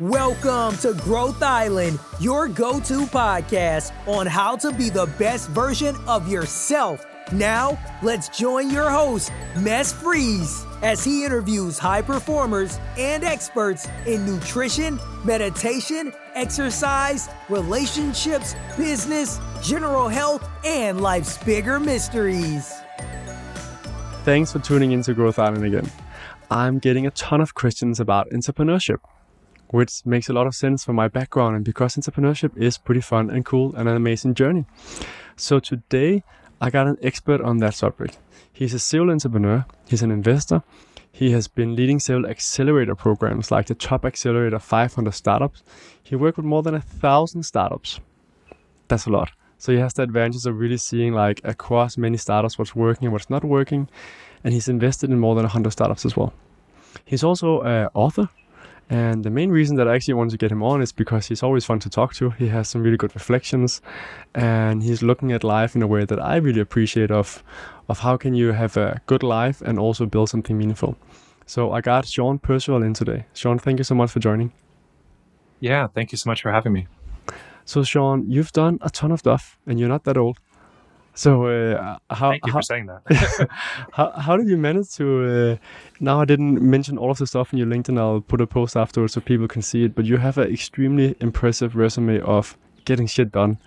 Welcome 0.00 0.76
to 0.78 0.92
Growth 1.04 1.40
Island, 1.40 2.00
your 2.18 2.48
go 2.48 2.80
to 2.80 3.06
podcast 3.06 3.92
on 4.08 4.26
how 4.26 4.56
to 4.56 4.72
be 4.72 4.90
the 4.90 5.06
best 5.20 5.48
version 5.50 5.94
of 6.08 6.28
yourself. 6.28 7.06
Now, 7.30 7.78
let's 8.02 8.28
join 8.28 8.70
your 8.70 8.90
host, 8.90 9.30
Mess 9.60 9.92
Freeze, 9.92 10.66
as 10.82 11.04
he 11.04 11.24
interviews 11.24 11.78
high 11.78 12.02
performers 12.02 12.80
and 12.98 13.22
experts 13.22 13.86
in 14.04 14.26
nutrition, 14.26 14.98
meditation, 15.24 16.12
exercise, 16.34 17.28
relationships, 17.48 18.56
business, 18.76 19.38
general 19.62 20.08
health, 20.08 20.44
and 20.64 21.02
life's 21.02 21.38
bigger 21.44 21.78
mysteries. 21.78 22.74
Thanks 24.24 24.50
for 24.50 24.58
tuning 24.58 24.90
into 24.90 25.14
Growth 25.14 25.38
Island 25.38 25.64
again. 25.64 25.88
I'm 26.50 26.80
getting 26.80 27.06
a 27.06 27.12
ton 27.12 27.40
of 27.40 27.54
questions 27.54 28.00
about 28.00 28.28
entrepreneurship 28.30 28.98
which 29.68 30.04
makes 30.04 30.28
a 30.28 30.32
lot 30.32 30.46
of 30.46 30.54
sense 30.54 30.84
for 30.84 30.92
my 30.92 31.08
background 31.08 31.56
and 31.56 31.64
because 31.64 31.96
entrepreneurship 31.96 32.56
is 32.56 32.78
pretty 32.78 33.00
fun 33.00 33.30
and 33.30 33.44
cool 33.44 33.74
and 33.76 33.88
an 33.88 33.96
amazing 33.96 34.34
journey. 34.34 34.64
So 35.36 35.60
today 35.60 36.22
I 36.60 36.70
got 36.70 36.86
an 36.86 36.98
expert 37.02 37.40
on 37.40 37.58
that 37.58 37.74
subject. 37.74 38.18
He's 38.52 38.74
a 38.74 38.78
serial 38.78 39.10
entrepreneur, 39.10 39.66
he's 39.88 40.02
an 40.02 40.10
investor, 40.10 40.62
he 41.14 41.30
has 41.30 41.46
been 41.46 41.76
leading 41.76 42.00
several 42.00 42.26
accelerator 42.26 42.96
programs 42.96 43.52
like 43.52 43.66
the 43.66 43.76
Top 43.76 44.04
Accelerator 44.04 44.58
500 44.58 45.12
Startups. 45.12 45.62
He 46.02 46.16
worked 46.16 46.38
with 46.38 46.44
more 46.44 46.64
than 46.64 46.74
a 46.74 46.80
thousand 46.80 47.44
startups. 47.44 48.00
That's 48.88 49.06
a 49.06 49.10
lot. 49.10 49.30
So 49.56 49.70
he 49.70 49.78
has 49.78 49.94
the 49.94 50.02
advantage 50.02 50.44
of 50.44 50.58
really 50.58 50.76
seeing 50.76 51.12
like 51.12 51.40
across 51.44 51.96
many 51.96 52.16
startups 52.16 52.58
what's 52.58 52.74
working 52.74 53.06
and 53.06 53.12
what's 53.12 53.30
not 53.30 53.44
working. 53.44 53.88
And 54.42 54.52
he's 54.52 54.66
invested 54.66 55.10
in 55.10 55.20
more 55.20 55.36
than 55.36 55.44
100 55.44 55.70
startups 55.70 56.04
as 56.04 56.16
well. 56.16 56.32
He's 57.04 57.22
also 57.22 57.60
an 57.60 57.90
author 57.94 58.28
and 58.90 59.24
the 59.24 59.30
main 59.30 59.50
reason 59.50 59.76
that 59.76 59.88
I 59.88 59.94
actually 59.94 60.14
want 60.14 60.30
to 60.32 60.36
get 60.36 60.52
him 60.52 60.62
on 60.62 60.82
is 60.82 60.92
because 60.92 61.26
he's 61.26 61.42
always 61.42 61.64
fun 61.64 61.78
to 61.80 61.90
talk 61.90 62.14
to. 62.14 62.30
He 62.30 62.48
has 62.48 62.68
some 62.68 62.82
really 62.82 62.98
good 62.98 63.14
reflections 63.14 63.80
and 64.34 64.82
he's 64.82 65.02
looking 65.02 65.32
at 65.32 65.42
life 65.42 65.74
in 65.74 65.82
a 65.82 65.86
way 65.86 66.04
that 66.04 66.20
I 66.20 66.36
really 66.36 66.60
appreciate 66.60 67.10
of 67.10 67.42
of 67.88 68.00
how 68.00 68.16
can 68.16 68.34
you 68.34 68.52
have 68.52 68.76
a 68.76 69.00
good 69.06 69.22
life 69.22 69.60
and 69.62 69.78
also 69.78 70.06
build 70.06 70.28
something 70.28 70.56
meaningful. 70.56 70.96
So 71.46 71.72
I 71.72 71.80
got 71.80 72.06
Sean 72.06 72.38
Percival 72.38 72.82
in 72.82 72.94
today. 72.94 73.26
Sean, 73.34 73.58
thank 73.58 73.78
you 73.78 73.84
so 73.84 73.94
much 73.94 74.10
for 74.10 74.20
joining. 74.20 74.52
Yeah, 75.60 75.88
thank 75.88 76.12
you 76.12 76.18
so 76.18 76.30
much 76.30 76.42
for 76.42 76.52
having 76.52 76.72
me. 76.72 76.86
So 77.64 77.82
Sean, 77.82 78.30
you've 78.30 78.52
done 78.52 78.78
a 78.82 78.90
ton 78.90 79.12
of 79.12 79.20
stuff 79.20 79.58
and 79.66 79.78
you're 79.78 79.88
not 79.88 80.04
that 80.04 80.16
old. 80.16 80.38
So 81.14 81.46
uh, 81.46 81.98
how 82.10 82.30
thank 82.30 82.44
you 82.44 82.52
how, 82.52 82.58
for 82.58 82.62
saying 82.62 82.86
that. 82.86 83.48
how 83.92 84.10
how 84.10 84.36
did 84.36 84.48
you 84.48 84.56
manage 84.56 84.90
to? 84.96 85.06
Uh, 85.24 85.56
now 86.00 86.20
I 86.20 86.24
didn't 86.24 86.60
mention 86.60 86.98
all 86.98 87.10
of 87.10 87.18
the 87.18 87.26
stuff 87.26 87.52
in 87.52 87.58
your 87.58 87.68
LinkedIn. 87.68 87.98
I'll 87.98 88.20
put 88.20 88.40
a 88.40 88.46
post 88.46 88.76
afterwards 88.76 89.14
so 89.14 89.20
people 89.20 89.46
can 89.46 89.62
see 89.62 89.84
it. 89.84 89.94
But 89.94 90.06
you 90.06 90.16
have 90.16 90.38
an 90.38 90.52
extremely 90.52 91.14
impressive 91.20 91.76
resume 91.76 92.20
of 92.20 92.58
getting 92.84 93.06
shit 93.06 93.30
done, 93.30 93.58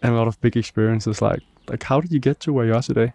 and 0.00 0.14
a 0.14 0.16
lot 0.16 0.28
of 0.28 0.40
big 0.40 0.56
experiences. 0.56 1.20
Like 1.20 1.40
like 1.68 1.82
how 1.82 2.00
did 2.00 2.12
you 2.12 2.20
get 2.20 2.38
to 2.40 2.52
where 2.52 2.66
you 2.66 2.74
are 2.74 2.82
today? 2.82 3.12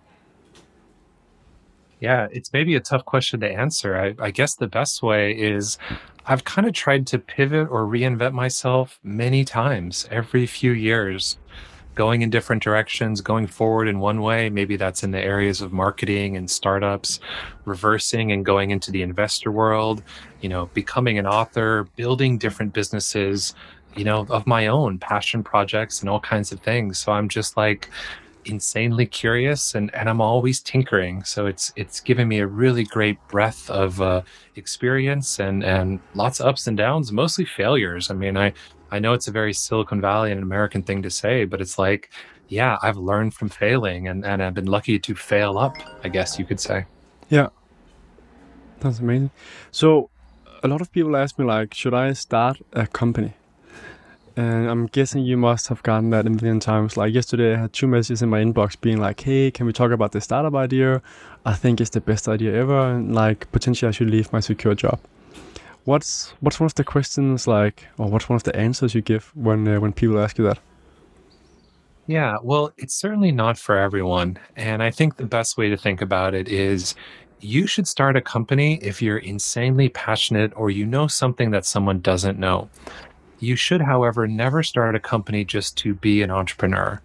Yeah, 2.02 2.28
it's 2.32 2.52
maybe 2.54 2.76
a 2.76 2.80
tough 2.80 3.06
question 3.06 3.40
to 3.40 3.50
answer. 3.50 3.98
I, 3.98 4.16
I 4.20 4.32
guess 4.32 4.54
the 4.56 4.68
best 4.68 5.02
way 5.02 5.32
is 5.32 5.80
I've 6.28 6.44
kind 6.44 6.68
of 6.68 6.74
tried 6.74 7.08
to 7.08 7.20
pivot 7.20 7.70
or 7.72 7.86
reinvent 7.86 8.34
myself 8.34 9.00
many 9.02 9.44
times 9.46 10.08
every 10.12 10.46
few 10.46 10.74
years 10.74 11.38
going 11.98 12.22
in 12.22 12.30
different 12.30 12.62
directions, 12.62 13.22
going 13.22 13.48
forward 13.48 13.88
in 13.88 14.00
one 14.00 14.22
way. 14.22 14.50
Maybe 14.50 14.78
that's 14.78 15.04
in 15.04 15.10
the 15.10 15.20
areas 15.20 15.62
of 15.62 15.74
marketing 15.74 16.38
and 16.38 16.50
startups, 16.50 17.20
reversing 17.66 18.32
and 18.32 18.46
going 18.46 18.70
into 18.70 18.92
the 18.92 19.02
investor 19.02 19.52
world, 19.52 20.04
you 20.40 20.48
know, 20.48 20.68
becoming 20.76 21.18
an 21.18 21.26
author, 21.26 21.90
building 21.96 22.38
different 22.38 22.72
businesses, 22.72 23.56
you 23.96 24.04
know, 24.04 24.28
of 24.30 24.46
my 24.46 24.68
own 24.68 25.00
passion 25.00 25.44
projects 25.44 26.02
and 26.02 26.10
all 26.10 26.20
kinds 26.20 26.52
of 26.52 26.60
things. 26.62 27.00
So 27.00 27.12
I'm 27.12 27.28
just 27.28 27.58
like, 27.58 27.90
insanely 28.50 29.06
curious 29.06 29.76
and, 29.76 29.94
and 29.94 30.08
I'm 30.08 30.22
always 30.22 30.62
tinkering. 30.62 31.22
So 31.26 31.48
it's 31.48 31.74
it's 31.76 32.00
given 32.00 32.30
me 32.30 32.40
a 32.40 32.48
really 32.48 32.86
great 32.86 33.18
breadth 33.28 33.70
of 33.70 34.02
uh, 34.02 34.22
experience 34.56 35.40
and 35.40 35.66
and 35.66 36.00
lots 36.16 36.40
of 36.40 36.46
ups 36.46 36.68
and 36.68 36.78
downs, 36.78 37.12
mostly 37.12 37.44
failures. 37.44 38.10
I 38.10 38.14
mean, 38.14 38.38
I 38.38 38.54
I 38.92 39.00
know 39.00 39.14
it's 39.14 39.28
a 39.28 39.32
very 39.32 39.54
Silicon 39.54 40.02
Valley 40.02 40.32
and 40.32 40.42
American 40.42 40.84
thing 40.84 41.02
to 41.04 41.10
say, 41.10 41.46
but 41.46 41.62
it's 41.62 41.78
like, 41.78 42.10
yeah, 42.48 42.78
I've 42.82 42.98
learned 42.98 43.34
from 43.34 43.50
failing 43.50 44.08
and, 44.08 44.26
and 44.26 44.42
I've 44.42 44.54
been 44.54 44.68
lucky 44.68 45.00
to 45.00 45.16
fail 45.16 45.58
up, 45.58 45.76
I 46.04 46.10
guess 46.10 46.40
you 46.40 46.46
could 46.46 46.60
say. 46.60 46.86
Yeah. 47.30 47.50
That's 48.80 49.00
amazing. 49.00 49.32
So 49.72 50.10
a 50.64 50.68
lot 50.68 50.82
of 50.82 50.92
people 50.92 51.16
ask 51.16 51.38
me 51.38 51.46
like, 51.46 51.74
should 51.74 51.94
I 51.94 52.14
start 52.14 52.62
a 52.74 52.88
company? 52.88 53.34
And 54.38 54.70
I'm 54.70 54.86
guessing 54.86 55.24
you 55.24 55.36
must 55.36 55.68
have 55.68 55.82
gotten 55.82 56.12
that 56.12 56.28
a 56.28 56.30
million 56.30 56.60
times. 56.60 56.96
Like 56.96 57.12
yesterday, 57.12 57.56
I 57.56 57.62
had 57.62 57.74
two 57.74 57.88
messages 57.88 58.22
in 58.22 58.30
my 58.30 58.40
inbox 58.40 58.80
being 58.80 59.00
like, 59.00 59.20
"Hey, 59.22 59.50
can 59.50 59.66
we 59.66 59.74
talk 59.74 59.90
about 59.90 60.12
the 60.12 60.22
startup 60.22 60.54
idea? 60.54 61.02
I 61.44 61.54
think 61.54 61.82
it's 61.82 61.90
the 61.90 62.02
best 62.02 62.28
idea 62.28 62.54
ever, 62.54 62.92
and 62.92 63.16
like 63.16 63.52
potentially 63.52 63.90
I 63.90 63.92
should 63.92 64.12
leave 64.12 64.32
my 64.32 64.40
secure 64.40 64.76
job." 64.76 65.00
What's 65.88 66.34
what's 66.42 66.60
one 66.60 66.66
of 66.66 66.76
the 66.76 66.84
questions 66.84 67.48
like, 67.48 67.88
or 67.98 68.10
what's 68.10 68.28
one 68.28 68.36
of 68.36 68.44
the 68.44 68.54
answers 68.54 68.94
you 68.94 69.02
give 69.02 69.32
when 69.36 69.66
uh, 69.66 69.80
when 69.80 69.94
people 69.94 70.20
ask 70.20 70.38
you 70.38 70.44
that? 70.44 70.60
Yeah, 72.08 72.36
well, 72.44 72.74
it's 72.78 72.94
certainly 72.94 73.32
not 73.32 73.58
for 73.58 73.78
everyone, 73.78 74.38
and 74.58 74.84
I 74.84 74.92
think 74.92 75.16
the 75.16 75.26
best 75.26 75.58
way 75.58 75.70
to 75.70 75.78
think 75.78 76.02
about 76.02 76.34
it 76.34 76.50
is 76.50 76.94
you 77.40 77.68
should 77.68 77.88
start 77.88 78.18
a 78.18 78.22
company 78.22 78.80
if 78.82 79.02
you're 79.02 79.20
insanely 79.20 79.88
passionate 79.88 80.52
or 80.58 80.70
you 80.70 80.86
know 80.86 81.08
something 81.08 81.52
that 81.52 81.66
someone 81.66 82.02
doesn't 82.02 82.38
know. 82.38 82.68
You 83.40 83.56
should, 83.56 83.80
however, 83.80 84.28
never 84.28 84.64
start 84.64 84.94
a 84.94 85.00
company 85.00 85.46
just 85.46 85.78
to 85.78 85.94
be 85.94 86.22
an 86.22 86.32
entrepreneur. 86.32 87.02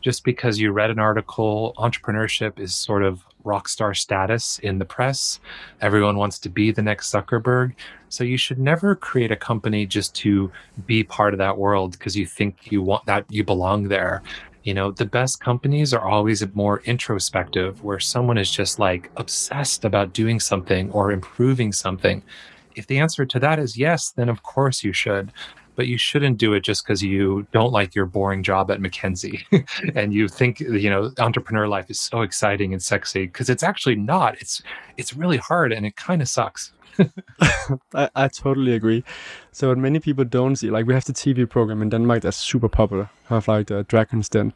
Just 0.00 0.24
because 0.24 0.58
you 0.58 0.72
read 0.72 0.90
an 0.90 0.98
article, 0.98 1.74
entrepreneurship 1.76 2.58
is 2.58 2.74
sort 2.74 3.02
of 3.02 3.26
rock 3.44 3.68
star 3.68 3.94
status 3.94 4.58
in 4.60 4.78
the 4.78 4.84
press. 4.84 5.40
Everyone 5.80 6.16
wants 6.16 6.38
to 6.40 6.48
be 6.48 6.70
the 6.70 6.82
next 6.82 7.12
Zuckerberg. 7.12 7.74
So 8.08 8.24
you 8.24 8.36
should 8.36 8.58
never 8.58 8.94
create 8.94 9.32
a 9.32 9.36
company 9.36 9.86
just 9.86 10.14
to 10.16 10.52
be 10.86 11.02
part 11.02 11.34
of 11.34 11.38
that 11.38 11.56
world 11.56 11.92
because 11.92 12.16
you 12.16 12.26
think 12.26 12.70
you 12.70 12.82
want 12.82 13.06
that 13.06 13.24
you 13.28 13.44
belong 13.44 13.88
there. 13.88 14.22
You 14.64 14.74
know, 14.74 14.92
the 14.92 15.06
best 15.06 15.40
companies 15.40 15.92
are 15.92 16.06
always 16.06 16.46
more 16.54 16.82
introspective, 16.84 17.82
where 17.82 17.98
someone 17.98 18.38
is 18.38 18.50
just 18.50 18.78
like 18.78 19.10
obsessed 19.16 19.84
about 19.84 20.12
doing 20.12 20.38
something 20.38 20.90
or 20.92 21.10
improving 21.10 21.72
something. 21.72 22.22
If 22.76 22.86
the 22.86 22.98
answer 22.98 23.26
to 23.26 23.40
that 23.40 23.58
is 23.58 23.76
yes, 23.76 24.10
then 24.10 24.28
of 24.28 24.42
course 24.42 24.84
you 24.84 24.92
should 24.92 25.32
but 25.74 25.86
you 25.86 25.98
shouldn't 25.98 26.38
do 26.38 26.52
it 26.52 26.60
just 26.60 26.84
because 26.84 27.02
you 27.02 27.46
don't 27.52 27.72
like 27.72 27.94
your 27.94 28.06
boring 28.06 28.42
job 28.42 28.70
at 28.70 28.80
McKinsey 28.80 29.42
and 29.94 30.12
you 30.12 30.28
think 30.28 30.60
you 30.60 30.90
know 30.90 31.10
entrepreneur 31.18 31.68
life 31.68 31.90
is 31.90 32.00
so 32.00 32.22
exciting 32.22 32.72
and 32.72 32.82
sexy 32.82 33.26
because 33.26 33.48
it's 33.48 33.62
actually 33.62 33.96
not. 33.96 34.40
It's 34.40 34.62
it's 34.96 35.14
really 35.14 35.38
hard 35.38 35.72
and 35.72 35.86
it 35.86 35.96
kind 35.96 36.22
of 36.22 36.28
sucks. 36.28 36.72
I, 37.94 38.10
I 38.14 38.28
totally 38.28 38.74
agree. 38.74 39.02
So 39.50 39.68
what 39.68 39.78
many 39.78 39.98
people 39.98 40.24
don't 40.24 40.56
see, 40.56 40.70
like 40.70 40.86
we 40.86 40.94
have 40.94 41.06
the 41.06 41.14
TV 41.14 41.48
program 41.48 41.80
in 41.80 41.88
Denmark 41.88 42.22
that's 42.22 42.36
super 42.36 42.68
popular, 42.68 43.08
have 43.28 43.48
like 43.48 43.68
the 43.68 43.84
Dragon's 43.84 44.28
Den. 44.28 44.52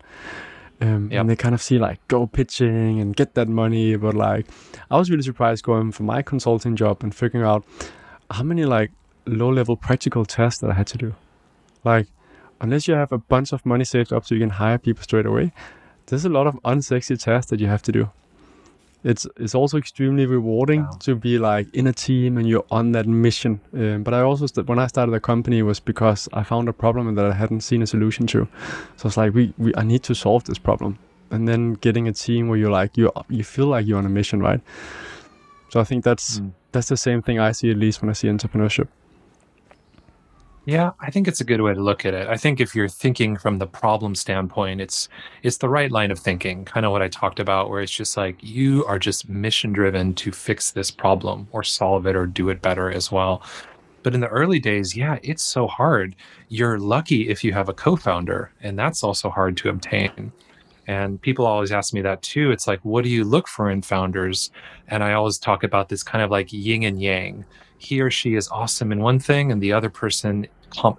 Um, 0.78 1.10
yep. 1.10 1.22
and 1.22 1.31
they 1.31 1.37
kind 1.37 1.54
of 1.54 1.62
see 1.62 1.78
like 1.78 2.06
go 2.09 2.27
pitching 2.27 3.00
and 3.00 3.16
get 3.16 3.33
that 3.33 3.48
money 3.48 3.97
but 3.97 4.12
like 4.15 4.47
i 4.91 4.98
was 4.98 5.10
really 5.10 5.22
surprised 5.22 5.65
going 5.65 5.91
for 5.91 6.03
my 6.03 6.21
consulting 6.21 6.77
job 6.77 7.03
and 7.03 7.15
figuring 7.15 7.47
out 7.47 7.65
how 8.31 8.43
many 8.43 8.66
like 8.66 8.93
low 9.26 9.50
level 9.50 9.76
practical 9.76 10.25
tasks 10.25 10.60
that 10.60 10.70
I 10.70 10.75
had 10.75 10.87
to 10.88 10.98
do. 10.98 11.14
Like, 11.84 12.06
unless 12.60 12.88
you 12.88 12.94
have 12.94 13.12
a 13.12 13.19
bunch 13.19 13.53
of 13.53 13.64
money 13.66 13.84
saved 13.84 14.12
up 14.12 14.25
so 14.25 14.34
you 14.34 14.41
can 14.41 14.50
hire 14.50 14.78
people 14.78 15.03
straight 15.03 15.26
away, 15.26 15.53
there's 16.06 16.25
a 16.25 16.28
lot 16.28 16.47
of 16.47 16.54
unsexy 16.64 17.19
tasks 17.22 17.50
that 17.50 17.60
you 17.60 17.66
have 17.66 17.82
to 17.82 17.92
do. 17.92 18.10
It's 19.04 19.26
it's 19.36 19.54
also 19.54 19.78
extremely 19.78 20.26
rewarding 20.26 20.82
wow. 20.82 20.91
to 21.00 21.15
be 21.15 21.39
like 21.39 21.72
in 21.72 21.86
a 21.86 21.92
team 21.92 22.39
and 22.39 22.48
you're 22.48 22.65
on 22.72 22.91
that 22.92 23.06
mission. 23.06 23.60
Um, 23.72 24.03
but 24.03 24.15
I 24.15 24.22
also 24.22 24.47
st- 24.47 24.66
when 24.66 24.80
I 24.80 24.89
started 24.89 25.12
the 25.12 25.21
company 25.21 25.62
was 25.62 25.78
because 25.78 26.28
I 26.33 26.42
found 26.42 26.68
a 26.68 26.72
problem 26.72 27.15
that 27.15 27.24
I 27.24 27.33
hadn't 27.33 27.60
seen 27.60 27.83
a 27.83 27.86
solution 27.86 28.27
to. 28.28 28.48
So 28.97 29.06
it's 29.06 29.16
like 29.16 29.33
we, 29.33 29.54
we 29.59 29.72
I 29.77 29.84
need 29.84 30.03
to 30.04 30.15
solve 30.15 30.45
this 30.45 30.59
problem, 30.59 30.98
and 31.30 31.47
then 31.47 31.74
getting 31.74 32.09
a 32.09 32.12
team 32.12 32.48
where 32.48 32.59
you're 32.59 32.71
like 32.71 32.97
you 32.97 33.12
you 33.28 33.45
feel 33.45 33.66
like 33.66 33.86
you're 33.86 33.98
on 33.98 34.06
a 34.06 34.15
mission, 34.21 34.41
right? 34.41 34.60
So 35.68 35.78
I 35.78 35.84
think 35.84 36.03
that's 36.03 36.41
mm. 36.41 36.50
that's 36.72 36.89
the 36.89 36.97
same 36.97 37.22
thing 37.22 37.39
I 37.39 37.53
see 37.53 37.71
at 37.71 37.77
least 37.77 38.03
when 38.03 38.10
I 38.10 38.15
see 38.15 38.28
entrepreneurship. 38.28 38.89
Yeah, 40.66 40.91
I 40.98 41.13
think 41.13 41.28
it's 41.28 41.41
a 41.41 41.45
good 41.45 41.60
way 41.60 41.74
to 41.74 41.80
look 41.80 42.04
at 42.04 42.13
it. 42.13 42.27
I 42.27 42.36
think 42.36 42.60
if 42.60 42.74
you're 42.74 42.89
thinking 42.89 43.36
from 43.36 43.59
the 43.59 43.68
problem 43.68 44.16
standpoint, 44.16 44.80
it's 44.80 45.09
it's 45.45 45.59
the 45.59 45.68
right 45.68 45.92
line 45.92 46.10
of 46.10 46.18
thinking, 46.18 46.65
kind 46.65 46.84
of 46.84 46.91
what 46.91 47.03
I 47.03 47.09
talked 47.09 47.39
about 47.39 47.71
where 47.71 47.80
it's 47.80 47.92
just 47.92 48.16
like 48.16 48.36
you 48.42 48.84
are 48.86 48.98
just 48.98 49.28
mission 49.28 49.72
driven 49.72 50.13
to 50.15 50.33
fix 50.33 50.72
this 50.72 50.91
problem 50.91 51.47
or 51.53 51.63
solve 51.63 52.04
it 52.07 52.16
or 52.16 52.27
do 52.27 52.48
it 52.48 52.63
better 52.63 52.91
as 52.91 53.13
well. 53.13 53.45
But 54.03 54.15
in 54.15 54.21
the 54.21 54.28
early 54.28 54.59
days, 54.59 54.97
yeah, 54.97 55.18
it's 55.22 55.42
so 55.42 55.68
hard. 55.68 56.16
You're 56.48 56.78
lucky 56.80 57.28
if 57.28 57.45
you 57.45 57.53
have 57.53 57.69
a 57.69 57.72
co-founder, 57.74 58.53
and 58.60 58.77
that's 58.78 59.04
also 59.04 59.30
hard 59.30 59.57
to 59.59 59.69
obtain. 59.69 60.33
And 60.86 61.21
people 61.21 61.47
always 61.47 61.72
ask 61.72 61.92
me 61.92 62.00
that 62.03 62.22
too. 62.22 62.50
It's 62.50 62.66
like, 62.66 62.80
what 62.83 63.04
do 63.04 63.10
you 63.10 63.24
look 63.24 63.48
for 63.48 63.71
in 63.71 63.83
founders? 63.83 64.50
And 64.88 65.03
I 65.03 65.15
always 65.15 65.38
talk 65.38 65.65
about 65.65 65.88
this 65.88 66.03
kind 66.03 66.22
of 66.22 66.30
like 66.30 66.53
yin 66.53 66.84
and 66.84 67.00
yang. 67.00 67.44
He 67.78 68.00
or 68.00 68.10
she 68.10 68.34
is 68.34 68.48
awesome 68.48 68.92
in 68.92 69.00
one 69.00 69.18
thing, 69.18 69.53
and 69.53 69.60
the 69.60 69.72
other 69.72 69.91
person 69.91 70.47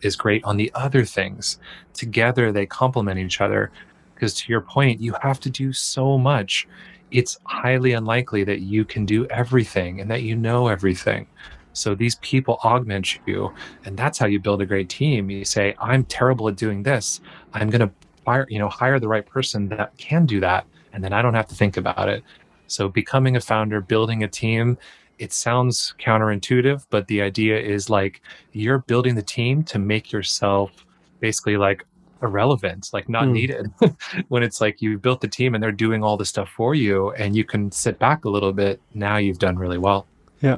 is 0.01 0.16
great 0.16 0.44
on 0.44 0.57
the 0.57 0.72
other 0.75 1.06
things. 1.06 1.60
Together, 1.94 2.51
they 2.51 2.66
complement 2.66 3.19
each 3.19 3.42
other. 3.42 3.72
Because 4.13 4.34
to 4.36 4.51
your 4.51 4.62
point, 4.62 5.00
you 5.00 5.13
have 5.22 5.39
to 5.42 5.50
do 5.50 5.72
so 5.72 6.18
much. 6.18 6.68
It's 7.12 7.38
highly 7.45 7.94
unlikely 7.94 8.44
that 8.45 8.62
you 8.62 8.84
can 8.84 9.06
do 9.06 9.25
everything 9.28 10.01
and 10.01 10.10
that 10.12 10.24
you 10.24 10.36
know 10.36 10.68
everything. 10.68 11.28
So 11.74 11.94
these 11.94 12.16
people 12.16 12.57
augment 12.63 13.19
you, 13.28 13.54
and 13.86 13.95
that's 13.95 14.18
how 14.18 14.25
you 14.25 14.39
build 14.39 14.62
a 14.62 14.66
great 14.66 14.89
team. 14.89 15.30
You 15.30 15.45
say, 15.45 15.75
"I'm 15.80 16.04
terrible 16.06 16.48
at 16.50 16.56
doing 16.56 16.81
this. 16.81 17.22
I'm 17.54 17.69
going 17.69 17.88
to 17.88 17.92
fire, 18.27 18.45
you 18.50 18.59
know, 18.59 18.68
hire 18.68 19.00
the 19.00 19.07
right 19.07 19.25
person 19.25 19.69
that 19.69 19.97
can 19.97 20.25
do 20.25 20.39
that, 20.41 20.65
and 20.91 21.01
then 21.03 21.13
I 21.13 21.21
don't 21.21 21.33
have 21.33 21.47
to 21.47 21.56
think 21.56 21.77
about 21.77 22.09
it." 22.09 22.24
So 22.68 22.89
becoming 22.89 23.38
a 23.38 23.41
founder, 23.41 23.79
building 23.79 24.24
a 24.24 24.27
team, 24.27 24.77
it 25.18 25.31
sounds 25.31 25.94
counterintuitive, 26.00 26.85
but 26.89 27.07
the 27.07 27.21
idea 27.21 27.57
is 27.57 27.89
like 27.89 28.21
you're 28.51 28.79
building 28.79 29.15
the 29.15 29.27
team 29.38 29.63
to 29.71 29.79
make 29.79 30.12
yourself 30.12 30.85
basically 31.19 31.57
like 31.57 31.85
irrelevant, 32.21 32.89
like 32.94 33.07
not 33.07 33.25
mm. 33.25 33.31
needed. 33.31 33.71
when 34.27 34.44
it's 34.44 34.59
like 34.59 34.81
you 34.81 34.97
built 34.97 35.21
the 35.21 35.27
team 35.27 35.56
and 35.56 35.63
they're 35.63 35.71
doing 35.71 36.03
all 36.03 36.18
the 36.18 36.25
stuff 36.25 36.50
for 36.50 36.75
you 36.75 37.12
and 37.12 37.35
you 37.35 37.44
can 37.44 37.71
sit 37.71 37.97
back 38.00 38.25
a 38.25 38.29
little 38.29 38.53
bit, 38.53 38.81
now 38.94 39.18
you've 39.18 39.39
done 39.39 39.57
really 39.57 39.77
well. 39.77 40.06
Yeah. 40.41 40.57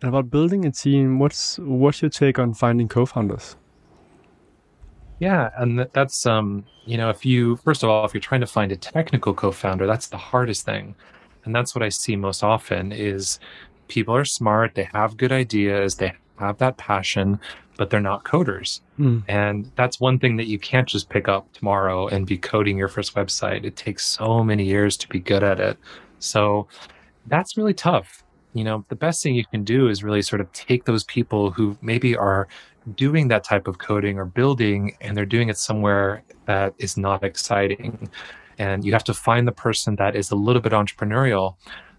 And 0.00 0.08
about 0.08 0.30
building 0.30 0.64
a 0.64 0.70
team, 0.70 1.18
what's 1.18 1.58
what's 1.58 2.00
your 2.02 2.10
take 2.10 2.38
on 2.38 2.54
finding 2.54 2.88
co-founders? 2.88 3.56
Yeah, 5.18 5.50
and 5.56 5.88
that's 5.92 6.26
um, 6.26 6.64
you 6.84 6.96
know, 6.96 7.10
if 7.10 7.24
you 7.24 7.56
first 7.56 7.82
of 7.82 7.88
all, 7.88 8.04
if 8.04 8.14
you're 8.14 8.20
trying 8.20 8.40
to 8.40 8.46
find 8.46 8.72
a 8.72 8.76
technical 8.76 9.34
co-founder, 9.34 9.86
that's 9.86 10.08
the 10.08 10.16
hardest 10.16 10.64
thing. 10.64 10.94
And 11.44 11.54
that's 11.54 11.74
what 11.74 11.82
I 11.82 11.88
see 11.88 12.16
most 12.16 12.42
often 12.42 12.92
is 12.92 13.40
people 13.88 14.14
are 14.14 14.24
smart, 14.24 14.74
they 14.74 14.88
have 14.92 15.16
good 15.16 15.32
ideas, 15.32 15.96
they 15.96 16.12
have 16.38 16.58
that 16.58 16.76
passion, 16.76 17.40
but 17.76 17.90
they're 17.90 18.00
not 18.00 18.24
coders. 18.24 18.80
Mm. 18.98 19.22
And 19.28 19.70
that's 19.76 19.98
one 19.98 20.18
thing 20.18 20.36
that 20.36 20.46
you 20.46 20.58
can't 20.58 20.86
just 20.86 21.08
pick 21.08 21.26
up 21.26 21.50
tomorrow 21.52 22.06
and 22.08 22.26
be 22.26 22.36
coding 22.36 22.76
your 22.76 22.88
first 22.88 23.14
website. 23.14 23.64
It 23.64 23.76
takes 23.76 24.04
so 24.04 24.44
many 24.44 24.64
years 24.64 24.96
to 24.98 25.08
be 25.08 25.20
good 25.20 25.42
at 25.42 25.58
it. 25.58 25.78
So 26.18 26.68
that's 27.26 27.56
really 27.56 27.74
tough 27.74 28.22
you 28.54 28.64
know, 28.64 28.84
the 28.88 28.96
best 28.96 29.22
thing 29.22 29.34
you 29.34 29.44
can 29.46 29.62
do 29.62 29.88
is 29.88 30.02
really 30.02 30.22
sort 30.22 30.40
of 30.40 30.52
take 30.52 30.84
those 30.84 31.04
people 31.04 31.50
who 31.50 31.76
maybe 31.80 32.16
are 32.16 32.48
doing 32.94 33.28
that 33.28 33.44
type 33.44 33.66
of 33.66 33.78
coding 33.78 34.18
or 34.18 34.24
building 34.24 34.96
and 35.00 35.16
they're 35.16 35.26
doing 35.26 35.48
it 35.48 35.58
somewhere 35.58 36.22
that 36.46 36.74
is 36.78 36.96
not 36.96 37.24
exciting. 37.24 38.08
And 38.58 38.84
you 38.84 38.92
have 38.92 39.04
to 39.04 39.14
find 39.14 39.46
the 39.46 39.52
person 39.52 39.96
that 39.96 40.16
is 40.16 40.30
a 40.30 40.34
little 40.34 40.62
bit 40.62 40.72
entrepreneurial, 40.72 41.56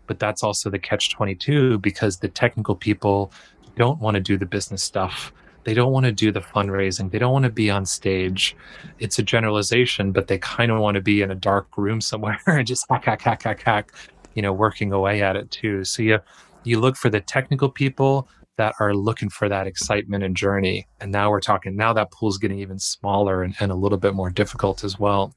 but 0.07 0.19
that's 0.19 0.43
also 0.43 0.69
the 0.69 0.79
catch 0.79 1.11
22 1.11 1.79
because 1.79 2.17
the 2.17 2.27
technical 2.27 2.75
people 2.75 3.31
don't 3.75 3.99
want 3.99 4.15
to 4.15 4.21
do 4.21 4.37
the 4.37 4.45
business 4.45 4.83
stuff. 4.83 5.31
They 5.63 5.73
don't 5.73 5.91
want 5.91 6.05
to 6.05 6.11
do 6.11 6.31
the 6.31 6.41
fundraising. 6.41 7.11
They 7.11 7.19
don't 7.19 7.33
want 7.33 7.43
to 7.43 7.51
be 7.51 7.69
on 7.69 7.85
stage. 7.85 8.55
It's 8.97 9.19
a 9.19 9.23
generalization, 9.23 10.11
but 10.11 10.27
they 10.27 10.37
kind 10.39 10.71
of 10.71 10.79
want 10.79 10.95
to 10.95 11.01
be 11.01 11.21
in 11.21 11.31
a 11.31 11.35
dark 11.35 11.77
room 11.77 12.01
somewhere 12.01 12.39
and 12.47 12.65
just 12.65 12.85
hack, 12.89 13.05
hack, 13.05 13.21
hack, 13.21 13.43
hack, 13.43 13.61
hack 13.61 13.91
you 14.35 14.41
know 14.41 14.53
working 14.53 14.93
away 14.93 15.21
at 15.21 15.35
it 15.35 15.49
too 15.51 15.83
so 15.83 16.01
you 16.01 16.19
you 16.63 16.79
look 16.79 16.95
for 16.95 17.09
the 17.09 17.19
technical 17.19 17.69
people 17.69 18.27
that 18.59 18.75
are 18.79 18.93
looking 18.93 19.29
for 19.29 19.49
that 19.49 19.65
excitement 19.65 20.23
and 20.23 20.35
journey 20.35 20.85
and 20.99 21.11
now 21.11 21.31
we're 21.31 21.39
talking 21.39 21.75
now 21.75 21.93
that 21.93 22.11
pool's 22.11 22.37
getting 22.37 22.59
even 22.59 22.77
smaller 22.77 23.41
and, 23.41 23.55
and 23.59 23.71
a 23.71 23.75
little 23.75 23.97
bit 23.97 24.13
more 24.13 24.29
difficult 24.29 24.83
as 24.83 24.99
well 24.99 25.33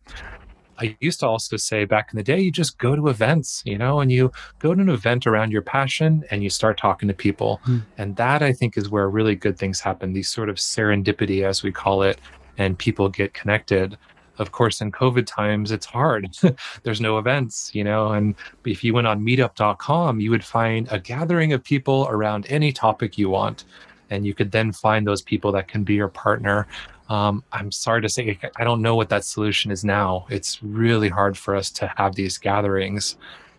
I 0.78 0.96
used 1.00 1.20
to 1.20 1.28
also 1.28 1.56
say 1.56 1.84
back 1.84 2.08
in 2.12 2.16
the 2.16 2.24
day, 2.24 2.40
you 2.40 2.50
just 2.50 2.76
go 2.78 2.96
to 2.96 3.06
events, 3.06 3.62
you 3.64 3.78
know, 3.78 4.00
and 4.00 4.10
you 4.10 4.32
go 4.58 4.74
to 4.74 4.80
an 4.80 4.88
event 4.88 5.28
around 5.28 5.52
your 5.52 5.62
passion 5.62 6.24
and 6.32 6.42
you 6.42 6.50
start 6.50 6.76
talking 6.76 7.06
to 7.06 7.14
people. 7.14 7.60
Mm. 7.66 7.82
And 7.98 8.16
that 8.16 8.42
I 8.42 8.52
think 8.52 8.76
is 8.76 8.90
where 8.90 9.08
really 9.08 9.36
good 9.36 9.56
things 9.56 9.80
happen, 9.80 10.12
these 10.12 10.28
sort 10.28 10.48
of 10.48 10.56
serendipity, 10.56 11.44
as 11.44 11.62
we 11.62 11.70
call 11.70 12.02
it, 12.02 12.18
and 12.58 12.76
people 12.76 13.08
get 13.08 13.32
connected 13.32 13.96
of 14.38 14.52
course 14.52 14.81
in 14.81 14.90
covid 14.90 15.26
times 15.26 15.70
it's 15.70 15.87
hard. 15.87 16.34
There's 16.82 17.00
no 17.00 17.19
events 17.19 17.75
you 17.75 17.84
know 17.84 18.12
and 18.12 18.34
if 18.64 18.82
you 18.84 18.94
went 18.94 19.06
on 19.06 19.25
meetup.com 19.25 20.20
you 20.20 20.31
would 20.31 20.44
find 20.44 20.88
a 20.90 20.99
gathering 20.99 21.52
of 21.52 21.62
people 21.62 22.06
around 22.11 22.46
any 22.49 22.73
topic 22.73 23.19
you 23.19 23.29
want 23.31 23.64
and 24.11 24.26
you 24.26 24.34
could 24.34 24.52
then 24.52 24.73
find 24.73 25.06
those 25.06 25.23
people 25.23 25.52
that 25.52 25.69
can 25.69 25.84
be 25.84 25.94
your 25.94 26.08
partner. 26.08 26.67
Um, 27.08 27.44
i'm 27.52 27.70
sorry 27.70 28.00
to 28.02 28.08
say 28.08 28.38
i 28.56 28.64
don't 28.64 28.81
know 28.81 28.94
what 28.94 29.08
that 29.11 29.25
solution 29.25 29.70
is 29.70 29.84
now. 29.84 30.26
It's 30.31 30.62
really 30.62 31.08
hard 31.08 31.37
for 31.37 31.55
us 31.56 31.70
to 31.73 31.93
have 31.96 32.14
these 32.14 32.38
gatherings. 32.38 33.17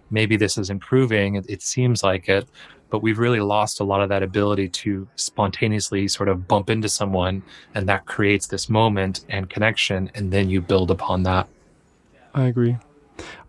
Maybe 0.09 0.37
this 0.37 0.57
is 0.57 0.69
improving. 0.69 1.35
It, 1.35 1.45
it 1.49 1.61
seems 1.61 2.03
like 2.03 2.29
it 2.29 2.47
but 2.93 3.01
we've 3.01 3.17
really 3.17 3.39
lost 3.39 3.79
a 3.79 3.83
lot 3.83 4.03
of 4.03 4.09
that 4.09 4.21
ability 4.21 4.69
to 4.69 5.07
spontaneously 5.15 6.07
sort 6.07 6.29
of 6.29 6.47
bump 6.47 6.69
into 6.69 6.87
someone 6.87 7.41
and 7.73 7.89
that 7.89 8.05
creates 8.05 8.45
this 8.45 8.69
moment 8.69 9.25
and 9.29 9.49
connection 9.49 10.11
and 10.13 10.31
then 10.31 10.47
you 10.47 10.61
build 10.61 10.91
upon 10.91 11.23
that. 11.23 11.47
I 12.35 12.43
agree. 12.43 12.77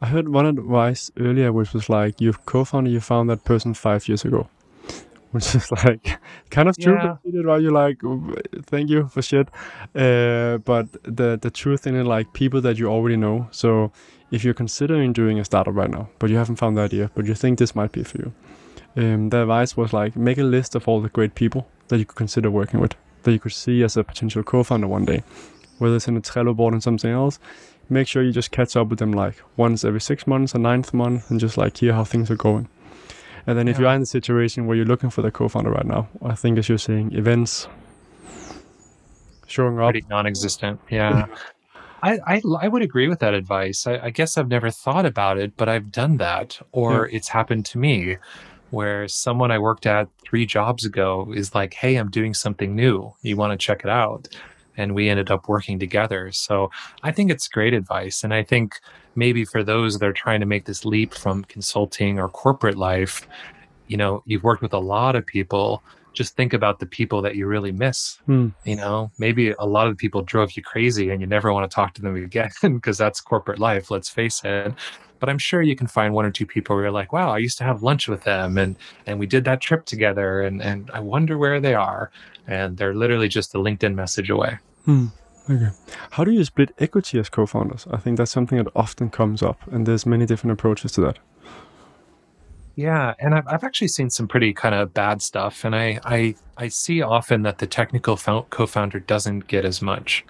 I 0.01 0.07
heard 0.07 0.31
one 0.31 0.47
advice 0.47 1.11
earlier 1.19 1.53
which 1.53 1.75
was 1.75 1.91
like 1.91 2.23
you've 2.23 2.47
co-founded 2.47 2.91
you 2.91 3.01
found 3.01 3.29
that 3.29 3.45
person 3.45 3.75
five 3.75 4.09
years 4.09 4.25
ago 4.25 4.49
which 5.33 5.55
is 5.55 5.71
like 5.71 6.19
kind 6.49 6.67
of 6.67 6.79
true 6.79 6.95
yeah. 6.95 7.43
right 7.45 7.61
you're 7.61 7.71
like 7.71 8.01
thank 8.65 8.89
you 8.89 9.09
for 9.09 9.21
shit. 9.21 9.49
Uh, 9.95 10.57
but 10.65 10.87
the 11.03 11.39
the 11.39 11.51
truth 11.51 11.87
in 11.87 11.95
it 11.97 12.05
like 12.05 12.33
people 12.33 12.63
that 12.63 12.79
you 12.79 12.87
already 12.87 13.17
know. 13.17 13.47
So 13.51 13.93
if 14.31 14.43
you're 14.43 14.55
considering 14.55 15.13
doing 15.13 15.39
a 15.39 15.45
startup 15.45 15.75
right 15.75 15.91
now 15.91 16.09
but 16.19 16.31
you 16.31 16.37
haven't 16.39 16.57
found 16.57 16.79
the 16.79 16.81
idea 16.81 17.11
but 17.15 17.27
you 17.27 17.35
think 17.35 17.59
this 17.59 17.75
might 17.75 17.93
be 17.93 18.03
for 18.03 18.17
you 18.17 18.33
um, 18.97 19.31
the 19.31 19.43
advice 19.43 19.77
was 19.77 19.93
like 19.93 20.17
make 20.17 20.39
a 20.39 20.45
list 20.45 20.75
of 20.75 20.87
all 20.89 21.01
the 21.01 21.09
great 21.09 21.35
people 21.35 21.67
that 21.89 21.99
you 21.99 22.05
could 22.05 22.17
consider 22.17 22.51
working 22.51 22.81
with, 22.81 22.95
that 23.23 23.33
you 23.33 23.39
could 23.39 23.53
see 23.53 23.83
as 23.83 23.97
a 23.97 24.05
potential 24.05 24.43
co-founder 24.43 24.87
one 24.87 25.05
day, 25.05 25.23
whether 25.79 25.97
it's 25.97 26.09
in 26.09 26.17
a 26.17 26.21
Trello 26.21 26.55
board 26.55 26.75
and 26.75 26.83
something 26.83 27.11
else. 27.11 27.39
Make 27.91 28.09
sure 28.09 28.23
you 28.23 28.33
just 28.33 28.51
catch 28.51 28.77
up 28.77 28.89
with 28.89 28.99
them 28.99 29.13
like 29.13 29.43
once 29.57 29.85
every 29.85 30.01
six 30.01 30.27
months, 30.27 30.55
a 30.55 30.59
ninth 30.59 30.95
month, 30.95 31.31
and 31.31 31.39
just 31.39 31.59
like 31.59 31.77
hear 31.77 31.93
how 31.93 32.05
things 32.05 32.31
are 32.31 32.37
going. 32.37 32.69
And 33.47 33.59
then 33.59 33.69
if 33.69 33.79
you 33.79 33.87
are 33.87 33.95
in 33.95 34.01
the 34.01 34.07
situation 34.07 34.67
where 34.67 34.75
you're 34.75 34.87
looking 34.87 35.11
for 35.11 35.21
the 35.21 35.31
co-founder 35.31 35.71
right 35.71 35.85
now, 35.85 36.09
I 36.23 36.35
think 36.35 36.57
as 36.57 36.69
you're 36.69 36.79
saying, 36.79 37.13
events 37.15 37.69
showing 39.47 39.79
up, 39.79 39.91
pretty 39.91 40.07
non-existent. 40.09 40.81
Yeah. 40.91 41.27
I, 42.03 42.19
I, 42.27 42.43
I, 42.61 42.69
would 42.69 42.83
agree 42.83 43.09
with 43.09 43.21
that 43.21 43.33
advice. 43.33 43.87
I, 43.87 43.99
I, 43.99 44.11
guess 44.11 44.37
I've 44.37 44.49
never 44.49 44.71
thought 44.71 45.07
about 45.07 45.39
it, 45.39 45.57
but 45.57 45.71
I've 45.71 45.91
done 45.91 46.19
that, 46.19 46.61
or 46.71 47.09
yeah. 47.09 47.17
it's 47.17 47.29
happened 47.29 47.65
to 47.67 47.79
me 47.79 48.19
where 48.75 49.09
someone 49.09 49.51
I 49.51 49.59
worked 49.59 49.87
at 49.87 50.09
three 50.23 50.45
jobs 50.45 50.85
ago 50.85 51.33
is 51.35 51.55
like, 51.55 51.75
Hey, 51.75 51.97
I'm 51.97 52.11
doing 52.11 52.35
something 52.35 52.75
new. 52.75 53.15
You 53.23 53.37
want 53.37 53.59
to 53.59 53.65
check 53.65 53.81
it 53.85 53.91
out? 53.91 54.29
And 54.77 54.95
we 54.95 55.09
ended 55.09 55.31
up 55.31 55.49
working 55.49 55.79
together. 55.79 56.33
So 56.33 56.71
I 57.03 57.13
think 57.13 57.31
it's 57.31 57.47
great 57.47 57.75
advice. 57.75 58.25
And 58.25 58.35
I 58.35 58.43
think 58.43 58.81
maybe 59.15 59.45
for 59.45 59.63
those 59.63 59.99
that 59.99 60.07
are 60.07 60.13
trying 60.13 60.41
to 60.41 60.47
make 60.47 60.65
this 60.65 60.85
leap 60.85 61.15
from 61.15 61.45
consulting 61.45 62.19
or 62.19 62.29
corporate 62.29 62.77
life, 62.77 63.29
you 63.87 63.97
know, 63.97 64.23
you've 64.27 64.43
worked 64.43 64.63
with 64.63 64.73
a 64.73 64.79
lot 64.79 65.15
of 65.15 65.25
people. 65.25 65.83
Just 66.13 66.37
think 66.37 66.53
about 66.53 66.81
the 66.81 66.87
people 66.87 67.23
that 67.23 67.37
you 67.37 67.47
really 67.47 67.71
miss. 67.71 68.19
Hmm. 68.27 68.49
You 68.65 68.77
know, 68.77 69.13
maybe 69.19 69.51
a 69.51 69.65
lot 69.65 69.87
of 69.87 69.97
people 69.97 70.23
drove 70.23 70.57
you 70.57 70.63
crazy 70.63 71.11
and 71.11 71.21
you 71.21 71.27
never 71.27 71.53
want 71.53 71.71
to 71.71 71.75
talk 71.75 71.95
to 71.95 72.03
them 72.03 72.17
again 72.25 72.51
because 72.63 72.99
that's 72.99 73.21
corporate 73.21 73.61
life, 73.61 73.93
let's 73.93 74.09
face 74.09 74.43
it 74.45 74.75
but 75.25 75.31
I'm 75.31 75.39
sure 75.39 75.63
you 75.63 75.75
can 75.75 75.87
find 75.87 76.13
one 76.13 76.27
or 76.27 76.31
two 76.31 76.45
people 76.45 76.77
where 76.77 76.85
you're 76.85 76.93
like, 76.93 77.11
wow, 77.11 77.31
I 77.31 77.39
used 77.39 77.57
to 77.57 77.65
have 77.65 77.83
lunch 77.83 78.09
with 78.09 78.25
them 78.25 78.59
and 78.59 78.77
and 79.07 79.19
we 79.19 79.25
did 79.25 79.47
that 79.47 79.63
trip 79.63 79.87
together 79.87 80.43
and 80.43 80.61
and 80.61 80.91
I 80.93 81.01
wonder 81.01 81.39
where 81.39 81.61
they 81.61 81.73
are. 81.73 82.11
And 82.47 82.77
they're 82.77 82.93
literally 82.95 83.29
just 83.29 83.55
a 83.55 83.59
LinkedIn 83.59 83.95
message 83.95 84.29
away. 84.29 84.59
Hmm. 84.85 85.07
Okay. 85.49 85.71
How 86.11 86.25
do 86.25 86.31
you 86.31 86.45
split 86.45 86.75
equity 86.79 87.19
as 87.19 87.31
co-founders? 87.31 87.87
I 87.91 87.97
think 87.97 88.19
that's 88.19 88.33
something 88.33 88.59
that 88.59 88.71
often 88.77 89.09
comes 89.09 89.43
up, 89.43 89.59
and 89.73 89.87
there's 89.87 90.05
many 90.05 90.27
different 90.27 90.53
approaches 90.53 90.93
to 90.93 91.01
that. 91.03 91.19
Yeah, 92.77 93.15
and 93.19 93.35
I've, 93.35 93.47
I've 93.47 93.65
actually 93.65 93.89
seen 93.89 94.11
some 94.11 94.29
pretty 94.29 94.53
kind 94.53 94.75
of 94.75 94.93
bad 94.93 95.23
stuff, 95.23 95.65
and 95.65 95.75
I 95.75 96.01
I 96.05 96.35
I 96.59 96.69
see 96.69 97.01
often 97.01 97.45
that 97.45 97.59
the 97.59 97.67
technical 97.67 98.19
co-founder 98.19 99.01
doesn't 99.01 99.47
get 99.47 99.65
as 99.65 99.81
much 99.81 100.23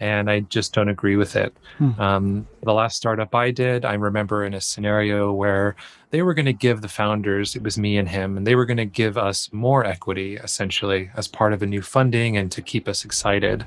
and 0.00 0.30
I 0.30 0.40
just 0.40 0.72
don't 0.72 0.88
agree 0.88 1.16
with 1.16 1.36
it. 1.36 1.56
Hmm. 1.78 2.00
Um, 2.00 2.48
the 2.62 2.72
last 2.72 2.96
startup 2.96 3.34
I 3.34 3.50
did, 3.50 3.84
I 3.84 3.94
remember 3.94 4.44
in 4.44 4.54
a 4.54 4.60
scenario 4.60 5.32
where 5.32 5.76
they 6.10 6.22
were 6.22 6.34
going 6.34 6.46
to 6.46 6.52
give 6.52 6.80
the 6.80 6.88
founders, 6.88 7.56
it 7.56 7.62
was 7.62 7.78
me 7.78 7.98
and 7.98 8.08
him, 8.08 8.36
and 8.36 8.46
they 8.46 8.54
were 8.54 8.64
going 8.64 8.78
to 8.78 8.84
give 8.84 9.18
us 9.18 9.52
more 9.52 9.84
equity 9.84 10.36
essentially 10.36 11.10
as 11.16 11.28
part 11.28 11.52
of 11.52 11.62
a 11.62 11.66
new 11.66 11.82
funding 11.82 12.36
and 12.36 12.50
to 12.52 12.62
keep 12.62 12.88
us 12.88 13.04
excited. 13.04 13.64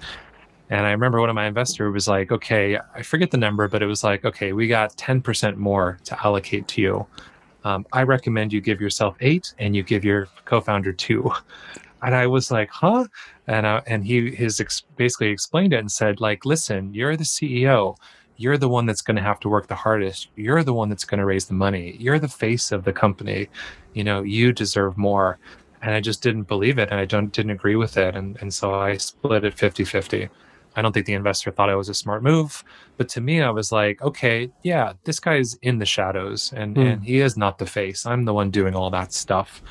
And 0.70 0.86
I 0.86 0.92
remember 0.92 1.20
one 1.20 1.30
of 1.30 1.36
my 1.36 1.48
investors 1.48 1.94
was 1.94 2.08
like, 2.08 2.32
okay, 2.32 2.80
I 2.96 3.02
forget 3.02 3.30
the 3.30 3.38
number, 3.38 3.68
but 3.68 3.84
it 3.84 3.88
was 3.88 4.04
like, 4.06 4.24
okay, 4.24 4.54
we 4.54 4.68
got 4.68 4.96
10% 4.96 5.58
more 5.58 6.00
to 6.06 6.26
allocate 6.26 6.68
to 6.70 6.82
you. 6.82 7.08
Um, 7.64 7.86
I 7.92 8.04
recommend 8.04 8.54
you 8.54 8.62
give 8.62 8.82
yourself 8.82 9.16
eight 9.20 9.54
and 9.60 9.76
you 9.76 9.84
give 9.84 10.04
your 10.04 10.28
co 10.46 10.62
founder 10.62 10.94
two. 10.94 11.32
And 12.02 12.16
I 12.16 12.28
was 12.28 12.52
like, 12.52 12.70
huh? 12.70 13.06
and 13.48 13.66
uh, 13.66 13.82
and 13.88 14.06
he 14.06 14.34
his 14.34 14.60
ex- 14.60 14.84
basically 14.96 15.30
explained 15.30 15.74
it 15.74 15.80
and 15.80 15.92
said 15.92 16.22
like 16.22 16.46
listen 16.46 16.94
you're 16.94 17.18
the 17.18 17.24
ceo 17.24 17.96
you're 18.42 18.58
the 18.58 18.70
one 18.70 18.88
that's 18.88 19.04
going 19.04 19.18
to 19.18 19.22
have 19.22 19.40
to 19.42 19.50
work 19.50 19.68
the 19.68 19.76
hardest. 19.76 20.30
You're 20.36 20.64
the 20.64 20.74
one 20.74 20.90
that's 20.90 21.06
going 21.06 21.20
to 21.20 21.26
raise 21.26 21.46
the 21.46 21.54
money. 21.54 21.96
You're 22.00 22.18
the 22.18 22.28
face 22.28 22.72
of 22.72 22.84
the 22.84 22.92
company. 22.92 23.50
You 23.94 24.04
know, 24.04 24.24
you 24.24 24.52
deserve 24.52 24.98
more. 24.98 25.38
And 25.84 25.94
I 25.94 26.02
just 26.02 26.24
didn't 26.24 26.44
believe 26.44 26.80
it 26.80 26.90
and 26.90 27.00
I 27.00 27.06
don't 27.06 27.32
didn't 27.32 27.52
agree 27.52 27.76
with 27.76 27.98
it. 27.98 28.16
And 28.16 28.38
and 28.42 28.52
so 28.52 28.74
I 28.74 28.98
split 28.98 29.44
it 29.44 29.56
50-50. 29.56 30.28
I 30.76 30.82
don't 30.82 30.92
think 30.92 31.06
the 31.06 31.14
investor 31.14 31.52
thought 31.52 31.70
it 31.70 31.76
was 31.76 31.90
a 31.90 31.94
smart 31.94 32.24
move. 32.24 32.64
But 32.98 33.10
to 33.10 33.22
me, 33.22 33.42
I 33.42 33.52
was 33.52 33.72
like, 33.72 34.02
okay, 34.02 34.52
yeah, 34.64 34.94
this 35.04 35.20
guy's 35.20 35.56
in 35.62 35.78
the 35.78 35.86
shadows 35.86 36.52
and, 36.56 36.76
mm. 36.76 36.94
and 36.94 37.04
he 37.04 37.20
is 37.20 37.38
not 37.38 37.60
the 37.60 37.66
face. 37.66 38.08
I'm 38.08 38.26
the 38.26 38.34
one 38.34 38.50
doing 38.50 38.74
all 38.74 38.90
that 38.90 39.14
stuff. 39.14 39.62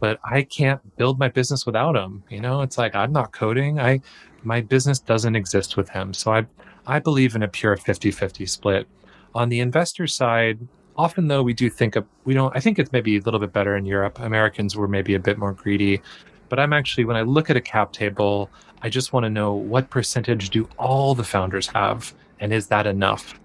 But 0.00 0.20
I 0.24 0.42
can't 0.42 0.96
build 0.96 1.18
my 1.18 1.28
business 1.28 1.66
without 1.66 1.96
him. 1.96 2.22
You 2.30 2.40
know, 2.40 2.62
it's 2.62 2.78
like 2.78 2.94
I'm 2.94 3.12
not 3.12 3.32
coding. 3.32 3.80
I 3.80 4.00
my 4.42 4.60
business 4.60 4.98
doesn't 4.98 5.36
exist 5.36 5.76
with 5.76 5.90
him. 5.90 6.14
So 6.14 6.32
I 6.32 6.46
I 6.86 6.98
believe 6.98 7.34
in 7.34 7.42
a 7.42 7.48
pure 7.48 7.76
50-50 7.76 8.48
split. 8.48 8.88
On 9.34 9.48
the 9.50 9.60
investor 9.60 10.06
side, 10.06 10.58
often 10.96 11.28
though 11.28 11.42
we 11.42 11.52
do 11.52 11.68
think 11.68 11.96
of 11.96 12.06
we 12.24 12.34
don't 12.34 12.56
I 12.56 12.60
think 12.60 12.78
it's 12.78 12.92
maybe 12.92 13.16
a 13.16 13.20
little 13.20 13.40
bit 13.40 13.52
better 13.52 13.76
in 13.76 13.84
Europe. 13.86 14.18
Americans 14.20 14.76
were 14.76 14.88
maybe 14.88 15.14
a 15.14 15.20
bit 15.20 15.38
more 15.38 15.52
greedy. 15.52 16.00
But 16.48 16.58
I'm 16.58 16.72
actually 16.72 17.04
when 17.04 17.16
I 17.16 17.22
look 17.22 17.50
at 17.50 17.56
a 17.56 17.60
cap 17.60 17.92
table, 17.92 18.50
I 18.82 18.88
just 18.88 19.12
want 19.12 19.24
to 19.24 19.30
know 19.30 19.52
what 19.52 19.90
percentage 19.90 20.50
do 20.50 20.68
all 20.78 21.14
the 21.14 21.24
founders 21.24 21.66
have 21.68 22.14
and 22.40 22.52
is 22.52 22.68
that 22.68 22.86
enough? 22.86 23.38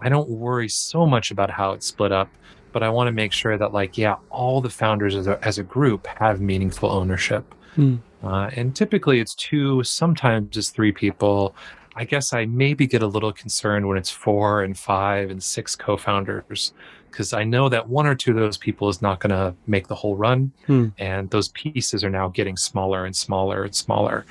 I 0.00 0.08
don't 0.08 0.28
worry 0.28 0.68
so 0.68 1.06
much 1.06 1.30
about 1.30 1.50
how 1.50 1.72
it's 1.72 1.86
split 1.86 2.12
up, 2.12 2.28
but 2.74 2.82
I 2.82 2.90
want 2.90 3.06
to 3.06 3.12
make 3.12 3.32
sure 3.32 3.56
that 3.56 3.72
like 3.72 3.96
yeah, 3.96 4.16
all 4.28 4.60
the 4.60 4.68
founders 4.68 5.14
as 5.14 5.28
a, 5.28 5.42
as 5.42 5.58
a 5.58 5.62
group 5.62 6.06
have 6.18 6.40
meaningful 6.42 6.90
ownership. 6.90 7.54
Hmm. 7.76 7.96
Uh, 8.22 8.50
and 8.56 8.74
typically 8.74 9.20
it's 9.20 9.34
two, 9.34 9.82
sometimes 9.84 10.56
it's 10.56 10.70
three 10.70 10.90
people. 10.92 11.54
I 11.94 12.04
guess 12.04 12.32
I 12.32 12.46
maybe 12.46 12.86
get 12.88 13.02
a 13.02 13.06
little 13.06 13.32
concerned 13.32 13.86
when 13.86 13.96
it's 13.96 14.10
four 14.10 14.64
and 14.64 14.76
five 14.76 15.30
and 15.30 15.40
six 15.40 15.76
co-founders 15.76 16.72
because 17.10 17.32
I 17.32 17.44
know 17.44 17.68
that 17.68 17.88
one 17.88 18.08
or 18.08 18.16
two 18.16 18.32
of 18.32 18.38
those 18.38 18.56
people 18.56 18.88
is 18.88 19.00
not 19.00 19.20
going 19.20 19.30
to 19.30 19.54
make 19.68 19.86
the 19.86 19.94
whole 19.94 20.16
run, 20.16 20.50
hmm. 20.66 20.88
and 20.98 21.30
those 21.30 21.50
pieces 21.50 22.02
are 22.02 22.10
now 22.10 22.28
getting 22.28 22.56
smaller 22.56 23.06
and 23.06 23.14
smaller 23.14 23.62
and 23.62 23.74
smaller. 23.74 24.26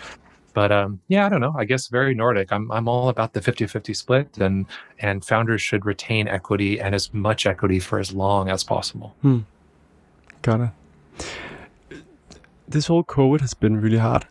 But 0.53 0.72
um, 0.72 1.01
yeah, 1.07 1.25
I 1.25 1.29
don't 1.29 1.41
know. 1.41 1.53
I 1.57 1.65
guess 1.65 1.88
very 1.88 2.13
Nordic. 2.13 2.51
I'm 2.51 2.72
I'm 2.72 2.88
all 2.88 3.10
about 3.10 3.33
the 3.33 3.41
50-50 3.41 3.95
split 3.95 4.38
and 4.38 4.65
and 5.00 5.24
founders 5.25 5.62
should 5.62 5.86
retain 5.86 6.27
equity 6.27 6.79
and 6.79 6.93
as 6.93 7.13
much 7.13 7.45
equity 7.45 7.79
for 7.79 8.00
as 8.00 8.13
long 8.13 8.50
as 8.50 8.63
possible. 8.63 9.15
Hmm. 9.22 9.39
Got 10.41 10.62
it. 10.62 12.03
This 12.67 12.88
whole 12.88 13.03
COVID 13.03 13.41
has 13.41 13.53
been 13.53 13.79
really 13.79 13.98
hard 13.98 14.27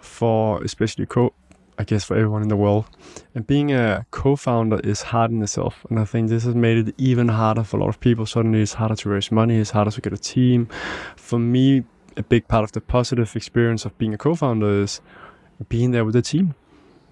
for 0.00 0.62
especially 0.62 1.06
co 1.06 1.32
I 1.78 1.84
guess 1.84 2.04
for 2.04 2.14
everyone 2.14 2.42
in 2.42 2.48
the 2.48 2.56
world. 2.56 2.84
And 3.34 3.46
being 3.46 3.72
a 3.72 4.04
co-founder 4.10 4.80
is 4.80 5.00
hard 5.00 5.30
in 5.30 5.42
itself. 5.42 5.86
And 5.88 5.98
I 5.98 6.04
think 6.04 6.28
this 6.28 6.44
has 6.44 6.54
made 6.54 6.88
it 6.88 6.94
even 6.98 7.28
harder 7.28 7.64
for 7.64 7.78
a 7.78 7.80
lot 7.80 7.88
of 7.88 8.00
people. 8.00 8.26
Suddenly 8.26 8.60
it's 8.60 8.74
harder 8.74 8.96
to 8.96 9.08
raise 9.08 9.32
money, 9.32 9.56
it's 9.56 9.70
harder 9.70 9.90
to 9.90 10.00
get 10.02 10.12
a 10.12 10.18
team. 10.18 10.68
For 11.16 11.38
me, 11.38 11.84
a 12.18 12.22
big 12.22 12.46
part 12.48 12.64
of 12.64 12.72
the 12.72 12.82
positive 12.82 13.34
experience 13.34 13.86
of 13.86 13.96
being 13.96 14.12
a 14.12 14.18
co-founder 14.18 14.82
is 14.82 15.00
being 15.68 15.90
there 15.90 16.04
with 16.04 16.14
the 16.14 16.22
team. 16.22 16.54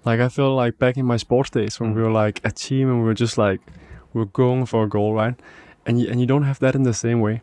Like 0.04 0.20
I 0.20 0.28
feel 0.28 0.54
like 0.54 0.78
back 0.78 0.96
in 0.96 1.06
my 1.06 1.16
sports 1.16 1.50
days 1.50 1.78
when 1.78 1.94
we 1.94 2.02
were 2.02 2.10
like 2.10 2.40
a 2.44 2.50
team 2.50 2.88
and 2.88 3.00
we 3.00 3.04
were 3.04 3.14
just 3.14 3.36
like 3.36 3.60
we 4.12 4.22
are 4.22 4.26
going 4.26 4.66
for 4.66 4.84
a 4.84 4.88
goal, 4.88 5.14
right? 5.14 5.34
And 5.86 6.00
you, 6.00 6.08
and 6.08 6.20
you 6.20 6.26
don't 6.26 6.44
have 6.44 6.58
that 6.60 6.74
in 6.74 6.82
the 6.82 6.94
same 6.94 7.20
way. 7.20 7.42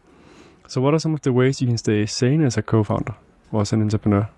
So 0.67 0.81
what 0.81 0.93
are 0.93 0.99
some 0.99 1.13
of 1.13 1.21
the 1.21 1.31
ways 1.31 1.61
you 1.61 1.67
can 1.67 1.77
stay 1.77 2.05
sane 2.05 2.43
as 2.43 2.57
a 2.57 2.61
co-founder 2.61 3.15
or 3.51 3.61
as 3.61 3.71
an 3.73 3.81
entrepreneur? 3.81 4.29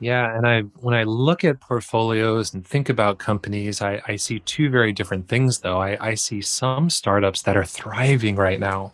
Yeah, 0.00 0.36
and 0.36 0.46
I 0.46 0.62
when 0.80 0.94
I 0.94 1.04
look 1.04 1.44
at 1.44 1.60
portfolios 1.60 2.52
and 2.52 2.66
think 2.66 2.88
about 2.88 3.18
companies, 3.18 3.80
I, 3.80 4.02
I 4.08 4.16
see 4.16 4.40
two 4.40 4.68
very 4.68 4.92
different 4.92 5.28
things 5.28 5.60
though. 5.60 5.80
I, 5.80 5.96
I 6.00 6.14
see 6.14 6.40
some 6.40 6.90
startups 6.90 7.42
that 7.42 7.56
are 7.56 7.64
thriving 7.64 8.34
right 8.34 8.58
now. 8.58 8.92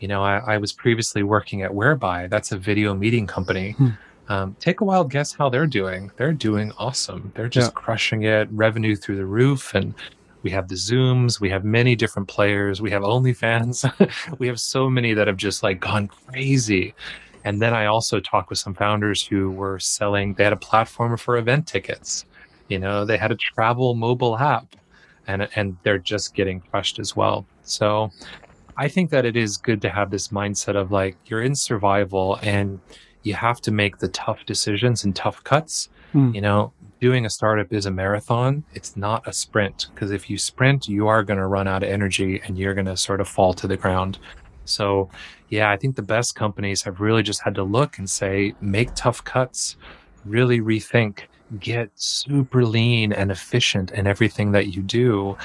You 0.00 0.08
know, 0.08 0.24
I, 0.24 0.38
I 0.54 0.58
was 0.58 0.72
previously 0.72 1.22
working 1.22 1.62
at 1.62 1.74
Whereby, 1.74 2.26
that's 2.26 2.50
a 2.50 2.58
video 2.58 2.94
meeting 2.94 3.26
company. 3.26 3.72
Hmm. 3.72 3.90
Um, 4.28 4.54
take 4.60 4.82
a 4.82 4.84
wild 4.84 5.10
guess 5.10 5.32
how 5.32 5.48
they're 5.48 5.66
doing. 5.66 6.10
They're 6.16 6.32
doing 6.32 6.72
awesome. 6.78 7.32
They're 7.34 7.48
just 7.48 7.70
yeah. 7.70 7.80
crushing 7.80 8.22
it, 8.24 8.48
revenue 8.52 8.94
through 8.94 9.16
the 9.16 9.24
roof. 9.24 9.74
And 9.74 9.94
we 10.42 10.50
have 10.50 10.68
the 10.68 10.74
Zooms, 10.74 11.40
we 11.40 11.50
have 11.50 11.64
many 11.64 11.96
different 11.96 12.28
players, 12.28 12.80
we 12.80 12.90
have 12.90 13.02
OnlyFans, 13.02 13.90
we 14.38 14.46
have 14.46 14.60
so 14.60 14.88
many 14.88 15.14
that 15.14 15.26
have 15.26 15.36
just 15.36 15.62
like 15.62 15.80
gone 15.80 16.08
crazy. 16.08 16.94
And 17.44 17.60
then 17.62 17.72
I 17.72 17.86
also 17.86 18.20
talked 18.20 18.50
with 18.50 18.58
some 18.58 18.74
founders 18.74 19.26
who 19.26 19.50
were 19.50 19.78
selling, 19.78 20.34
they 20.34 20.44
had 20.44 20.52
a 20.52 20.56
platform 20.56 21.16
for 21.16 21.38
event 21.38 21.66
tickets. 21.66 22.26
You 22.68 22.78
know, 22.78 23.04
they 23.04 23.16
had 23.16 23.32
a 23.32 23.36
travel 23.36 23.94
mobile 23.94 24.38
app 24.38 24.76
and, 25.26 25.48
and 25.56 25.76
they're 25.82 25.98
just 25.98 26.34
getting 26.34 26.60
crushed 26.60 26.98
as 26.98 27.16
well. 27.16 27.46
So 27.62 28.10
I 28.76 28.88
think 28.88 29.10
that 29.10 29.24
it 29.24 29.36
is 29.36 29.56
good 29.56 29.80
to 29.82 29.88
have 29.88 30.10
this 30.10 30.28
mindset 30.28 30.76
of 30.76 30.92
like, 30.92 31.16
you're 31.26 31.42
in 31.42 31.54
survival 31.54 32.38
and 32.42 32.78
you 33.28 33.34
have 33.34 33.60
to 33.60 33.70
make 33.70 33.98
the 33.98 34.08
tough 34.08 34.44
decisions 34.46 35.04
and 35.04 35.14
tough 35.14 35.44
cuts. 35.44 35.88
Mm. 36.14 36.34
You 36.34 36.40
know, 36.40 36.72
doing 37.00 37.26
a 37.26 37.30
startup 37.30 37.72
is 37.72 37.86
a 37.86 37.90
marathon. 37.90 38.64
It's 38.74 38.96
not 38.96 39.28
a 39.28 39.32
sprint 39.32 39.88
because 39.94 40.10
if 40.10 40.28
you 40.28 40.38
sprint, 40.38 40.88
you 40.88 41.06
are 41.06 41.22
going 41.22 41.38
to 41.38 41.46
run 41.46 41.68
out 41.68 41.82
of 41.82 41.90
energy 41.90 42.40
and 42.44 42.58
you're 42.58 42.74
going 42.74 42.86
to 42.86 42.96
sort 42.96 43.20
of 43.20 43.28
fall 43.28 43.52
to 43.54 43.66
the 43.66 43.76
ground. 43.76 44.18
So, 44.64 45.08
yeah, 45.48 45.70
I 45.70 45.76
think 45.76 45.96
the 45.96 46.02
best 46.02 46.34
companies 46.34 46.82
have 46.82 47.00
really 47.00 47.22
just 47.22 47.42
had 47.42 47.54
to 47.54 47.62
look 47.62 47.98
and 47.98 48.08
say, 48.08 48.54
make 48.60 48.94
tough 48.94 49.22
cuts, 49.24 49.76
really 50.24 50.60
rethink, 50.60 51.20
get 51.58 51.90
super 51.94 52.64
lean 52.64 53.12
and 53.12 53.30
efficient 53.30 53.90
in 53.92 54.06
everything 54.06 54.52
that 54.52 54.74
you 54.74 54.82
do 54.82 55.36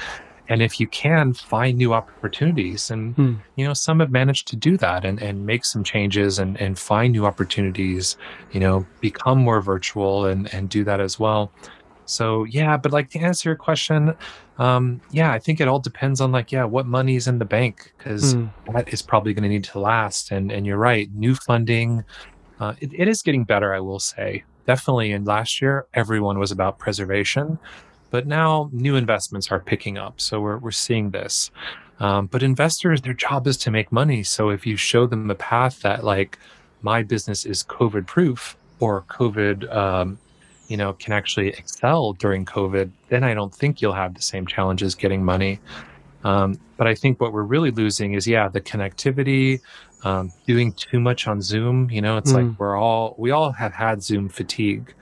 and 0.48 0.62
if 0.62 0.78
you 0.78 0.86
can 0.86 1.32
find 1.32 1.78
new 1.78 1.94
opportunities 1.94 2.90
and 2.90 3.14
hmm. 3.14 3.34
you 3.56 3.64
know 3.64 3.74
some 3.74 4.00
have 4.00 4.10
managed 4.10 4.46
to 4.48 4.56
do 4.56 4.76
that 4.76 5.04
and, 5.04 5.20
and 5.22 5.46
make 5.46 5.64
some 5.64 5.82
changes 5.82 6.38
and, 6.38 6.60
and 6.60 6.78
find 6.78 7.12
new 7.12 7.24
opportunities 7.26 8.16
you 8.52 8.60
know 8.60 8.86
become 9.00 9.38
more 9.38 9.60
virtual 9.60 10.26
and, 10.26 10.52
and 10.52 10.68
do 10.68 10.84
that 10.84 11.00
as 11.00 11.18
well 11.18 11.50
so 12.06 12.44
yeah 12.44 12.76
but 12.76 12.92
like 12.92 13.10
to 13.10 13.18
answer 13.18 13.48
your 13.48 13.56
question 13.56 14.14
um, 14.58 15.00
yeah 15.10 15.32
i 15.32 15.38
think 15.38 15.60
it 15.60 15.68
all 15.68 15.78
depends 15.80 16.20
on 16.20 16.30
like 16.30 16.52
yeah 16.52 16.64
what 16.64 16.86
money's 16.86 17.26
in 17.26 17.38
the 17.38 17.44
bank 17.44 17.92
because 17.96 18.34
hmm. 18.34 18.46
that 18.72 18.88
is 18.92 19.02
probably 19.02 19.32
going 19.32 19.42
to 19.42 19.48
need 19.48 19.64
to 19.64 19.78
last 19.78 20.30
and 20.30 20.52
and 20.52 20.66
you're 20.66 20.76
right 20.76 21.10
new 21.14 21.34
funding 21.34 22.04
uh, 22.60 22.74
it, 22.80 22.90
it 22.92 23.08
is 23.08 23.22
getting 23.22 23.44
better 23.44 23.74
i 23.74 23.80
will 23.80 23.98
say 23.98 24.44
definitely 24.66 25.12
in 25.12 25.24
last 25.24 25.60
year 25.60 25.86
everyone 25.94 26.38
was 26.38 26.52
about 26.52 26.78
preservation 26.78 27.58
but 28.14 28.28
now 28.28 28.70
new 28.70 28.94
investments 28.94 29.50
are 29.50 29.58
picking 29.58 29.98
up. 29.98 30.20
So 30.20 30.40
we're, 30.40 30.58
we're 30.58 30.70
seeing 30.70 31.10
this. 31.10 31.50
Um, 31.98 32.26
but 32.28 32.44
investors, 32.44 33.02
their 33.02 33.12
job 33.12 33.48
is 33.48 33.56
to 33.56 33.72
make 33.72 33.90
money. 33.90 34.22
So 34.22 34.50
if 34.50 34.64
you 34.64 34.76
show 34.76 35.04
them 35.08 35.28
a 35.32 35.34
path 35.34 35.80
that 35.80 36.04
like 36.04 36.38
my 36.82 37.02
business 37.02 37.44
is 37.44 37.64
COVID 37.64 38.06
proof 38.06 38.56
or 38.78 39.02
COVID, 39.08 39.68
um, 39.74 40.16
you 40.68 40.76
know, 40.76 40.92
can 40.92 41.12
actually 41.12 41.48
excel 41.48 42.12
during 42.12 42.44
COVID, 42.44 42.88
then 43.08 43.24
I 43.24 43.34
don't 43.34 43.52
think 43.52 43.82
you'll 43.82 43.94
have 44.04 44.14
the 44.14 44.22
same 44.22 44.46
challenges 44.46 44.94
getting 44.94 45.24
money. 45.24 45.58
Um, 46.22 46.60
but 46.76 46.86
I 46.86 46.94
think 46.94 47.20
what 47.20 47.32
we're 47.32 47.42
really 47.42 47.72
losing 47.72 48.14
is, 48.14 48.28
yeah, 48.28 48.46
the 48.46 48.60
connectivity, 48.60 49.60
um, 50.04 50.32
doing 50.46 50.72
too 50.74 51.00
much 51.00 51.26
on 51.26 51.42
Zoom. 51.42 51.90
You 51.90 52.00
know, 52.00 52.16
it's 52.16 52.30
mm. 52.30 52.48
like 52.48 52.60
we're 52.60 52.76
all, 52.76 53.16
we 53.18 53.32
all 53.32 53.50
have 53.50 53.72
had 53.72 54.04
Zoom 54.04 54.28
fatigue. 54.28 54.94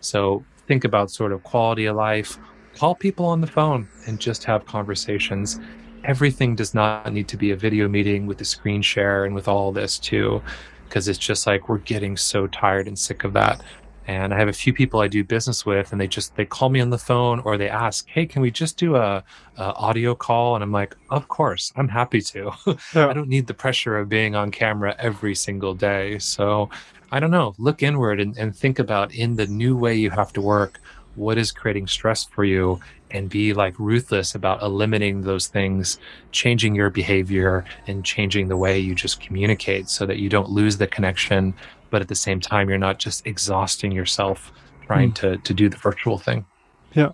So 0.00 0.44
think 0.68 0.84
about 0.84 1.10
sort 1.10 1.32
of 1.32 1.42
quality 1.42 1.86
of 1.86 1.96
life, 1.96 2.38
call 2.76 2.94
people 2.94 3.26
on 3.26 3.40
the 3.40 3.46
phone 3.46 3.88
and 4.06 4.18
just 4.18 4.44
have 4.44 4.64
conversations. 4.66 5.60
Everything 6.04 6.56
does 6.56 6.74
not 6.74 7.12
need 7.12 7.28
to 7.28 7.36
be 7.36 7.50
a 7.50 7.56
video 7.56 7.88
meeting 7.88 8.26
with 8.26 8.38
the 8.38 8.44
screen 8.44 8.82
share 8.82 9.24
and 9.24 9.34
with 9.34 9.48
all 9.48 9.72
this 9.72 9.98
too, 9.98 10.42
because 10.88 11.08
it's 11.08 11.18
just 11.18 11.46
like 11.46 11.68
we're 11.68 11.78
getting 11.78 12.16
so 12.16 12.46
tired 12.46 12.86
and 12.86 12.98
sick 12.98 13.24
of 13.24 13.32
that. 13.34 13.62
And 14.06 14.34
I 14.34 14.38
have 14.38 14.48
a 14.48 14.52
few 14.52 14.72
people 14.72 15.00
I 15.00 15.08
do 15.08 15.22
business 15.22 15.64
with, 15.64 15.92
and 15.92 16.00
they 16.00 16.08
just 16.08 16.34
they 16.34 16.44
call 16.44 16.68
me 16.68 16.80
on 16.80 16.90
the 16.90 16.98
phone 16.98 17.40
or 17.40 17.56
they 17.56 17.68
ask, 17.68 18.08
"Hey, 18.08 18.26
can 18.26 18.42
we 18.42 18.50
just 18.50 18.76
do 18.76 18.96
a, 18.96 19.22
a 19.56 19.62
audio 19.74 20.14
call?" 20.14 20.54
And 20.54 20.64
I'm 20.64 20.72
like, 20.72 20.96
"Of 21.10 21.28
course, 21.28 21.72
I'm 21.76 21.88
happy 21.88 22.20
to. 22.22 22.50
Yeah. 22.94 23.08
I 23.08 23.12
don't 23.12 23.28
need 23.28 23.46
the 23.46 23.54
pressure 23.54 23.98
of 23.98 24.08
being 24.08 24.34
on 24.34 24.50
camera 24.50 24.96
every 24.98 25.34
single 25.34 25.74
day." 25.74 26.18
So 26.18 26.70
I 27.12 27.20
don't 27.20 27.30
know. 27.30 27.54
Look 27.58 27.82
inward 27.82 28.20
and, 28.20 28.36
and 28.38 28.56
think 28.56 28.78
about 28.78 29.14
in 29.14 29.36
the 29.36 29.46
new 29.46 29.76
way 29.76 29.94
you 29.94 30.10
have 30.10 30.32
to 30.32 30.40
work 30.40 30.80
what 31.20 31.36
is 31.38 31.52
creating 31.52 31.86
stress 31.86 32.24
for 32.24 32.44
you 32.44 32.80
and 33.10 33.28
be 33.28 33.52
like 33.52 33.78
ruthless 33.78 34.34
about 34.34 34.62
eliminating 34.62 35.20
those 35.22 35.46
things, 35.46 35.98
changing 36.32 36.74
your 36.74 36.90
behavior 36.90 37.64
and 37.86 38.04
changing 38.04 38.48
the 38.48 38.56
way 38.56 38.78
you 38.78 38.94
just 38.94 39.20
communicate 39.20 39.88
so 39.88 40.06
that 40.06 40.16
you 40.18 40.28
don't 40.28 40.48
lose 40.48 40.78
the 40.78 40.86
connection, 40.86 41.54
but 41.90 42.00
at 42.00 42.08
the 42.08 42.14
same 42.14 42.40
time, 42.40 42.68
you're 42.68 42.78
not 42.78 42.98
just 42.98 43.26
exhausting 43.26 43.92
yourself 43.92 44.50
trying 44.86 45.10
mm. 45.12 45.16
to, 45.16 45.36
to 45.38 45.52
do 45.52 45.68
the 45.68 45.76
virtual 45.76 46.18
thing. 46.18 46.46
Yeah. 46.94 47.10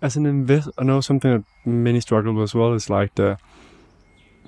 As 0.00 0.16
an 0.16 0.26
investor, 0.26 0.70
I 0.78 0.84
know 0.84 1.00
something 1.00 1.30
that 1.32 1.44
many 1.68 2.00
struggle 2.00 2.32
with 2.34 2.44
as 2.44 2.54
well 2.54 2.74
is 2.74 2.88
like 2.88 3.14
the 3.16 3.38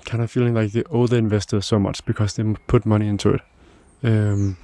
kind 0.05 0.23
of 0.23 0.31
feeling 0.31 0.53
like 0.53 0.71
they 0.71 0.83
owe 0.89 1.07
the 1.07 1.17
investor 1.17 1.59
so 1.61 1.79
much 1.79 2.05
because 2.05 2.35
they 2.35 2.43
put 2.67 2.85
money 2.85 3.07
into 3.07 3.29
it. 3.31 3.41
Um, 4.03 4.57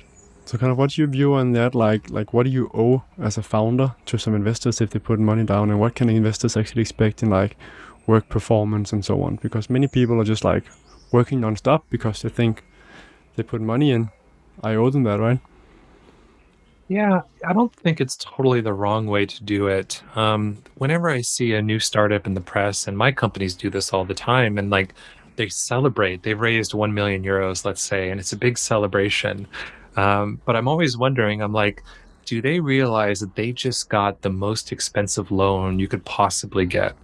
So 0.46 0.58
kind 0.58 0.72
of 0.72 0.78
what's 0.78 0.98
your 0.98 1.08
view 1.08 1.34
on 1.34 1.54
that? 1.54 1.74
Like 1.74 2.10
like 2.10 2.34
what 2.34 2.44
do 2.44 2.50
you 2.50 2.70
owe 2.74 3.04
as 3.20 3.38
a 3.38 3.44
founder 3.44 3.96
to 4.06 4.18
some 4.18 4.36
investors 4.36 4.82
if 4.82 4.90
they 4.90 5.00
put 5.00 5.20
money 5.20 5.44
down 5.44 5.70
and 5.70 5.80
what 5.80 5.96
can 5.96 6.10
investors 6.10 6.58
actually 6.58 6.82
expect 6.82 7.24
in 7.24 7.30
like 7.30 7.56
work 8.08 8.28
performance 8.30 8.92
and 8.92 9.06
so 9.06 9.24
on? 9.24 9.38
Because 9.38 9.70
many 9.70 9.88
people 9.88 10.20
are 10.20 10.26
just 10.26 10.44
like 10.44 10.66
working 11.12 11.40
non-stop 11.40 11.86
because 11.90 12.22
they 12.22 12.30
think 12.30 12.64
they 13.36 13.44
put 13.44 13.62
money 13.62 13.92
in. 13.92 14.10
I 14.62 14.76
owe 14.76 14.90
them 14.90 15.04
that, 15.04 15.20
right? 15.20 15.40
Yeah, 16.90 17.22
I 17.48 17.54
don't 17.54 17.74
think 17.74 18.02
it's 18.02 18.18
totally 18.18 18.62
the 18.62 18.74
wrong 18.74 19.08
way 19.08 19.26
to 19.26 19.44
do 19.44 19.68
it. 19.68 20.04
Um, 20.16 20.58
whenever 20.76 21.10
I 21.10 21.22
see 21.22 21.54
a 21.54 21.62
new 21.62 21.80
startup 21.80 22.28
in 22.28 22.34
the 22.34 22.42
press, 22.42 22.88
and 22.88 22.98
my 22.98 23.12
companies 23.12 23.56
do 23.56 23.70
this 23.70 23.94
all 23.94 24.04
the 24.06 24.14
time, 24.14 24.58
and 24.58 24.70
like 24.70 24.94
they 25.38 25.48
celebrate, 25.50 26.24
they've 26.24 26.40
raised 26.40 26.74
1 26.74 26.94
million 26.94 27.24
euros, 27.24 27.66
let's 27.66 27.82
say, 27.82 28.10
and 28.10 28.20
it's 28.20 28.34
a 28.34 28.38
big 28.38 28.58
celebration. 28.58 29.48
Um, 29.96 30.42
but 30.46 30.56
I'm 30.56 30.68
always 30.68 30.98
wondering, 30.98 31.42
I'm 31.42 31.54
like, 31.54 31.84
do 32.26 32.42
they 32.42 32.60
realize 32.60 33.20
that 33.20 33.36
they 33.36 33.52
just 33.52 33.90
got 33.90 34.22
the 34.22 34.30
most 34.30 34.72
expensive 34.72 35.32
loan 35.32 35.80
you 35.80 35.88
could 35.88 36.04
possibly 36.06 36.66
get? 36.66 36.96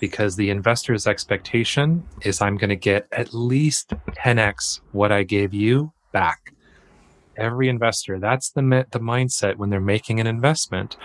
Because 0.00 0.34
the 0.34 0.50
investor's 0.50 1.06
expectation 1.06 2.02
is 2.22 2.40
I'm 2.40 2.56
going 2.56 2.70
to 2.70 2.76
get 2.76 3.06
at 3.12 3.32
least 3.32 3.90
10x 4.10 4.80
what 4.92 5.12
I 5.12 5.22
gave 5.22 5.54
you 5.54 5.92
back. 6.12 6.52
Every 7.36 7.68
investor, 7.68 8.18
that's 8.18 8.50
the 8.50 8.86
the 8.90 9.00
mindset 9.00 9.56
when 9.56 9.70
they're 9.70 9.80
making 9.80 10.20
an 10.20 10.26
investment. 10.26 10.96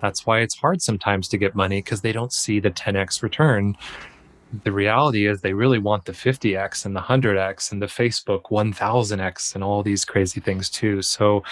That's 0.00 0.26
why 0.26 0.40
it's 0.40 0.56
hard 0.56 0.80
sometimes 0.82 1.28
to 1.28 1.38
get 1.38 1.54
money 1.54 1.78
because 1.82 2.00
they 2.00 2.12
don't 2.12 2.32
see 2.32 2.60
the 2.60 2.70
10x 2.70 3.22
return 3.22 3.76
the 4.62 4.72
reality 4.72 5.26
is 5.26 5.40
they 5.40 5.54
really 5.54 5.78
want 5.78 6.04
the 6.04 6.12
50x 6.12 6.84
and 6.84 6.94
the 6.94 7.00
100x 7.00 7.72
and 7.72 7.82
the 7.82 7.86
Facebook 7.86 8.42
1000x 8.44 9.54
and 9.54 9.64
all 9.64 9.82
these 9.82 10.04
crazy 10.04 10.40
things 10.40 10.70
too. 10.70 11.02
So 11.02 11.42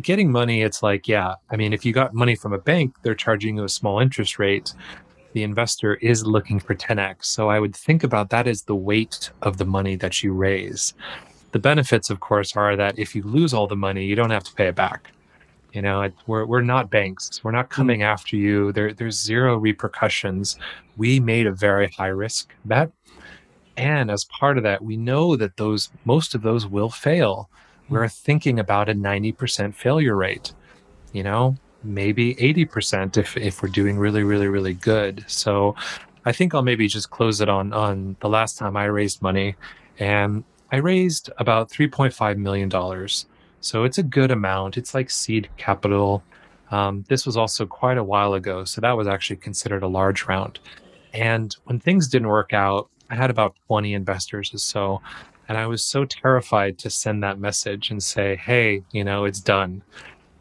getting 0.00 0.30
money, 0.30 0.62
it's 0.62 0.82
like, 0.82 1.08
yeah, 1.08 1.34
I 1.50 1.56
mean, 1.56 1.72
if 1.72 1.84
you 1.84 1.92
got 1.92 2.14
money 2.14 2.36
from 2.36 2.52
a 2.52 2.58
bank, 2.58 2.94
they're 3.02 3.14
charging 3.14 3.56
you 3.56 3.64
a 3.64 3.68
small 3.68 4.00
interest 4.00 4.38
rate. 4.38 4.72
The 5.32 5.42
investor 5.42 5.94
is 5.96 6.26
looking 6.26 6.60
for 6.60 6.74
10x. 6.74 7.24
So 7.24 7.48
I 7.48 7.58
would 7.58 7.74
think 7.74 8.04
about 8.04 8.30
that 8.30 8.46
as 8.46 8.62
the 8.62 8.76
weight 8.76 9.30
of 9.42 9.56
the 9.56 9.64
money 9.64 9.96
that 9.96 10.22
you 10.22 10.32
raise. 10.32 10.94
The 11.52 11.58
benefits, 11.58 12.10
of 12.10 12.20
course, 12.20 12.56
are 12.56 12.76
that 12.76 12.98
if 12.98 13.14
you 13.14 13.22
lose 13.22 13.54
all 13.54 13.66
the 13.66 13.76
money, 13.76 14.04
you 14.04 14.14
don't 14.14 14.30
have 14.30 14.44
to 14.44 14.54
pay 14.54 14.68
it 14.68 14.74
back. 14.74 15.10
You 15.76 15.82
know, 15.82 16.10
we're 16.26 16.46
we're 16.46 16.62
not 16.62 16.88
banks. 16.88 17.44
We're 17.44 17.50
not 17.50 17.68
coming 17.68 18.00
mm. 18.00 18.04
after 18.04 18.34
you. 18.34 18.72
There 18.72 18.94
there's 18.94 19.20
zero 19.20 19.58
repercussions. 19.58 20.56
We 20.96 21.20
made 21.20 21.46
a 21.46 21.52
very 21.52 21.88
high 21.88 22.14
risk 22.24 22.54
bet, 22.64 22.90
and 23.76 24.10
as 24.10 24.24
part 24.24 24.56
of 24.56 24.62
that, 24.62 24.82
we 24.82 24.96
know 24.96 25.36
that 25.36 25.58
those 25.58 25.90
most 26.06 26.34
of 26.34 26.40
those 26.40 26.66
will 26.66 26.88
fail. 26.88 27.50
Mm. 27.50 27.90
We're 27.90 28.08
thinking 28.08 28.58
about 28.58 28.88
a 28.88 28.94
ninety 28.94 29.32
percent 29.32 29.76
failure 29.76 30.16
rate. 30.16 30.54
You 31.12 31.24
know, 31.24 31.56
maybe 31.84 32.40
eighty 32.40 32.64
percent 32.64 33.18
if 33.18 33.36
if 33.36 33.60
we're 33.60 33.68
doing 33.68 33.98
really 33.98 34.22
really 34.22 34.48
really 34.48 34.72
good. 34.72 35.26
So, 35.26 35.76
I 36.24 36.32
think 36.32 36.54
I'll 36.54 36.62
maybe 36.62 36.88
just 36.88 37.10
close 37.10 37.42
it 37.42 37.50
on 37.50 37.74
on 37.74 38.16
the 38.20 38.30
last 38.30 38.56
time 38.56 38.78
I 38.78 38.84
raised 38.86 39.20
money, 39.20 39.56
and 39.98 40.42
I 40.72 40.76
raised 40.76 41.28
about 41.36 41.68
three 41.70 41.88
point 41.88 42.14
five 42.14 42.38
million 42.38 42.70
dollars 42.70 43.26
so 43.66 43.82
it's 43.82 43.98
a 43.98 44.02
good 44.02 44.30
amount. 44.30 44.76
It's 44.76 44.94
like 44.94 45.10
seed 45.10 45.48
capital. 45.56 46.22
Um, 46.70 47.04
this 47.08 47.26
was 47.26 47.36
also 47.36 47.66
quite 47.66 47.98
a 47.98 48.04
while 48.04 48.34
ago. 48.34 48.64
So 48.64 48.80
that 48.80 48.96
was 48.96 49.08
actually 49.08 49.36
considered 49.36 49.82
a 49.82 49.88
large 49.88 50.26
round. 50.26 50.60
And 51.12 51.54
when 51.64 51.80
things 51.80 52.08
didn't 52.08 52.28
work 52.28 52.52
out, 52.52 52.88
I 53.10 53.16
had 53.16 53.30
about 53.30 53.56
20 53.66 53.92
investors 53.92 54.54
or 54.54 54.58
so. 54.58 55.02
And 55.48 55.58
I 55.58 55.66
was 55.66 55.84
so 55.84 56.04
terrified 56.04 56.78
to 56.78 56.90
send 56.90 57.22
that 57.22 57.38
message 57.40 57.90
and 57.90 58.02
say, 58.02 58.36
hey, 58.36 58.82
you 58.92 59.02
know, 59.02 59.24
it's 59.24 59.40
done. 59.40 59.82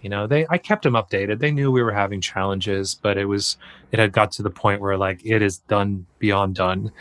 You 0.01 0.09
know, 0.09 0.27
they 0.27 0.45
I 0.51 0.59
kept 0.59 0.83
them 0.83 0.93
updated. 0.93 1.39
They 1.39 1.51
knew 1.51 1.71
we 1.71 1.81
were 1.81 1.91
having 1.91 2.21
challenges, 2.21 2.93
but 2.93 3.17
it 3.17 3.25
was 3.25 3.57
it 3.91 3.97
had 3.97 4.11
got 4.11 4.31
to 4.33 4.43
the 4.43 4.51
point 4.51 4.81
where 4.81 4.97
like 4.97 5.19
it 5.25 5.41
is 5.41 5.59
done 5.59 6.05
beyond 6.19 6.53
done. 6.53 6.91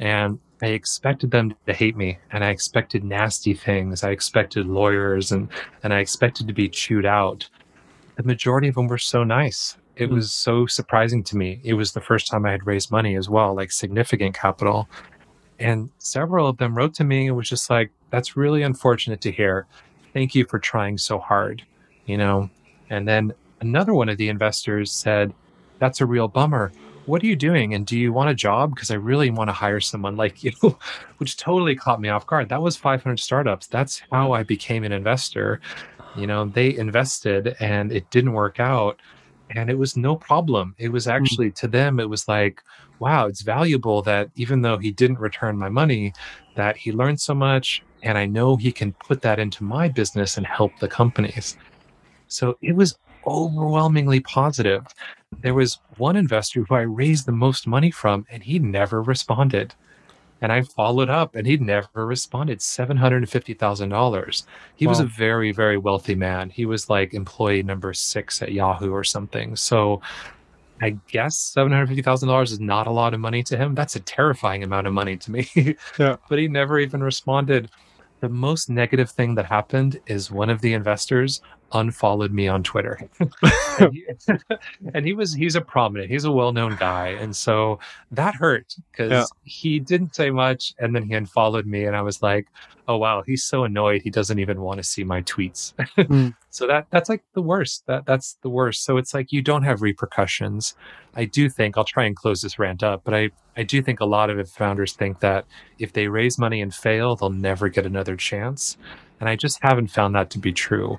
And 0.00 0.40
I 0.60 0.66
expected 0.66 1.30
them 1.30 1.54
to 1.66 1.72
hate 1.72 1.96
me 1.96 2.18
and 2.32 2.44
I 2.44 2.50
expected 2.50 3.04
nasty 3.04 3.54
things. 3.54 4.02
I 4.02 4.10
expected 4.10 4.66
lawyers 4.66 5.30
and, 5.30 5.48
and 5.82 5.94
I 5.94 6.00
expected 6.00 6.48
to 6.48 6.52
be 6.52 6.68
chewed 6.68 7.06
out. 7.06 7.48
The 8.16 8.24
majority 8.24 8.68
of 8.68 8.74
them 8.74 8.88
were 8.88 8.98
so 8.98 9.22
nice. 9.22 9.76
It 9.96 10.10
mm. 10.10 10.14
was 10.14 10.32
so 10.32 10.66
surprising 10.66 11.22
to 11.24 11.36
me. 11.36 11.60
It 11.62 11.74
was 11.74 11.92
the 11.92 12.00
first 12.00 12.26
time 12.26 12.44
I 12.44 12.50
had 12.50 12.66
raised 12.66 12.90
money 12.90 13.16
as 13.16 13.28
well, 13.28 13.54
like 13.54 13.70
significant 13.70 14.34
capital. 14.34 14.88
And 15.60 15.90
several 15.98 16.48
of 16.48 16.58
them 16.58 16.76
wrote 16.76 16.94
to 16.94 17.04
me 17.04 17.28
and 17.28 17.36
was 17.36 17.48
just 17.48 17.70
like, 17.70 17.90
that's 18.10 18.36
really 18.36 18.62
unfortunate 18.62 19.20
to 19.22 19.32
hear. 19.32 19.66
Thank 20.12 20.34
you 20.34 20.44
for 20.44 20.58
trying 20.58 20.98
so 20.98 21.18
hard, 21.18 21.64
you 22.06 22.16
know? 22.16 22.50
And 22.90 23.06
then 23.06 23.32
another 23.60 23.94
one 23.94 24.08
of 24.08 24.18
the 24.18 24.28
investors 24.28 24.90
said, 24.90 25.32
that's 25.78 26.00
a 26.00 26.06
real 26.06 26.26
bummer 26.26 26.72
what 27.08 27.22
are 27.22 27.26
you 27.26 27.36
doing? 27.36 27.74
And 27.74 27.86
do 27.86 27.98
you 27.98 28.12
want 28.12 28.30
a 28.30 28.34
job? 28.34 28.74
Because 28.74 28.90
I 28.90 28.94
really 28.96 29.30
want 29.30 29.48
to 29.48 29.54
hire 29.54 29.80
someone 29.80 30.16
like 30.16 30.44
you, 30.44 30.52
which 31.16 31.36
totally 31.36 31.74
caught 31.74 32.00
me 32.00 32.08
off 32.08 32.26
guard. 32.26 32.48
That 32.48 32.62
was 32.62 32.76
500 32.76 33.18
startups. 33.18 33.66
That's 33.66 34.02
how 34.12 34.32
I 34.32 34.42
became 34.42 34.84
an 34.84 34.92
investor. 34.92 35.60
You 36.16 36.26
know, 36.26 36.44
they 36.44 36.76
invested 36.76 37.56
and 37.60 37.92
it 37.92 38.10
didn't 38.10 38.32
work 38.32 38.60
out. 38.60 39.00
And 39.50 39.70
it 39.70 39.78
was 39.78 39.96
no 39.96 40.14
problem. 40.14 40.74
It 40.78 40.90
was 40.90 41.06
hmm. 41.06 41.12
actually 41.12 41.50
to 41.52 41.68
them, 41.68 41.98
it 41.98 42.08
was 42.08 42.28
like, 42.28 42.62
wow, 42.98 43.26
it's 43.26 43.42
valuable 43.42 44.02
that 44.02 44.30
even 44.36 44.60
though 44.62 44.76
he 44.76 44.90
didn't 44.90 45.20
return 45.20 45.56
my 45.56 45.68
money, 45.68 46.12
that 46.56 46.76
he 46.76 46.92
learned 46.92 47.20
so 47.20 47.34
much. 47.34 47.82
And 48.02 48.18
I 48.18 48.26
know 48.26 48.56
he 48.56 48.70
can 48.70 48.92
put 48.92 49.22
that 49.22 49.38
into 49.38 49.64
my 49.64 49.88
business 49.88 50.36
and 50.36 50.46
help 50.46 50.72
the 50.78 50.88
companies. 50.88 51.56
So 52.28 52.58
it 52.60 52.76
was 52.76 52.98
overwhelmingly 53.26 54.20
positive. 54.20 54.86
There 55.40 55.54
was 55.54 55.78
one 55.96 56.16
investor 56.16 56.64
who 56.64 56.74
I 56.74 56.82
raised 56.82 57.26
the 57.26 57.32
most 57.32 57.66
money 57.66 57.90
from, 57.90 58.26
and 58.30 58.42
he 58.42 58.58
never 58.58 59.02
responded. 59.02 59.74
And 60.40 60.52
I 60.52 60.62
followed 60.62 61.10
up, 61.10 61.34
and 61.34 61.46
he 61.46 61.56
never 61.56 62.06
responded. 62.06 62.62
Seven 62.62 62.96
hundred 62.96 63.18
and 63.18 63.30
fifty 63.30 63.54
thousand 63.54 63.88
dollars. 63.88 64.46
He 64.76 64.86
wow. 64.86 64.90
was 64.90 65.00
a 65.00 65.06
very, 65.06 65.52
very 65.52 65.76
wealthy 65.76 66.14
man. 66.14 66.48
He 66.50 66.64
was 66.64 66.88
like 66.88 67.12
employee 67.12 67.62
number 67.62 67.92
six 67.92 68.40
at 68.40 68.52
Yahoo 68.52 68.92
or 68.92 69.04
something. 69.04 69.56
So, 69.56 70.00
I 70.80 70.90
guess 71.10 71.36
seven 71.36 71.72
hundred 71.72 71.88
fifty 71.88 72.02
thousand 72.02 72.28
dollars 72.28 72.52
is 72.52 72.60
not 72.60 72.86
a 72.86 72.92
lot 72.92 73.14
of 73.14 73.20
money 73.20 73.42
to 73.44 73.56
him. 73.56 73.74
That's 73.74 73.96
a 73.96 74.00
terrifying 74.00 74.62
amount 74.62 74.86
of 74.86 74.92
money 74.92 75.16
to 75.16 75.30
me. 75.30 75.48
yeah. 75.98 76.16
But 76.28 76.38
he 76.38 76.46
never 76.46 76.78
even 76.78 77.02
responded. 77.02 77.70
The 78.20 78.28
most 78.28 78.68
negative 78.68 79.10
thing 79.10 79.36
that 79.36 79.46
happened 79.46 80.00
is 80.06 80.30
one 80.30 80.50
of 80.50 80.60
the 80.60 80.72
investors 80.72 81.40
unfollowed 81.72 82.32
me 82.32 82.48
on 82.48 82.62
Twitter. 82.62 82.98
and, 83.78 83.92
he, 83.92 84.06
and, 84.94 85.06
he, 85.06 85.12
was 85.12 85.34
he's 85.34 85.56
a 85.56 85.60
prominent, 85.60 86.10
he's 86.10 86.24
a 86.24 86.32
well-known 86.32 86.76
guy. 86.78 87.08
And 87.08 87.34
so 87.34 87.78
that 88.12 88.34
hurt 88.34 88.74
because 88.90 89.10
yeah. 89.10 89.24
he 89.44 89.78
didn't 89.78 90.14
say 90.14 90.30
much 90.30 90.74
and 90.78 90.94
then 90.94 91.02
he 91.02 91.14
unfollowed 91.14 91.66
me 91.66 91.84
and 91.84 91.94
I 91.94 92.02
was 92.02 92.22
like, 92.22 92.46
oh 92.88 92.96
wow, 92.96 93.22
he's 93.24 93.44
so 93.44 93.64
annoyed 93.64 94.00
he 94.02 94.10
doesn't 94.10 94.38
even 94.38 94.62
want 94.62 94.78
to 94.78 94.84
see 94.84 95.04
my 95.04 95.22
tweets. 95.22 95.74
mm. 95.98 96.34
So 96.50 96.66
that 96.66 96.86
that's 96.90 97.08
like 97.08 97.22
the 97.34 97.42
worst. 97.42 97.84
That 97.86 98.06
that's 98.06 98.38
the 98.42 98.48
worst. 98.48 98.84
So 98.84 98.96
it's 98.96 99.12
like 99.12 99.30
you 99.30 99.42
don't 99.42 99.62
have 99.62 99.82
repercussions. 99.82 100.74
I 101.14 101.26
do 101.26 101.50
think 101.50 101.76
I'll 101.76 101.84
try 101.84 102.04
and 102.04 102.16
close 102.16 102.40
this 102.40 102.58
rant 102.58 102.82
up, 102.82 103.02
but 103.04 103.14
I 103.14 103.30
I 103.56 103.62
do 103.62 103.82
think 103.82 104.00
a 104.00 104.06
lot 104.06 104.30
of 104.30 104.50
founders 104.50 104.94
think 104.94 105.20
that 105.20 105.44
if 105.78 105.92
they 105.92 106.08
raise 106.08 106.38
money 106.38 106.62
and 106.62 106.74
fail, 106.74 107.14
they'll 107.14 107.30
never 107.30 107.68
get 107.68 107.84
another 107.84 108.16
chance. 108.16 108.78
And 109.20 109.28
I 109.28 109.36
just 109.36 109.58
haven't 109.62 109.88
found 109.88 110.14
that 110.14 110.30
to 110.30 110.38
be 110.38 110.52
true 110.52 110.98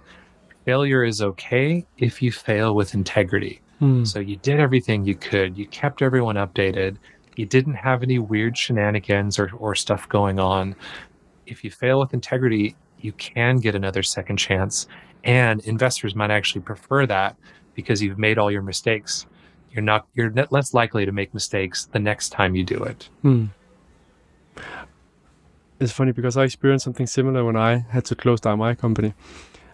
failure 0.65 1.03
is 1.03 1.21
okay 1.21 1.85
if 1.97 2.21
you 2.21 2.31
fail 2.31 2.75
with 2.75 2.93
integrity. 2.93 3.61
Hmm. 3.79 4.03
So 4.03 4.19
you 4.19 4.35
did 4.37 4.59
everything 4.59 5.05
you 5.05 5.15
could, 5.15 5.57
you 5.57 5.65
kept 5.67 6.01
everyone 6.01 6.35
updated, 6.35 6.97
you 7.35 7.45
didn't 7.45 7.75
have 7.75 8.03
any 8.03 8.19
weird 8.19 8.57
shenanigans 8.57 9.39
or, 9.39 9.49
or 9.57 9.73
stuff 9.73 10.07
going 10.09 10.39
on. 10.39 10.75
If 11.45 11.63
you 11.63 11.71
fail 11.71 11.99
with 11.99 12.13
integrity, 12.13 12.75
you 12.99 13.13
can 13.13 13.57
get 13.57 13.75
another 13.75 14.03
second 14.03 14.37
chance. 14.37 14.87
And 15.23 15.61
investors 15.61 16.15
might 16.15 16.31
actually 16.31 16.61
prefer 16.61 17.05
that 17.05 17.37
because 17.75 18.01
you've 18.01 18.19
made 18.19 18.37
all 18.37 18.51
your 18.51 18.61
mistakes. 18.61 19.25
You're 19.71 19.83
not 19.83 20.07
you're 20.15 20.33
less 20.49 20.73
likely 20.73 21.05
to 21.05 21.11
make 21.11 21.33
mistakes 21.33 21.85
the 21.85 21.99
next 21.99 22.29
time 22.29 22.55
you 22.55 22.63
do 22.63 22.83
it. 22.83 23.09
Hmm. 23.21 23.45
It's 25.79 25.93
funny 25.93 26.11
because 26.11 26.35
I 26.35 26.43
experienced 26.43 26.83
something 26.83 27.07
similar 27.07 27.45
when 27.45 27.55
I 27.55 27.77
had 27.77 28.03
to 28.05 28.15
close 28.15 28.41
down 28.41 28.59
my 28.59 28.75
company 28.75 29.13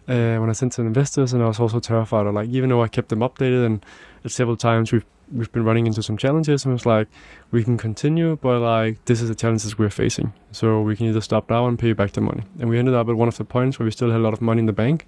uh, 0.08 0.38
when 0.38 0.50
I 0.50 0.54
sent 0.54 0.74
to 0.74 0.82
investors, 0.82 1.34
and 1.34 1.44
I 1.44 1.48
was 1.48 1.60
also 1.60 1.80
terrified. 1.80 2.28
Of, 2.28 2.34
like 2.34 2.50
even 2.50 2.70
though 2.70 2.84
I 2.84 2.88
kept 2.88 3.10
them 3.10 3.20
updated, 3.20 3.66
and 3.66 3.86
several 4.28 4.58
times 4.58 4.92
we've 4.92 5.06
we've 5.32 5.52
been 5.52 5.66
running 5.66 5.88
into 5.88 6.04
some 6.04 6.18
challenges, 6.18 6.66
and 6.66 6.72
it 6.72 6.76
was 6.76 6.86
like 6.86 7.08
we 7.52 7.64
can 7.64 7.78
continue, 7.78 8.38
but 8.38 8.60
like 8.60 9.04
this 9.06 9.22
is 9.22 9.30
the 9.30 9.36
challenges 9.36 9.78
we're 9.78 9.90
facing, 9.90 10.34
so 10.52 10.82
we 10.82 10.96
can 10.96 11.08
either 11.08 11.22
stop 11.22 11.50
now 11.50 11.68
and 11.68 11.80
pay 11.80 11.94
back 11.94 12.12
the 12.12 12.22
money. 12.22 12.44
And 12.60 12.70
we 12.70 12.78
ended 12.78 12.94
up 12.94 13.10
at 13.10 13.16
one 13.16 13.28
of 13.28 13.38
the 13.38 13.46
points 13.46 13.80
where 13.80 13.86
we 13.86 13.92
still 13.92 14.12
had 14.12 14.20
a 14.20 14.24
lot 14.24 14.34
of 14.34 14.42
money 14.42 14.60
in 14.60 14.66
the 14.66 14.74
bank, 14.74 15.08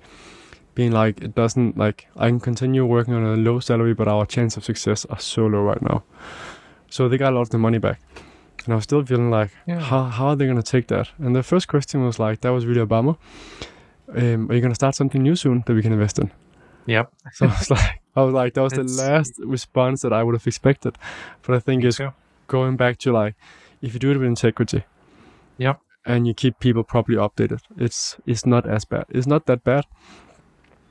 being 0.75 0.91
like 0.91 1.21
it 1.21 1.36
doesn't 1.36 1.77
like 1.77 2.07
I 2.15 2.29
can 2.29 2.39
continue 2.39 2.86
working 2.86 3.13
on 3.13 3.23
a 3.23 3.36
low 3.36 3.60
salary, 3.60 3.93
but 3.93 4.07
our 4.07 4.25
chance 4.25 4.57
of 4.57 4.65
success 4.65 5.05
are 5.05 5.19
so 5.19 5.45
low 5.45 5.62
right 5.62 5.81
now. 5.81 6.03
So 6.89 7.10
they 7.10 7.17
got 7.17 7.33
a 7.33 7.36
lot 7.36 7.41
of 7.41 7.49
the 7.49 7.57
money 7.57 7.77
back. 7.77 7.99
And 8.65 8.73
I 8.73 8.75
was 8.75 8.83
still 8.83 9.05
feeling 9.05 9.29
like, 9.29 9.51
yeah. 9.65 9.79
how, 9.79 10.03
how 10.05 10.27
are 10.27 10.36
they 10.36 10.45
going 10.45 10.62
to 10.62 10.63
take 10.63 10.88
that? 10.88 11.10
And 11.19 11.33
the 11.33 11.43
first 11.43 11.67
question 11.69 12.03
was 12.03 12.19
like, 12.19 12.41
that 12.41 12.49
was 12.49 12.65
really 12.65 12.81
a 12.81 12.86
bummer 12.86 13.15
um, 14.15 14.50
are 14.50 14.56
you 14.56 14.62
going 14.62 14.72
to 14.72 14.76
start 14.76 14.96
something 14.96 15.22
new 15.22 15.36
soon 15.36 15.63
that 15.65 15.74
we 15.74 15.82
can 15.82 15.93
invest 15.93 16.20
in? 16.20 16.32
Yep. 16.86 17.12
So 17.34 17.46
I 17.48 17.50
was 17.50 17.70
like, 17.70 18.02
I 18.15 18.22
was 18.24 18.34
like, 18.34 18.54
that 18.54 18.62
was 18.63 18.74
It's- 18.74 18.96
the 18.98 19.02
last 19.04 19.34
response 19.39 20.02
that 20.02 20.13
I 20.13 20.24
would 20.24 20.36
have 20.36 20.48
expected. 20.48 20.98
But 21.41 21.56
I 21.56 21.60
think 21.60 21.84
it's 21.84 21.98
too. 21.98 22.13
going 22.48 22.78
back 22.78 22.98
to 23.00 23.12
like, 23.12 23.36
if 23.82 23.93
you 23.93 24.00
do 24.00 24.12
it 24.12 24.17
with 24.17 24.28
integrity, 24.28 24.84
Yep. 25.58 25.80
and 26.06 26.26
you 26.28 26.34
keep 26.34 26.60
people 26.60 26.84
properly 26.84 27.17
updated, 27.17 27.60
it's 27.78 28.17
it's 28.26 28.46
not 28.46 28.65
as 28.67 28.86
bad. 28.86 29.06
It's 29.10 29.28
not 29.28 29.46
that 29.48 29.63
bad. 29.63 29.86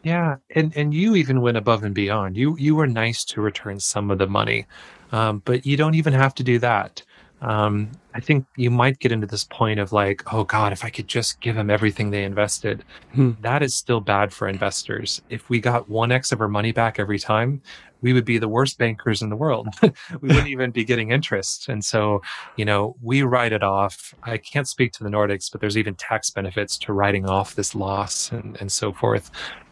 Yeah, 0.03 0.37
and 0.55 0.77
and 0.77 0.95
you 0.95 1.17
even 1.17 1.41
went 1.41 1.57
above 1.57 1.83
and 1.83 1.95
beyond. 1.95 2.37
You 2.37 2.57
you 2.59 2.77
were 2.77 2.87
nice 2.87 3.25
to 3.25 3.41
return 3.41 3.81
some 3.81 4.11
of 4.13 4.19
the 4.19 4.27
money, 4.29 4.67
um, 5.11 5.43
but 5.45 5.67
you 5.67 5.77
don't 5.77 5.95
even 5.97 6.13
have 6.13 6.35
to 6.37 6.45
do 6.45 6.59
that. 6.61 7.03
Um, 7.43 7.91
I 8.15 8.21
think 8.21 8.47
you 8.57 8.71
might 8.71 8.99
get 8.99 9.13
into 9.13 9.27
this 9.27 9.45
point 9.45 9.79
of 9.79 9.93
like, 9.93 10.33
oh 10.33 10.45
God, 10.45 10.73
if 10.73 10.85
I 10.85 10.91
could 10.91 11.07
just 11.07 11.41
give 11.41 11.55
them 11.55 11.69
everything 11.71 12.11
they 12.11 12.25
invested, 12.25 12.83
Hmm. 13.13 13.33
that 13.43 13.63
is 13.63 13.75
still 13.77 14.01
bad 14.01 14.33
for 14.33 14.49
investors. 14.49 15.21
If 15.29 15.51
we 15.51 15.61
got 15.61 15.89
one 15.89 16.11
x 16.13 16.33
of 16.33 16.41
our 16.41 16.49
money 16.49 16.73
back 16.73 16.99
every 16.99 17.19
time, 17.19 17.61
we 18.03 18.13
would 18.13 18.25
be 18.25 18.39
the 18.39 18.49
worst 18.49 18.79
bankers 18.79 19.21
in 19.23 19.31
the 19.31 19.37
world. 19.37 19.69
we 19.83 20.29
wouldn't 20.29 20.49
even 20.49 20.71
be 20.71 20.85
getting 20.85 21.11
interest. 21.11 21.69
And 21.69 21.85
so, 21.85 22.23
you 22.57 22.65
know, 22.65 22.97
we 23.03 23.23
write 23.23 23.53
it 23.53 23.63
off. 23.63 24.15
I 24.23 24.39
can't 24.39 24.69
speak 24.69 24.93
to 24.93 25.05
the 25.05 25.11
Nordics, 25.11 25.51
but 25.51 25.61
there's 25.61 25.79
even 25.79 25.95
tax 25.95 26.31
benefits 26.31 26.79
to 26.79 26.93
writing 26.93 27.27
off 27.29 27.55
this 27.55 27.75
loss 27.75 28.31
and, 28.33 28.57
and 28.61 28.71
so 28.71 28.93
forth. 28.93 29.31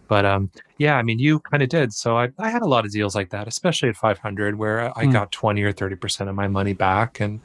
But 0.09 0.27
um, 0.27 0.51
yeah, 0.79 0.97
I 0.97 1.03
mean, 1.03 1.19
you 1.19 1.41
kind 1.41 1.63
of 1.63 1.69
did. 1.71 1.93
So 1.93 2.17
I, 2.19 2.29
I 2.39 2.51
had 2.51 2.63
a 2.63 2.67
lot 2.67 2.85
of 2.85 2.93
deals 2.93 3.15
like 3.15 3.31
that, 3.31 3.49
especially 3.49 3.89
at 3.89 3.97
500, 3.97 4.57
where 4.57 4.97
I 4.99 5.07
Hmm. 5.07 5.07
got 5.07 5.33
20 5.33 5.63
or 5.63 5.73
30% 5.73 6.29
of 6.31 6.37
my 6.37 6.49
money 6.49 6.75
back. 6.75 7.21
And 7.21 7.41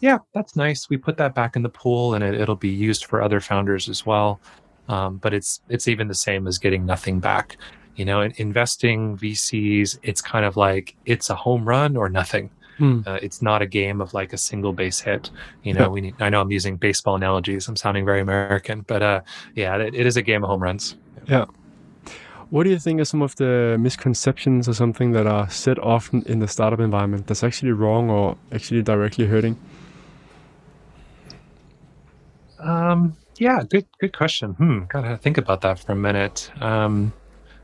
yeah, 0.00 0.18
that's 0.34 0.56
nice. 0.56 0.88
We 0.90 0.96
put 0.96 1.16
that 1.18 1.34
back 1.34 1.56
in 1.56 1.62
the 1.62 1.68
pool 1.70 2.14
and 2.14 2.24
it, 2.24 2.34
it'll 2.40 2.56
be 2.56 2.68
used 2.70 3.04
for 3.06 3.22
other 3.22 3.40
founders 3.40 3.88
as 3.88 4.04
well. 4.06 4.42
Um, 4.88 5.18
but 5.18 5.34
it's 5.34 5.60
it's 5.68 5.88
even 5.88 6.08
the 6.08 6.14
same 6.14 6.46
as 6.46 6.58
getting 6.58 6.84
nothing 6.86 7.20
back. 7.20 7.56
You 7.96 8.04
know, 8.06 8.22
in 8.22 8.32
investing 8.38 9.16
VCs, 9.16 9.98
it's 10.02 10.22
kind 10.22 10.44
of 10.44 10.56
like 10.56 10.96
it's 11.04 11.30
a 11.30 11.34
home 11.36 11.64
run 11.68 11.96
or 11.96 12.08
nothing. 12.08 12.50
Hmm. 12.78 13.00
Uh, 13.06 13.18
it's 13.22 13.40
not 13.42 13.62
a 13.62 13.66
game 13.66 14.00
of 14.00 14.12
like 14.14 14.32
a 14.32 14.38
single 14.38 14.72
base 14.72 15.00
hit. 15.00 15.30
You 15.62 15.74
know, 15.74 15.90
we 15.90 16.00
need, 16.02 16.16
I 16.20 16.28
know 16.30 16.40
I'm 16.40 16.50
using 16.50 16.76
baseball 16.76 17.16
analogies. 17.16 17.68
I'm 17.68 17.76
sounding 17.76 18.04
very 18.04 18.20
American, 18.20 18.82
but 18.82 19.02
uh, 19.02 19.22
yeah, 19.54 19.76
it, 19.78 19.94
it 19.94 20.06
is 20.06 20.16
a 20.16 20.22
game 20.22 20.44
of 20.44 20.48
home 20.50 20.62
runs. 20.62 20.96
What 22.50 22.64
do 22.64 22.70
you 22.70 22.80
think 22.80 23.00
are 23.00 23.04
some 23.04 23.22
of 23.22 23.36
the 23.36 23.76
misconceptions 23.78 24.68
or 24.68 24.74
something 24.74 25.12
that 25.12 25.26
are 25.26 25.48
said 25.48 25.78
often 25.78 26.22
in 26.26 26.40
the 26.40 26.48
startup 26.48 26.80
environment 26.80 27.28
that's 27.28 27.44
actually 27.44 27.70
wrong 27.70 28.10
or 28.10 28.36
actually 28.50 28.82
directly 28.82 29.26
hurting? 29.26 29.56
Um, 32.58 33.16
yeah, 33.38 33.62
good 33.62 33.86
good 34.00 34.16
question. 34.16 34.54
Hmm, 34.54 34.80
gotta 34.88 35.16
think 35.16 35.38
about 35.38 35.60
that 35.60 35.78
for 35.78 35.92
a 35.92 35.96
minute. 35.96 36.50
Um, 36.60 37.12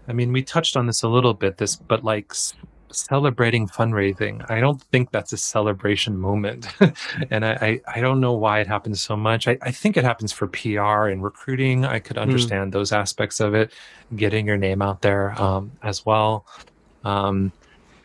I 0.07 0.13
mean, 0.13 0.33
we 0.33 0.43
touched 0.43 0.77
on 0.77 0.87
this 0.87 1.03
a 1.03 1.09
little 1.09 1.35
bit. 1.35 1.59
This, 1.59 1.75
but 1.75 2.05
like 2.05 2.33
celebrating 2.97 3.69
fundraising, 3.69 4.49
I 4.51 4.61
don't 4.61 4.81
think 4.83 5.11
that's 5.11 5.33
a 5.33 5.37
celebration 5.37 6.17
moment, 6.19 6.69
and 7.31 7.45
I, 7.45 7.53
I 7.53 7.81
I 7.97 8.01
don't 8.01 8.21
know 8.21 8.33
why 8.33 8.61
it 8.61 8.67
happens 8.67 9.01
so 9.01 9.17
much. 9.17 9.47
I, 9.47 9.59
I 9.63 9.71
think 9.71 9.97
it 9.97 10.05
happens 10.05 10.33
for 10.33 10.47
PR 10.47 11.09
and 11.09 11.23
recruiting. 11.23 11.85
I 11.85 11.99
could 11.99 12.19
understand 12.19 12.73
those 12.73 12.93
aspects 12.93 13.41
of 13.41 13.55
it, 13.55 13.73
getting 14.17 14.47
your 14.47 14.57
name 14.57 14.83
out 14.83 15.03
there 15.03 15.41
um, 15.41 15.73
as 15.83 16.07
well. 16.07 16.47
Um, 17.05 17.53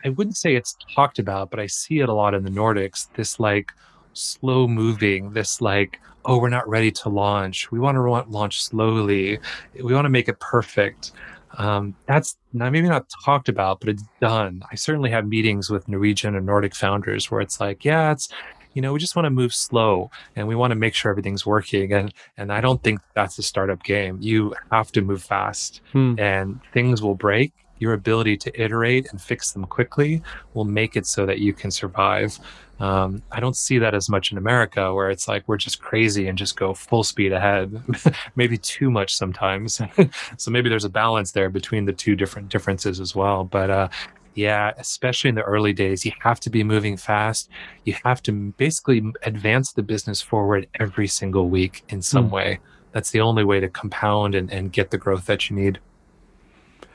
I 0.04 0.10
wouldn't 0.10 0.36
say 0.36 0.54
it's 0.54 0.76
talked 0.94 1.18
about, 1.18 1.50
but 1.50 1.60
I 1.60 1.66
see 1.66 2.00
it 2.00 2.08
a 2.08 2.12
lot 2.12 2.34
in 2.34 2.44
the 2.44 2.50
Nordics. 2.50 3.08
This 3.14 3.38
like 3.38 3.72
slow 4.14 4.66
moving, 4.66 5.32
this 5.32 5.60
like, 5.60 6.00
oh, 6.24 6.38
we're 6.38 6.48
not 6.48 6.68
ready 6.68 6.90
to 6.90 7.08
launch. 7.08 7.70
We 7.70 7.78
want 7.78 7.96
to 7.96 8.30
launch 8.30 8.62
slowly. 8.62 9.38
We 9.82 9.94
want 9.94 10.04
to 10.04 10.10
make 10.10 10.28
it 10.28 10.38
perfect. 10.40 11.12
Um, 11.58 11.94
that's 12.06 12.36
not 12.52 12.72
maybe 12.72 12.88
not 12.88 13.06
talked 13.24 13.48
about, 13.48 13.80
but 13.80 13.88
it's 13.90 14.04
done. 14.20 14.62
I 14.70 14.74
certainly 14.74 15.10
have 15.10 15.26
meetings 15.26 15.70
with 15.70 15.88
Norwegian 15.88 16.34
and 16.36 16.46
Nordic 16.46 16.74
founders 16.74 17.30
where 17.30 17.40
it's 17.40 17.60
like, 17.60 17.84
yeah, 17.84 18.12
it's 18.12 18.28
you 18.74 18.80
know, 18.80 18.94
we 18.94 18.98
just 18.98 19.14
want 19.14 19.26
to 19.26 19.30
move 19.30 19.52
slow 19.54 20.10
and 20.34 20.48
we 20.48 20.54
want 20.54 20.70
to 20.70 20.74
make 20.76 20.94
sure 20.94 21.10
everything's 21.10 21.44
working. 21.44 21.92
And 21.92 22.14
and 22.38 22.50
I 22.52 22.60
don't 22.62 22.82
think 22.82 23.00
that's 23.14 23.38
a 23.38 23.42
startup 23.42 23.82
game. 23.82 24.16
You 24.20 24.54
have 24.70 24.90
to 24.92 25.02
move 25.02 25.22
fast 25.22 25.82
Hmm. 25.92 26.14
and 26.18 26.58
things 26.72 27.02
will 27.02 27.14
break. 27.14 27.52
Your 27.80 27.92
ability 27.94 28.36
to 28.38 28.62
iterate 28.62 29.08
and 29.10 29.20
fix 29.20 29.52
them 29.52 29.64
quickly 29.66 30.22
will 30.54 30.64
make 30.64 30.96
it 30.96 31.04
so 31.06 31.26
that 31.26 31.40
you 31.40 31.52
can 31.52 31.70
survive. 31.70 32.38
Um, 32.82 33.22
I 33.30 33.38
don't 33.38 33.56
see 33.56 33.78
that 33.78 33.94
as 33.94 34.08
much 34.08 34.32
in 34.32 34.38
America, 34.38 34.92
where 34.92 35.08
it's 35.08 35.28
like 35.28 35.46
we're 35.46 35.56
just 35.56 35.80
crazy 35.80 36.26
and 36.26 36.36
just 36.36 36.56
go 36.56 36.74
full 36.74 37.04
speed 37.04 37.32
ahead, 37.32 37.80
maybe 38.36 38.58
too 38.58 38.90
much 38.90 39.14
sometimes. 39.14 39.80
so 40.36 40.50
maybe 40.50 40.68
there's 40.68 40.84
a 40.84 40.88
balance 40.90 41.30
there 41.30 41.48
between 41.48 41.84
the 41.84 41.92
two 41.92 42.16
different 42.16 42.48
differences 42.48 42.98
as 42.98 43.14
well. 43.14 43.44
But 43.44 43.70
uh, 43.70 43.88
yeah, 44.34 44.72
especially 44.78 45.28
in 45.28 45.36
the 45.36 45.42
early 45.42 45.72
days, 45.72 46.04
you 46.04 46.10
have 46.22 46.40
to 46.40 46.50
be 46.50 46.64
moving 46.64 46.96
fast. 46.96 47.48
You 47.84 47.94
have 48.04 48.20
to 48.24 48.32
basically 48.56 49.00
advance 49.22 49.72
the 49.72 49.84
business 49.84 50.20
forward 50.20 50.66
every 50.80 51.06
single 51.06 51.48
week 51.48 51.84
in 51.88 52.02
some 52.02 52.26
Hmm. 52.26 52.34
way. 52.34 52.58
That's 52.90 53.12
the 53.12 53.20
only 53.20 53.44
way 53.44 53.60
to 53.60 53.68
compound 53.68 54.34
and, 54.34 54.52
and 54.52 54.72
get 54.72 54.90
the 54.90 54.98
growth 54.98 55.26
that 55.26 55.48
you 55.48 55.54
need. 55.54 55.78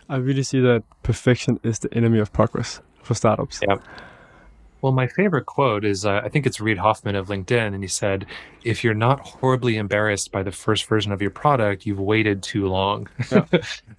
I 0.10 0.18
really 0.18 0.44
see 0.44 0.60
that 0.60 0.84
perfection 1.04 1.62
is 1.64 1.80
the 1.80 1.94
enemy 1.94 2.20
of 2.20 2.34
progress 2.34 2.82
for 3.04 3.14
startups. 3.14 3.62
Yeah. 3.66 3.78
Well, 4.82 4.92
my 4.92 5.08
favorite 5.08 5.46
quote 5.48 5.84
is 5.84 6.06
uh, 6.06 6.22
I 6.24 6.30
think 6.30 6.46
it's 6.46 6.62
Reid 6.62 6.78
Hoffman 6.78 7.16
of 7.16 7.28
LinkedIn, 7.28 7.74
and 7.74 7.84
he 7.84 7.88
said, 7.88 8.28
"If 8.64 8.84
you're 8.84 8.94
not 8.94 9.20
horribly 9.22 9.78
embarrassed 9.78 10.32
by 10.32 10.44
the 10.44 10.52
first 10.52 10.86
version 10.86 11.12
of 11.12 11.22
your 11.22 11.32
product, 11.32 11.86
you've 11.86 12.00
waited 12.00 12.44
too 12.44 12.68
long." 12.68 13.08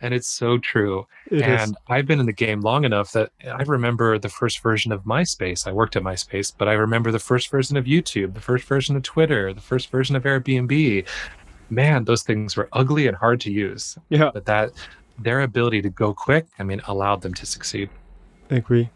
and 0.01 0.15
it's 0.15 0.29
so 0.29 0.57
true. 0.59 1.07
It 1.31 1.39
is. 1.39 1.43
and 1.43 1.77
I've 1.89 2.07
been 2.07 2.21
in 2.21 2.27
the 2.27 2.33
game 2.33 2.61
long 2.61 2.85
enough 2.85 3.13
that 3.13 3.33
I 3.45 3.63
remember 3.65 4.19
the 4.19 4.29
first 4.29 4.63
version 4.63 4.93
of 4.93 5.03
MySpace. 5.03 5.67
I 5.67 5.73
worked 5.73 5.97
at 5.97 6.05
MySpace, 6.05 6.53
but 6.57 6.69
I 6.69 6.75
remember 6.75 7.11
the 7.11 7.19
first 7.19 7.51
version 7.51 7.77
of 7.77 7.85
YouTube, 7.85 8.35
the 8.35 8.41
first 8.41 8.65
version 8.65 8.95
of 8.95 9.03
Twitter, 9.03 9.53
the 9.53 9.61
first 9.61 9.91
version 9.91 10.15
of 10.15 10.23
Airbnb. 10.23 11.07
Man, 11.71 12.05
those 12.05 12.23
things 12.23 12.57
were 12.57 12.69
ugly 12.73 13.09
and 13.09 13.17
hard 13.17 13.41
to 13.43 13.53
use. 13.53 13.99
Yeah, 14.09 14.31
But 14.33 14.47
that 14.47 14.71
their 15.19 15.41
ability 15.41 15.83
to 15.83 15.91
go 15.91 16.15
quick, 16.15 16.47
I 16.59 16.63
mean, 16.63 16.81
allowed 16.87 17.23
them 17.23 17.35
to 17.35 17.45
succeed. 17.47 17.91
I 18.51 18.57
agree. 18.57 18.89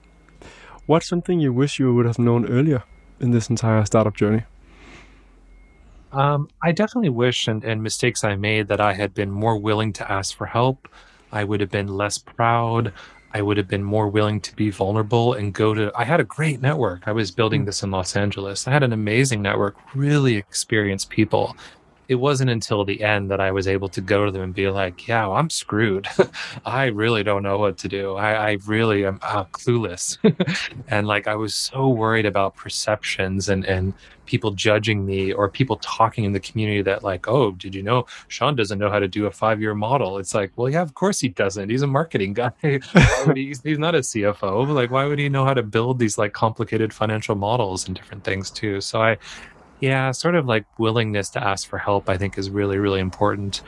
What's 0.87 1.09
something 1.09 1.38
you 1.38 1.53
wish 1.53 1.79
you 1.79 1.95
would 1.95 2.07
have 2.07 2.18
known 2.18 2.47
earlier 2.49 2.83
in 3.21 3.31
this 3.31 3.49
entire 3.49 3.85
startup 3.85 4.16
journey? 4.16 4.42
Um, 6.12 6.49
I 6.61 6.73
definitely 6.73 7.09
wish, 7.09 7.47
and, 7.49 7.64
and 7.64 7.83
mistakes 7.83 8.25
I 8.25 8.35
made, 8.35 8.68
that 8.68 8.81
I 8.81 8.92
had 8.92 9.14
been 9.14 9.31
more 9.31 9.57
willing 9.57 9.92
to 9.95 10.12
ask 10.12 10.37
for 10.37 10.47
help. 10.47 10.88
I 11.31 11.45
would 11.45 11.61
have 11.61 11.71
been 11.71 11.88
less 11.88 12.18
proud. 12.18 12.92
I 13.33 13.40
would 13.40 13.57
have 13.57 13.68
been 13.68 13.85
more 13.85 14.09
willing 14.09 14.40
to 14.42 14.55
be 14.57 14.71
vulnerable 14.71 15.33
and 15.33 15.55
go 15.55 15.73
to. 15.73 15.90
I 15.95 16.05
had 16.05 16.21
a 16.21 16.25
great 16.25 16.61
network. 16.61 17.07
I 17.07 17.12
was 17.12 17.31
building 17.31 17.64
this 17.64 17.83
in 17.83 17.90
Los 17.90 18.14
Angeles. 18.14 18.68
I 18.68 18.73
had 18.73 18.83
an 18.83 18.92
amazing 18.92 19.40
network, 19.40 19.77
really 19.95 20.37
experienced 20.37 21.09
people. 21.09 21.57
It 22.12 22.16
wasn't 22.16 22.51
until 22.51 22.85
the 22.85 23.03
end 23.03 23.31
that 23.31 23.40
I 23.40 23.53
was 23.53 23.66
able 23.66 23.88
to 23.88 24.03
go 24.03 24.27
to 24.27 24.31
them 24.31 24.42
and 24.42 24.55
be 24.55 24.68
like, 24.68 25.09
"Yeah, 25.09 25.27
well, 25.27 25.38
I'm 25.38 25.48
screwed. 25.48 26.07
I 26.66 26.88
really 26.88 27.22
don't 27.22 27.42
know 27.42 27.57
what 27.57 27.79
to 27.79 27.88
do. 27.88 28.16
I, 28.16 28.51
I 28.51 28.59
really 28.66 29.07
am 29.07 29.18
uh, 29.22 29.44
clueless." 29.44 30.18
and 30.88 31.07
like, 31.07 31.27
I 31.27 31.35
was 31.37 31.55
so 31.55 31.88
worried 31.88 32.27
about 32.27 32.55
perceptions 32.55 33.48
and 33.48 33.64
and 33.64 33.94
people 34.27 34.51
judging 34.51 35.05
me 35.07 35.33
or 35.33 35.48
people 35.48 35.77
talking 35.79 36.25
in 36.25 36.33
the 36.33 36.40
community 36.40 36.83
that 36.83 37.03
like, 37.03 37.29
"Oh, 37.29 37.53
did 37.53 37.75
you 37.75 37.83
know 37.83 38.05
Sean 38.29 38.57
doesn't 38.57 38.79
know 38.79 38.90
how 38.90 38.98
to 38.98 39.09
do 39.09 39.25
a 39.25 39.31
five 39.31 39.59
year 39.59 39.75
model?" 39.75 40.18
It's 40.18 40.35
like, 40.35 40.53
well, 40.57 40.68
yeah, 40.68 40.83
of 40.83 40.92
course 40.92 41.18
he 41.18 41.31
doesn't. 41.31 41.70
He's 41.70 41.81
a 41.81 41.87
marketing 41.87 42.35
guy. 42.35 42.53
he, 42.61 43.55
he's 43.64 43.79
not 43.79 43.94
a 43.94 44.01
CFO. 44.01 44.68
Like, 44.68 44.90
why 44.90 45.07
would 45.07 45.18
he 45.18 45.31
know 45.31 45.46
how 45.46 45.55
to 45.55 45.62
build 45.62 45.98
these 45.98 46.18
like 46.18 46.35
complicated 46.35 46.92
financial 46.92 47.37
models 47.37 47.87
and 47.87 47.96
different 47.96 48.22
things 48.22 48.51
too? 48.51 48.83
So 48.83 49.01
I 49.01 49.16
yeah, 49.83 50.12
sort 50.12 50.37
of 50.37 50.47
like 50.47 50.64
willingness 50.79 51.29
to 51.31 51.45
ask 51.45 51.68
for 51.68 51.77
help, 51.77 52.09
I 52.09 52.16
think 52.16 52.38
is 52.38 52.49
really, 52.49 52.79
really 52.79 53.01
important. 53.01 53.62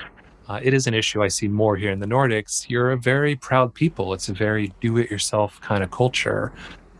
Uh, 0.48 0.60
it 0.62 0.72
is 0.72 0.86
an 0.86 0.94
issue 0.94 1.24
I 1.24 1.28
see 1.28 1.48
more 1.48 1.76
here 1.76 1.90
in 1.90 1.98
the 1.98 2.06
Nordics. 2.06 2.70
You're 2.70 2.92
a 2.92 2.96
very 2.96 3.34
proud 3.34 3.74
people. 3.74 4.14
It's 4.14 4.28
a 4.28 4.32
very 4.32 4.72
do 4.80 4.96
it 4.98 5.10
yourself 5.10 5.60
kind 5.60 5.82
of 5.82 5.90
culture. 5.90 6.52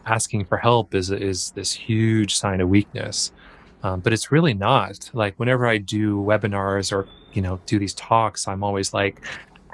Asking 0.04 0.44
for 0.44 0.58
help 0.58 0.96
is, 0.96 1.12
is 1.12 1.52
this 1.52 1.72
huge 1.72 2.34
sign 2.34 2.60
of 2.60 2.68
weakness. 2.68 3.32
Um, 3.84 4.00
but 4.00 4.12
it's 4.12 4.32
really 4.32 4.52
not. 4.52 5.08
Like 5.12 5.38
whenever 5.38 5.64
I 5.64 5.78
do 5.78 6.16
webinars 6.16 6.90
or, 6.90 7.06
you 7.34 7.42
know, 7.42 7.60
do 7.66 7.78
these 7.78 7.94
talks, 7.94 8.48
I'm 8.48 8.64
always 8.64 8.92
like, 8.92 9.20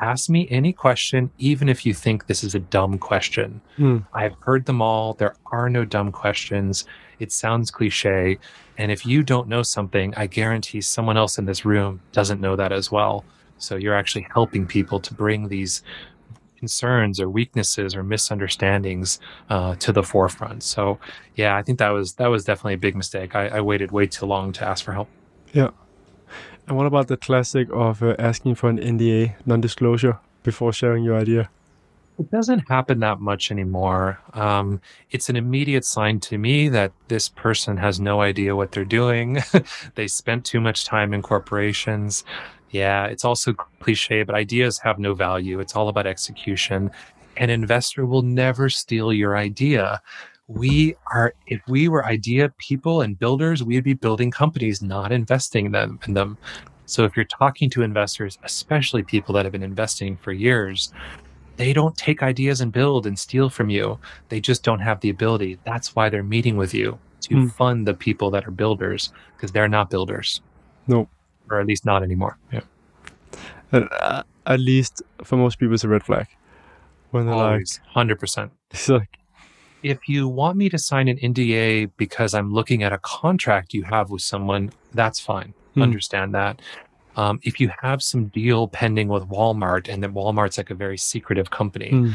ask 0.03 0.29
me 0.29 0.49
any 0.51 0.75
question, 0.75 1.31
even 1.39 1.71
if 1.71 1.87
you 1.87 1.95
think 1.95 2.27
this 2.27 2.45
is 2.45 2.55
a 2.55 2.61
dumb 2.61 2.99
question. 2.99 3.63
Hmm. 3.77 3.99
I've 4.13 4.35
heard 4.41 4.67
them 4.67 4.83
all. 4.83 5.15
There 5.15 5.35
are 5.47 5.71
no 5.71 5.87
dumb 5.87 6.13
questions. 6.13 6.85
It 7.21 7.31
sounds 7.31 7.71
cliche. 7.71 8.39
And 8.77 8.91
if 8.91 9.07
you 9.07 9.23
don't 9.23 9.47
know 9.47 9.63
something, 9.63 10.13
I 10.17 10.27
guarantee 10.27 10.81
someone 10.81 11.17
else 11.17 11.39
in 11.39 11.45
this 11.45 11.65
room 11.65 12.01
doesn't 12.13 12.41
know 12.41 12.57
that 12.57 12.73
as 12.73 12.91
well. 12.91 13.25
So 13.59 13.77
you're 13.77 13.95
actually 13.95 14.27
helping 14.33 14.67
people 14.67 14.99
to 15.01 15.15
bring 15.15 15.49
these 15.49 15.83
concerns 16.61 17.21
or 17.21 17.29
weaknesses 17.29 17.95
or 17.95 18.03
misunderstandings 18.03 19.21
uh, 19.49 19.75
to 19.77 19.93
the 19.93 20.03
forefront. 20.03 20.63
So 20.63 20.99
yeah, 21.35 21.57
I 21.57 21.63
think 21.63 21.79
that 21.79 21.91
was 21.91 22.15
that 22.15 22.29
was 22.29 22.45
definitely 22.45 22.75
a 22.75 22.85
big 22.87 22.97
mistake. 22.97 23.35
I, 23.35 23.49
I 23.49 23.61
waited 23.61 23.91
way 23.93 24.07
too 24.07 24.27
long 24.27 24.53
to 24.53 24.65
ask 24.65 24.85
for 24.85 24.93
help. 24.93 25.09
Yeah. 25.53 25.71
And 26.67 26.77
what 26.77 26.87
about 26.87 27.09
the 27.09 27.17
classic 27.17 27.69
of 27.73 28.03
uh, 28.03 28.15
asking 28.19 28.55
for 28.55 28.69
an 28.71 28.79
NDA, 28.79 29.35
non 29.45 29.61
disclosure, 29.61 30.19
before 30.43 30.73
sharing 30.73 31.03
your 31.03 31.17
idea? 31.17 31.51
It 32.21 32.31
doesn't 32.31 32.69
happen 32.69 33.01
that 33.01 33.21
much 33.21 33.51
anymore. 33.51 34.21
Um, 34.35 34.83
it's 35.11 35.31
an 35.31 35.37
immediate 35.37 35.87
sign 35.87 36.21
to 36.21 36.37
me 36.37 36.69
that 36.69 36.93
this 37.09 37.31
person 37.31 37.79
has 37.79 37.99
no 37.99 38.21
idea 38.21 38.55
what 38.55 38.73
they're 38.73 38.85
doing. 38.85 39.39
they 39.95 40.07
spent 40.07 40.45
too 40.45 40.61
much 40.61 40.85
time 40.85 41.15
in 41.15 41.23
corporations. 41.23 42.25
Yeah, 42.73 43.07
it's 43.07 43.25
also 43.25 43.55
cliche, 43.55 44.23
but 44.23 44.35
ideas 44.35 44.79
have 44.81 44.99
no 44.99 45.15
value. 45.15 45.61
It's 45.61 45.75
all 45.75 45.89
about 45.89 46.07
execution. 46.07 46.91
An 47.39 47.49
investor 47.49 48.05
will 48.05 48.21
never 48.21 48.69
steal 48.69 49.15
your 49.15 49.39
idea. 49.39 50.03
We 50.47 50.97
are, 51.11 51.33
if 51.47 51.63
we 51.69 51.89
were 51.89 52.05
idea 52.05 52.51
people 52.59 53.01
and 53.01 53.19
builders, 53.19 53.65
we'd 53.65 53.85
be 53.85 53.95
building 53.95 54.31
companies, 54.31 54.83
not 54.83 55.11
investing 55.11 55.71
them 55.71 55.99
in 56.07 56.13
them. 56.13 56.37
So 56.85 57.05
if 57.05 57.17
you're 57.17 57.25
talking 57.25 57.71
to 57.71 57.83
investors, 57.83 58.37
especially 58.43 59.05
people 59.05 59.35
that 59.37 59.47
have 59.47 59.53
been 59.53 59.63
investing 59.63 60.19
for 60.19 60.33
years, 60.33 60.93
they 61.61 61.75
don't 61.75 61.95
take 61.95 62.23
ideas 62.23 62.63
and 62.63 62.73
build 62.73 63.07
and 63.07 63.19
steal 63.19 63.51
from 63.51 63.69
you. 63.69 63.99
They 64.31 64.41
just 64.41 64.63
don't 64.65 64.81
have 64.81 65.01
the 65.01 65.11
ability. 65.11 65.59
That's 65.67 65.95
why 65.95 66.09
they're 66.09 66.23
meeting 66.23 66.57
with 66.57 66.73
you 66.73 66.99
to 67.21 67.35
mm. 67.35 67.53
fund 67.53 67.87
the 67.87 67.93
people 67.93 68.31
that 68.31 68.47
are 68.49 68.51
builders 68.51 69.13
because 69.37 69.53
they're 69.53 69.69
not 69.69 69.91
builders. 69.91 70.41
No. 70.87 71.07
Or 71.51 71.61
at 71.61 71.67
least 71.67 71.85
not 71.85 72.03
anymore. 72.03 72.39
Yeah. 72.51 72.63
Uh, 73.73 74.23
at 74.47 74.59
least 74.59 75.03
for 75.23 75.37
most 75.37 75.59
people, 75.59 75.75
it's 75.75 75.85
a 75.85 75.89
red 75.89 76.03
flag. 76.03 76.29
When 77.11 77.27
they're 77.27 77.35
Always, 77.35 77.79
like, 77.95 78.09
100%. 78.09 78.51
It's 78.71 78.89
like, 78.89 79.19
if 79.83 80.09
you 80.09 80.29
want 80.29 80.57
me 80.57 80.71
to 80.71 80.79
sign 80.79 81.09
an 81.09 81.19
NDA 81.19 81.91
because 81.99 82.33
I'm 82.33 82.55
looking 82.55 82.83
at 82.83 82.93
a 82.95 82.99
contract 82.99 83.75
you 83.75 83.83
have 83.83 84.09
with 84.09 84.23
someone, 84.23 84.71
that's 84.95 85.21
fine. 85.21 85.53
Mm. 85.77 85.83
Understand 85.83 86.35
that. 86.35 86.63
Um, 87.17 87.41
if 87.43 87.61
you 87.61 87.71
have 87.83 88.03
some 88.03 88.27
deal 88.27 88.69
pending 88.69 89.09
with 89.09 89.29
Walmart 89.29 89.89
and 89.89 90.03
that 90.03 90.13
Walmart's 90.13 90.59
like 90.59 90.71
a 90.71 90.75
very 90.75 90.97
secretive 90.97 91.51
company, 91.51 91.91
mm. 91.91 92.15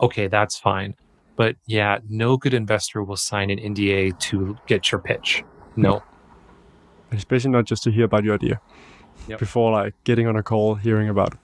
okay, 0.00 0.28
that's 0.28 0.58
fine. 0.58 0.94
But 1.36 1.56
yeah, 1.66 1.98
no 2.08 2.36
good 2.36 2.54
investor 2.54 3.02
will 3.02 3.16
sign 3.16 3.50
an 3.50 3.58
NDA 3.58 4.18
to 4.20 4.56
get 4.66 4.90
your 4.90 5.00
pitch. 5.00 5.44
No. 5.76 6.02
Especially 7.12 7.50
not 7.50 7.64
just 7.64 7.82
to 7.84 7.90
hear 7.90 8.04
about 8.04 8.24
your 8.24 8.34
idea 8.34 8.60
yep. 9.28 9.38
before 9.38 9.72
like 9.72 9.94
getting 10.04 10.26
on 10.26 10.36
a 10.36 10.42
call, 10.42 10.76
hearing 10.76 11.08
about 11.08 11.34
it. 11.34 11.40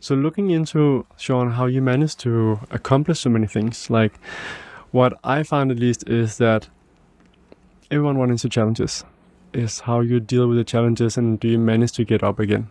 So 0.00 0.14
looking 0.14 0.50
into 0.50 1.06
Sean, 1.16 1.52
how 1.52 1.66
you 1.66 1.80
managed 1.80 2.18
to 2.20 2.60
accomplish 2.70 3.20
so 3.20 3.30
many 3.30 3.46
things, 3.46 3.88
like 3.88 4.14
what 4.90 5.18
I 5.22 5.42
found 5.42 5.70
at 5.70 5.78
least 5.78 6.08
is 6.08 6.38
that 6.38 6.68
everyone 7.90 8.18
runs 8.18 8.30
into 8.30 8.48
challenges 8.48 9.04
is 9.52 9.80
how 9.80 10.00
you 10.00 10.20
deal 10.20 10.48
with 10.48 10.56
the 10.56 10.64
challenges 10.64 11.16
and 11.16 11.38
do 11.38 11.48
you 11.48 11.58
manage 11.58 11.92
to 11.92 12.04
get 12.04 12.22
up 12.22 12.38
again. 12.38 12.70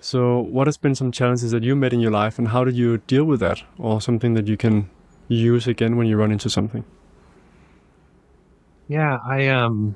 So, 0.00 0.40
what 0.40 0.66
has 0.66 0.76
been 0.76 0.96
some 0.96 1.12
challenges 1.12 1.52
that 1.52 1.62
you 1.62 1.76
met 1.76 1.92
in 1.92 2.00
your 2.00 2.10
life, 2.10 2.36
and 2.36 2.48
how 2.48 2.64
did 2.64 2.74
you 2.74 2.98
deal 2.98 3.24
with 3.24 3.38
that, 3.38 3.62
or 3.78 4.00
something 4.00 4.34
that 4.34 4.48
you 4.48 4.56
can 4.56 4.90
use 5.28 5.68
again 5.68 5.96
when 5.96 6.08
you 6.08 6.16
run 6.16 6.32
into 6.32 6.50
something? 6.50 6.84
Yeah, 8.88 9.18
I 9.24 9.46
um, 9.46 9.94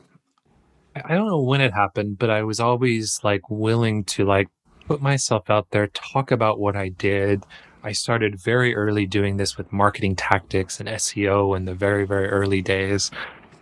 I 0.94 1.14
don't 1.14 1.26
know 1.26 1.42
when 1.42 1.60
it 1.60 1.74
happened, 1.74 2.18
but 2.18 2.30
I 2.30 2.44
was 2.44 2.60
always 2.60 3.18
like 3.24 3.50
willing 3.50 4.04
to 4.04 4.24
like 4.24 4.48
put 4.86 5.02
myself 5.02 5.50
out 5.50 5.70
there, 5.70 5.88
talk 5.88 6.30
about 6.30 6.60
what 6.60 6.76
I 6.76 6.90
did. 6.90 7.42
I 7.82 7.90
started 7.90 8.38
very 8.38 8.76
early 8.76 9.06
doing 9.06 9.36
this 9.36 9.56
with 9.56 9.72
marketing 9.72 10.16
tactics 10.16 10.78
and 10.78 10.88
SEO 10.88 11.56
in 11.56 11.64
the 11.64 11.74
very 11.74 12.06
very 12.06 12.28
early 12.28 12.62
days. 12.62 13.10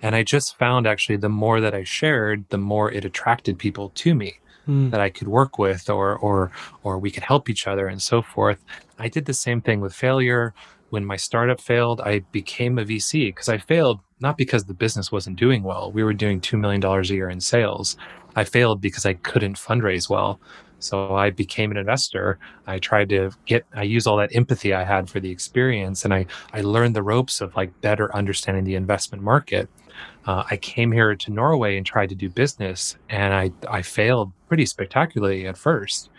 And 0.05 0.15
I 0.15 0.23
just 0.23 0.59
found 0.59 0.87
actually 0.87 1.17
the 1.17 1.31
more 1.31 1.63
that 1.63 1.75
I 1.75 1.83
shared, 1.83 2.45
the 2.51 2.59
more 2.59 2.93
it 2.93 3.07
attracted 3.07 3.59
people 3.59 3.89
to 3.95 4.15
me 4.15 4.39
mm. 4.69 4.91
that 4.91 5.01
I 5.01 5.09
could 5.09 5.29
work 5.29 5.59
with 5.59 5.89
or 5.89 6.15
or 6.17 6.51
or 6.83 6.99
we 6.99 7.11
could 7.11 7.23
help 7.23 7.49
each 7.49 7.67
other 7.67 7.87
and 7.87 8.03
so 8.03 8.21
forth. 8.21 8.63
I 8.99 9.09
did 9.09 9.25
the 9.25 9.33
same 9.33 9.63
thing 9.63 9.81
with 9.81 9.95
failure. 9.95 10.53
When 10.91 11.07
my 11.07 11.17
startup 11.17 11.59
failed, 11.59 12.03
I 12.03 12.19
became 12.33 12.79
a 12.79 12.85
VC 12.85 13.29
because 13.29 13.49
I 13.49 13.57
failed 13.57 14.01
not 14.21 14.37
because 14.37 14.65
the 14.65 14.75
business 14.75 15.11
wasn't 15.11 15.39
doing 15.39 15.63
well. 15.63 15.91
We 15.91 16.05
were 16.05 16.13
doing 16.13 16.39
$2 16.39 16.61
million 16.61 16.85
a 16.85 17.03
year 17.05 17.31
in 17.31 17.41
sales. 17.41 17.97
I 18.37 18.45
failed 18.45 18.83
because 18.83 19.07
I 19.07 19.15
couldn't 19.15 19.57
fundraise 19.57 20.11
well. 20.11 20.39
So 20.81 21.17
I 21.17 21.31
became 21.31 21.71
an 21.71 21.79
investor. 21.79 22.39
I 22.67 22.79
tried 22.79 23.09
to 23.09 23.31
get, 23.47 23.65
I 23.75 23.85
use 23.85 24.07
all 24.07 24.19
that 24.19 24.37
empathy 24.37 24.75
I 24.75 24.85
had 24.85 25.09
for 25.09 25.19
the 25.19 25.31
experience 25.31 26.05
and 26.05 26.13
I, 26.13 26.27
I 26.53 26.61
learned 26.61 26.95
the 26.95 27.03
ropes 27.03 27.41
of 27.41 27.57
like 27.57 27.81
better 27.81 28.15
understanding 28.15 28.65
the 28.65 28.75
investment 28.75 29.23
market. 29.23 29.69
Uh, 30.27 30.45
I 30.51 30.57
came 30.57 30.93
here 30.93 31.15
to 31.15 31.31
Norway 31.31 31.77
and 31.77 31.85
tried 31.85 32.09
to 32.11 32.15
do 32.15 32.29
business, 32.29 32.97
and 33.09 33.35
I 33.35 33.53
I 33.69 33.83
failed 33.83 34.33
pretty 34.49 34.67
spectacularly 34.67 35.47
at 35.47 35.59
first. 35.59 36.11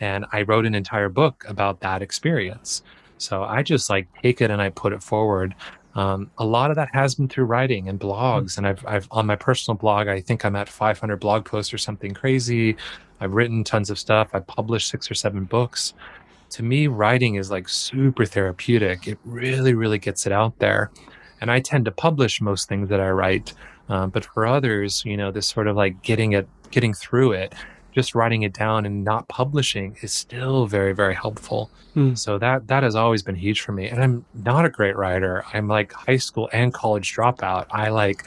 And 0.00 0.26
I 0.32 0.42
wrote 0.42 0.66
an 0.66 0.74
entire 0.74 1.08
book 1.08 1.44
about 1.48 1.80
that 1.80 2.02
experience. 2.02 2.82
So 3.18 3.44
I 3.44 3.62
just 3.62 3.88
like 3.88 4.08
take 4.22 4.42
it 4.42 4.50
and 4.50 4.60
I 4.60 4.68
put 4.70 4.92
it 4.92 5.02
forward. 5.02 5.54
Um, 5.94 6.30
a 6.36 6.44
lot 6.44 6.70
of 6.70 6.76
that 6.76 6.90
has 6.92 7.14
been 7.14 7.26
through 7.26 7.46
writing 7.46 7.88
and 7.88 7.98
blogs, 7.98 8.52
mm-hmm. 8.56 8.64
and 8.64 8.66
I've 8.66 8.86
I've 8.86 9.08
on 9.10 9.26
my 9.26 9.36
personal 9.36 9.76
blog. 9.76 10.08
I 10.08 10.20
think 10.20 10.44
I'm 10.44 10.54
at 10.54 10.68
500 10.68 11.16
blog 11.16 11.46
posts 11.46 11.72
or 11.72 11.78
something 11.78 12.12
crazy. 12.12 12.76
I've 13.20 13.32
written 13.32 13.64
tons 13.64 13.88
of 13.88 13.98
stuff. 13.98 14.28
I've 14.34 14.46
published 14.46 14.88
six 14.88 15.10
or 15.10 15.14
seven 15.14 15.44
books. 15.44 15.94
To 16.50 16.62
me, 16.62 16.86
writing 16.86 17.36
is 17.36 17.50
like 17.50 17.68
super 17.68 18.26
therapeutic. 18.26 19.08
It 19.08 19.18
really, 19.24 19.74
really 19.74 19.98
gets 19.98 20.26
it 20.26 20.32
out 20.32 20.58
there. 20.58 20.90
And 21.40 21.50
I 21.50 21.60
tend 21.60 21.84
to 21.84 21.90
publish 21.90 22.40
most 22.40 22.68
things 22.68 22.88
that 22.88 23.00
I 23.00 23.10
write. 23.10 23.52
Um, 23.88 24.10
but 24.10 24.24
for 24.24 24.46
others, 24.46 25.04
you 25.04 25.16
know, 25.16 25.30
this 25.30 25.46
sort 25.46 25.68
of 25.68 25.76
like 25.76 26.02
getting 26.02 26.32
it, 26.32 26.48
getting 26.70 26.92
through 26.92 27.32
it, 27.32 27.54
just 27.96 28.14
writing 28.14 28.42
it 28.42 28.52
down 28.52 28.84
and 28.84 29.04
not 29.04 29.26
publishing 29.28 29.96
is 30.02 30.12
still 30.12 30.66
very, 30.66 30.92
very 30.92 31.14
helpful. 31.14 31.70
Mm. 31.96 32.16
So 32.16 32.38
that 32.38 32.68
that 32.68 32.82
has 32.82 32.94
always 32.94 33.22
been 33.22 33.34
huge 33.34 33.62
for 33.62 33.72
me. 33.72 33.88
And 33.88 34.02
I'm 34.02 34.24
not 34.34 34.66
a 34.66 34.68
great 34.68 34.96
writer. 34.96 35.44
I'm 35.54 35.66
like 35.66 35.92
high 35.92 36.18
school 36.18 36.50
and 36.52 36.74
college 36.74 37.14
dropout. 37.16 37.66
I 37.70 37.88
like 37.88 38.24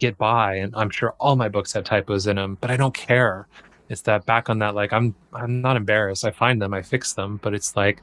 get 0.00 0.18
by, 0.18 0.56
and 0.56 0.74
I'm 0.74 0.90
sure 0.90 1.14
all 1.20 1.36
my 1.36 1.48
books 1.48 1.72
have 1.74 1.84
typos 1.84 2.26
in 2.26 2.36
them, 2.36 2.58
but 2.60 2.70
I 2.70 2.76
don't 2.76 2.94
care. 2.94 3.46
It's 3.88 4.02
that 4.02 4.26
back 4.26 4.50
on 4.50 4.58
that 4.58 4.74
like 4.74 4.92
I'm 4.92 5.14
I'm 5.32 5.60
not 5.60 5.76
embarrassed. 5.76 6.24
I 6.24 6.32
find 6.32 6.60
them, 6.60 6.74
I 6.74 6.82
fix 6.82 7.12
them, 7.12 7.38
but 7.42 7.54
it's 7.54 7.76
like 7.76 8.02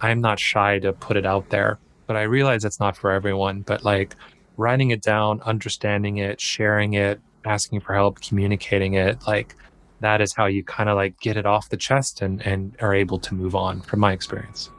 I'm 0.00 0.20
not 0.20 0.38
shy 0.38 0.78
to 0.78 0.92
put 0.92 1.16
it 1.16 1.26
out 1.26 1.48
there 1.50 1.78
but 2.08 2.16
I 2.16 2.22
realize 2.22 2.64
it's 2.64 2.80
not 2.80 2.96
for 2.96 3.12
everyone. 3.12 3.60
But 3.60 3.84
like 3.84 4.16
writing 4.56 4.90
it 4.90 5.02
down, 5.02 5.40
understanding 5.42 6.16
it, 6.16 6.40
sharing 6.40 6.94
it, 6.94 7.20
asking 7.44 7.80
for 7.80 7.94
help, 7.94 8.20
communicating 8.20 8.94
it, 8.94 9.24
like 9.28 9.54
that 10.00 10.20
is 10.20 10.34
how 10.34 10.46
you 10.46 10.64
kind 10.64 10.88
of 10.88 10.96
like 10.96 11.20
get 11.20 11.36
it 11.36 11.46
off 11.46 11.68
the 11.68 11.76
chest 11.76 12.22
and, 12.22 12.44
and 12.44 12.76
are 12.80 12.94
able 12.94 13.18
to 13.20 13.34
move 13.34 13.54
on 13.54 13.82
from 13.82 14.00
my 14.00 14.12
experience. 14.12 14.70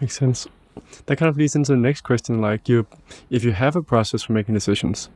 Makes 0.00 0.18
sense. 0.18 0.46
That 1.06 1.16
kind 1.16 1.28
of 1.28 1.36
leads 1.36 1.56
into 1.56 1.72
the 1.72 1.78
next 1.78 2.02
question. 2.02 2.40
Like 2.40 2.68
you, 2.68 2.86
if 3.30 3.42
you 3.42 3.52
have 3.52 3.74
a 3.74 3.82
process 3.82 4.22
for 4.22 4.32
making 4.32 4.54
decisions, 4.54 5.08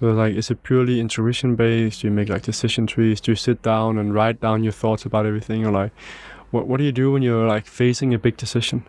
well, 0.00 0.14
like 0.14 0.34
is 0.34 0.50
it 0.50 0.62
purely 0.62 1.00
intuition 1.00 1.54
based? 1.54 2.00
Do 2.00 2.08
you 2.08 2.12
make 2.12 2.28
like 2.28 2.42
decision 2.42 2.86
trees? 2.86 3.20
Do 3.20 3.32
you 3.32 3.36
sit 3.36 3.62
down 3.62 3.98
and 3.98 4.14
write 4.14 4.40
down 4.40 4.64
your 4.64 4.72
thoughts 4.72 5.04
about 5.04 5.26
everything, 5.26 5.66
or 5.66 5.70
like, 5.72 5.92
what 6.50 6.66
what 6.66 6.78
do 6.78 6.84
you 6.84 6.92
do 6.92 7.12
when 7.12 7.22
you're 7.22 7.46
like 7.46 7.66
facing 7.66 8.14
a 8.14 8.18
big 8.18 8.36
decision? 8.36 8.84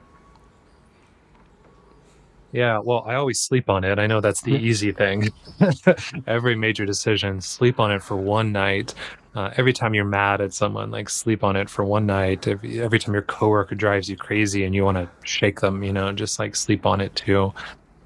Yeah, 2.52 2.80
well, 2.80 3.04
I 3.06 3.14
always 3.16 3.40
sleep 3.40 3.70
on 3.70 3.84
it. 3.84 4.00
I 4.00 4.08
know 4.08 4.22
that's 4.22 4.42
the 4.42 4.54
easy 4.56 4.92
thing. 4.92 5.30
every 6.28 6.56
major 6.56 6.84
decision, 6.86 7.42
sleep 7.42 7.80
on 7.80 7.92
it 7.92 8.02
for 8.02 8.18
one 8.18 8.52
night. 8.52 8.96
Uh, 9.36 9.52
every 9.58 9.72
time 9.72 9.94
you're 9.94 10.04
mad 10.06 10.42
at 10.42 10.54
someone, 10.54 10.90
like 10.90 11.10
sleep 11.10 11.44
on 11.44 11.56
it 11.56 11.70
for 11.70 11.86
one 11.86 12.08
night. 12.08 12.48
Every, 12.48 12.82
every 12.82 12.98
time 12.98 13.14
your 13.14 13.22
coworker 13.24 13.76
drives 13.76 14.10
you 14.10 14.18
crazy 14.18 14.64
and 14.64 14.74
you 14.74 14.84
want 14.84 14.98
to 14.98 15.08
shake 15.24 15.60
them, 15.60 15.84
you 15.84 15.94
know, 15.94 16.12
just 16.12 16.40
like 16.40 16.56
sleep 16.56 16.88
on 16.88 17.02
it 17.02 17.16
too. 17.16 17.54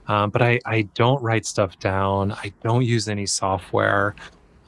Um, 0.07 0.29
but 0.29 0.41
I, 0.41 0.59
I 0.65 0.81
don't 0.93 1.21
write 1.23 1.45
stuff 1.45 1.79
down. 1.79 2.33
I 2.33 2.51
don't 2.63 2.83
use 2.83 3.07
any 3.07 3.25
software. 3.25 4.15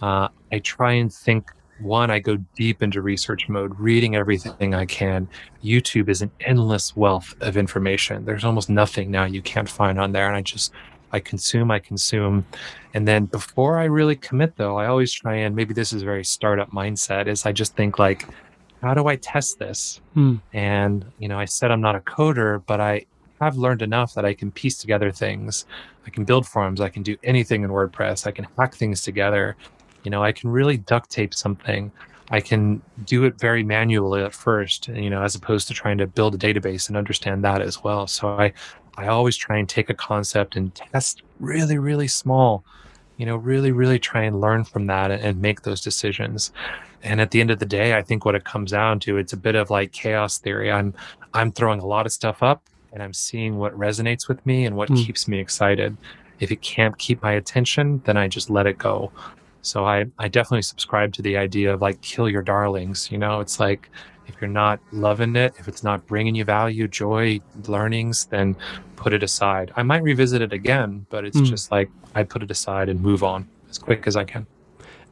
Uh, 0.01 0.29
I 0.53 0.59
try 0.59 0.93
and 0.93 1.13
think 1.13 1.51
one, 1.79 2.09
I 2.09 2.19
go 2.19 2.37
deep 2.55 2.81
into 2.81 3.01
research 3.01 3.49
mode, 3.49 3.77
reading 3.79 4.15
everything 4.15 4.73
I 4.73 4.85
can. 4.85 5.27
YouTube 5.63 6.09
is 6.09 6.21
an 6.21 6.31
endless 6.41 6.95
wealth 6.95 7.35
of 7.41 7.57
information. 7.57 8.25
There's 8.25 8.45
almost 8.45 8.69
nothing 8.69 9.11
now 9.11 9.25
you 9.25 9.41
can't 9.41 9.69
find 9.69 9.99
on 9.99 10.11
there. 10.11 10.27
And 10.27 10.35
I 10.35 10.41
just, 10.41 10.71
I 11.11 11.19
consume, 11.19 11.71
I 11.71 11.79
consume. 11.79 12.45
And 12.93 13.07
then 13.07 13.25
before 13.25 13.77
I 13.77 13.85
really 13.85 14.15
commit, 14.15 14.55
though, 14.55 14.77
I 14.77 14.87
always 14.87 15.11
try 15.11 15.35
and 15.35 15.55
maybe 15.55 15.73
this 15.73 15.91
is 15.91 16.03
very 16.03 16.23
startup 16.23 16.71
mindset 16.71 17.27
is 17.27 17.45
I 17.45 17.51
just 17.51 17.75
think 17.75 17.99
like, 17.99 18.25
how 18.81 18.93
do 18.93 19.07
I 19.07 19.15
test 19.15 19.59
this? 19.59 19.99
Hmm. 20.13 20.35
And, 20.53 21.05
you 21.19 21.27
know, 21.27 21.39
I 21.39 21.45
said 21.45 21.71
I'm 21.71 21.81
not 21.81 21.95
a 21.95 22.01
coder, 22.01 22.63
but 22.65 22.79
I 22.79 23.05
have 23.41 23.57
learned 23.57 23.81
enough 23.81 24.13
that 24.13 24.25
I 24.25 24.33
can 24.33 24.51
piece 24.51 24.77
together 24.77 25.11
things. 25.11 25.65
I 26.05 26.09
can 26.09 26.23
build 26.23 26.47
forms. 26.47 26.79
I 26.79 26.89
can 26.89 27.03
do 27.03 27.17
anything 27.23 27.63
in 27.63 27.69
WordPress. 27.69 28.27
I 28.27 28.31
can 28.31 28.47
hack 28.57 28.75
things 28.75 29.01
together. 29.01 29.57
You 30.05 30.11
know, 30.11 30.23
I 30.23 30.31
can 30.31 30.49
really 30.49 30.77
duct 30.77 31.09
tape 31.09 31.33
something. 31.33 31.91
I 32.31 32.39
can 32.39 32.81
do 33.05 33.23
it 33.25 33.39
very 33.39 33.63
manually 33.63 34.23
at 34.23 34.33
first, 34.33 34.87
you 34.87 35.09
know, 35.09 35.21
as 35.21 35.35
opposed 35.35 35.67
to 35.67 35.73
trying 35.73 35.97
to 35.99 36.07
build 36.07 36.33
a 36.33 36.37
database 36.37 36.87
and 36.87 36.97
understand 36.97 37.43
that 37.43 37.61
as 37.61 37.83
well. 37.83 38.07
So 38.07 38.29
I, 38.29 38.53
I 38.97 39.07
always 39.07 39.35
try 39.35 39.57
and 39.57 39.69
take 39.69 39.89
a 39.89 39.93
concept 39.93 40.55
and 40.55 40.73
test 40.73 41.21
really, 41.39 41.77
really 41.77 42.07
small 42.07 42.63
you 43.17 43.25
know, 43.25 43.35
really, 43.35 43.71
really 43.71 43.99
try 43.99 44.23
and 44.23 44.41
learn 44.41 44.63
from 44.63 44.87
that 44.87 45.11
and, 45.11 45.21
and 45.21 45.41
make 45.41 45.61
those 45.61 45.81
decisions. 45.81 46.51
And 47.03 47.21
at 47.21 47.31
the 47.31 47.39
end 47.39 47.51
of 47.51 47.59
the 47.59 47.65
day, 47.65 47.95
I 47.95 48.01
think 48.01 48.25
what 48.25 48.35
it 48.35 48.43
comes 48.43 48.71
down 48.71 48.99
to, 49.01 49.17
it's 49.17 49.33
a 49.33 49.37
bit 49.37 49.55
of 49.55 49.69
like 49.69 49.91
chaos 49.91 50.37
theory. 50.37 50.71
I'm 50.71 50.93
I'm 51.33 51.51
throwing 51.51 51.79
a 51.79 51.85
lot 51.85 52.05
of 52.05 52.11
stuff 52.11 52.41
up 52.41 52.63
and 52.91 53.03
I'm 53.03 53.13
seeing 53.13 53.57
what 53.57 53.77
resonates 53.77 54.27
with 54.27 54.43
me 54.45 54.65
and 54.65 54.75
what 54.75 54.89
mm. 54.89 55.05
keeps 55.05 55.27
me 55.27 55.39
excited. 55.39 55.95
If 56.39 56.51
it 56.51 56.61
can't 56.61 56.97
keep 56.97 57.21
my 57.21 57.33
attention, 57.33 58.01
then 58.05 58.17
I 58.17 58.27
just 58.27 58.49
let 58.49 58.67
it 58.67 58.77
go. 58.77 59.11
So 59.65 59.85
I, 59.85 60.05
I 60.19 60.27
definitely 60.27 60.61
subscribe 60.61 61.13
to 61.13 61.21
the 61.21 61.37
idea 61.37 61.73
of 61.73 61.81
like 61.81 62.01
kill 62.01 62.29
your 62.29 62.41
darlings. 62.41 63.11
You 63.11 63.17
know, 63.17 63.39
it's 63.39 63.59
like 63.59 63.89
if 64.27 64.35
you're 64.39 64.49
not 64.49 64.79
loving 64.91 65.35
it, 65.35 65.53
if 65.59 65.67
it's 65.67 65.83
not 65.83 66.05
bringing 66.07 66.35
you 66.35 66.43
value, 66.43 66.87
joy, 66.87 67.39
learnings, 67.67 68.25
then 68.25 68.55
put 68.95 69.13
it 69.13 69.23
aside. 69.23 69.71
I 69.75 69.83
might 69.83 70.03
revisit 70.03 70.41
it 70.41 70.53
again, 70.53 71.05
but 71.09 71.25
it's 71.25 71.37
mm. 71.37 71.45
just 71.45 71.71
like 71.71 71.89
I 72.13 72.23
put 72.23 72.43
it 72.43 72.51
aside 72.51 72.89
and 72.89 73.01
move 73.01 73.23
on 73.23 73.47
as 73.69 73.77
quick 73.77 74.07
as 74.07 74.15
I 74.15 74.23
can. 74.23 74.47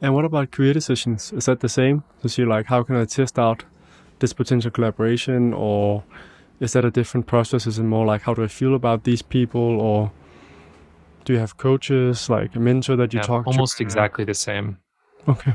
And 0.00 0.14
what 0.14 0.24
about 0.24 0.50
career 0.50 0.72
decisions? 0.72 1.32
Is 1.32 1.46
that 1.46 1.60
the 1.60 1.68
same? 1.68 2.04
So 2.26 2.42
you 2.42 2.48
like, 2.48 2.66
how 2.66 2.82
can 2.82 2.96
I 2.96 3.04
test 3.04 3.38
out 3.38 3.64
this 4.18 4.32
potential 4.32 4.70
collaboration, 4.70 5.52
or 5.52 6.04
is 6.60 6.72
that 6.72 6.84
a 6.84 6.90
different 6.90 7.26
process? 7.26 7.66
Is 7.66 7.78
it 7.78 7.84
more 7.84 8.06
like 8.06 8.22
how 8.22 8.34
do 8.34 8.44
I 8.44 8.48
feel 8.48 8.74
about 8.74 9.04
these 9.04 9.22
people, 9.22 9.80
or 9.80 10.12
do 11.24 11.32
you 11.32 11.38
have 11.38 11.56
coaches 11.56 12.28
like 12.28 12.54
a 12.54 12.60
mentor 12.60 12.96
that 12.96 13.12
you 13.12 13.18
yeah, 13.18 13.26
talk 13.26 13.46
almost 13.46 13.54
to? 13.54 13.58
Almost 13.58 13.80
exactly 13.80 14.24
the 14.24 14.34
same. 14.34 14.78
Okay. 15.28 15.54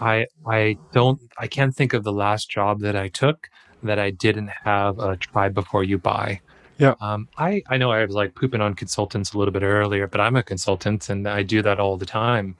I 0.00 0.26
I 0.46 0.76
don't 0.92 1.20
I 1.38 1.46
can't 1.46 1.74
think 1.74 1.92
of 1.92 2.02
the 2.02 2.12
last 2.12 2.50
job 2.50 2.80
that 2.80 2.96
I 2.96 3.08
took 3.08 3.48
that 3.82 3.98
I 3.98 4.10
didn't 4.10 4.50
have 4.64 4.98
a 4.98 5.16
try 5.16 5.48
before 5.48 5.84
you 5.84 5.98
buy. 5.98 6.40
Yeah. 6.78 6.94
Um, 7.00 7.28
I, 7.38 7.62
I 7.68 7.76
know 7.76 7.92
I 7.92 8.04
was 8.04 8.14
like 8.14 8.34
pooping 8.34 8.60
on 8.60 8.74
consultants 8.74 9.32
a 9.32 9.38
little 9.38 9.52
bit 9.52 9.62
earlier, 9.62 10.06
but 10.08 10.20
I'm 10.20 10.36
a 10.36 10.42
consultant 10.42 11.08
and 11.08 11.28
I 11.28 11.42
do 11.42 11.62
that 11.62 11.78
all 11.78 11.96
the 11.96 12.06
time. 12.06 12.56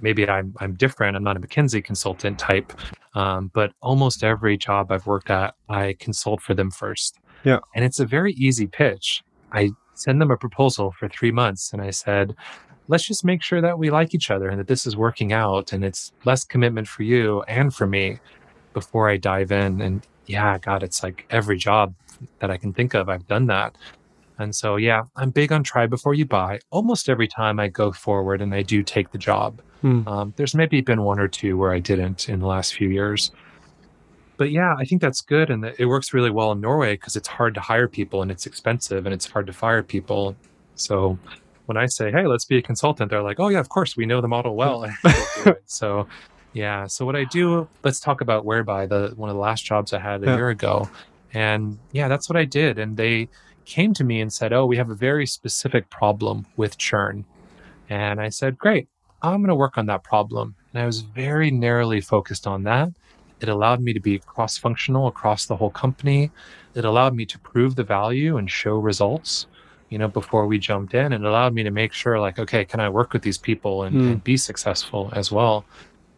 Maybe 0.00 0.28
I'm 0.28 0.54
I'm 0.58 0.74
different. 0.74 1.16
I'm 1.16 1.24
not 1.24 1.36
a 1.36 1.40
McKinsey 1.40 1.82
consultant 1.82 2.38
type, 2.38 2.72
um, 3.14 3.50
but 3.54 3.72
almost 3.80 4.22
every 4.22 4.56
job 4.56 4.90
I've 4.90 5.06
worked 5.06 5.30
at, 5.30 5.54
I 5.68 5.96
consult 5.98 6.40
for 6.40 6.54
them 6.54 6.70
first. 6.70 7.18
Yeah. 7.44 7.60
And 7.74 7.84
it's 7.84 8.00
a 8.00 8.06
very 8.06 8.32
easy 8.34 8.66
pitch. 8.66 9.22
I 9.52 9.70
send 9.94 10.20
them 10.20 10.30
a 10.30 10.36
proposal 10.36 10.92
for 10.92 11.08
three 11.08 11.32
months, 11.32 11.72
and 11.72 11.82
I 11.82 11.90
said, 11.90 12.34
let's 12.88 13.06
just 13.06 13.24
make 13.24 13.42
sure 13.42 13.60
that 13.60 13.78
we 13.78 13.90
like 13.90 14.14
each 14.14 14.30
other 14.30 14.48
and 14.48 14.58
that 14.58 14.66
this 14.66 14.86
is 14.86 14.96
working 14.96 15.32
out 15.32 15.72
and 15.72 15.84
it's 15.84 16.12
less 16.24 16.44
commitment 16.44 16.86
for 16.86 17.02
you 17.02 17.42
and 17.48 17.74
for 17.74 17.86
me 17.86 18.18
before 18.72 19.08
I 19.08 19.16
dive 19.16 19.50
in. 19.52 19.80
And 19.80 20.06
yeah, 20.26 20.58
God, 20.58 20.82
it's 20.82 21.02
like 21.02 21.26
every 21.30 21.56
job 21.56 21.94
that 22.40 22.50
I 22.50 22.56
can 22.56 22.72
think 22.72 22.94
of, 22.94 23.08
I've 23.08 23.26
done 23.26 23.46
that. 23.46 23.76
And 24.38 24.54
so, 24.54 24.76
yeah, 24.76 25.02
I'm 25.16 25.30
big 25.30 25.52
on 25.52 25.62
try 25.62 25.86
before 25.86 26.14
you 26.14 26.26
buy. 26.26 26.58
Almost 26.70 27.08
every 27.08 27.28
time 27.28 27.60
I 27.60 27.68
go 27.68 27.92
forward 27.92 28.42
and 28.42 28.54
I 28.54 28.62
do 28.62 28.82
take 28.82 29.12
the 29.12 29.18
job. 29.18 29.62
Hmm. 29.80 30.06
Um, 30.08 30.34
there's 30.36 30.54
maybe 30.54 30.80
been 30.80 31.02
one 31.02 31.20
or 31.20 31.28
two 31.28 31.56
where 31.56 31.72
I 31.72 31.78
didn't 31.78 32.28
in 32.28 32.40
the 32.40 32.46
last 32.46 32.74
few 32.74 32.88
years. 32.88 33.30
But 34.36 34.50
yeah, 34.50 34.74
I 34.78 34.84
think 34.84 35.00
that's 35.00 35.20
good. 35.20 35.50
And 35.50 35.64
it 35.64 35.86
works 35.86 36.12
really 36.12 36.30
well 36.30 36.52
in 36.52 36.60
Norway 36.60 36.94
because 36.94 37.16
it's 37.16 37.28
hard 37.28 37.54
to 37.54 37.60
hire 37.60 37.88
people 37.88 38.22
and 38.22 38.30
it's 38.30 38.46
expensive 38.46 39.06
and 39.06 39.14
it's 39.14 39.26
hard 39.26 39.46
to 39.46 39.52
fire 39.52 39.82
people. 39.82 40.34
So 40.74 41.18
when 41.66 41.76
I 41.76 41.86
say, 41.86 42.10
"Hey, 42.10 42.26
let's 42.26 42.44
be 42.44 42.58
a 42.58 42.62
consultant," 42.62 43.10
they're 43.10 43.22
like, 43.22 43.40
"Oh 43.40 43.48
yeah, 43.48 43.60
of 43.60 43.68
course, 43.68 43.96
we 43.96 44.06
know 44.06 44.20
the 44.20 44.28
model 44.28 44.56
well." 44.56 44.86
so, 45.66 46.06
yeah. 46.52 46.86
So 46.86 47.06
what 47.06 47.16
I 47.16 47.24
do, 47.24 47.68
let's 47.82 48.00
talk 48.00 48.20
about 48.20 48.44
Whereby, 48.44 48.86
the 48.86 49.12
one 49.16 49.30
of 49.30 49.36
the 49.36 49.40
last 49.40 49.64
jobs 49.64 49.92
I 49.92 49.98
had 50.00 50.22
a 50.22 50.26
yeah. 50.26 50.36
year 50.36 50.48
ago, 50.50 50.88
and 51.32 51.78
yeah, 51.92 52.08
that's 52.08 52.28
what 52.28 52.36
I 52.36 52.44
did. 52.44 52.78
And 52.78 52.96
they 52.96 53.28
came 53.64 53.94
to 53.94 54.04
me 54.04 54.20
and 54.20 54.32
said, 54.32 54.52
"Oh, 54.52 54.66
we 54.66 54.76
have 54.76 54.90
a 54.90 54.94
very 54.94 55.26
specific 55.26 55.88
problem 55.90 56.46
with 56.56 56.76
churn," 56.76 57.24
and 57.88 58.20
I 58.20 58.28
said, 58.28 58.58
"Great, 58.58 58.88
I'm 59.22 59.38
going 59.38 59.48
to 59.48 59.54
work 59.54 59.78
on 59.78 59.86
that 59.86 60.02
problem." 60.04 60.54
And 60.72 60.82
I 60.82 60.86
was 60.86 61.00
very 61.00 61.50
narrowly 61.50 62.00
focused 62.00 62.46
on 62.46 62.64
that. 62.64 62.90
It 63.40 63.48
allowed 63.48 63.80
me 63.80 63.92
to 63.92 64.00
be 64.00 64.18
cross 64.18 64.56
functional 64.58 65.06
across 65.06 65.46
the 65.46 65.56
whole 65.56 65.70
company. 65.70 66.30
It 66.74 66.84
allowed 66.84 67.14
me 67.14 67.26
to 67.26 67.38
prove 67.38 67.76
the 67.76 67.84
value 67.84 68.36
and 68.36 68.50
show 68.50 68.78
results 68.78 69.46
you 69.94 69.98
know, 69.98 70.08
before 70.08 70.46
we 70.48 70.58
jumped 70.58 70.92
in 70.92 71.12
and 71.12 71.24
allowed 71.24 71.54
me 71.54 71.62
to 71.62 71.70
make 71.70 71.92
sure 71.92 72.18
like, 72.18 72.40
okay, 72.40 72.64
can 72.64 72.80
I 72.80 72.88
work 72.88 73.12
with 73.12 73.22
these 73.22 73.38
people 73.38 73.84
and, 73.84 73.94
mm. 73.94 74.10
and 74.10 74.24
be 74.24 74.36
successful 74.36 75.08
as 75.12 75.30
well? 75.30 75.64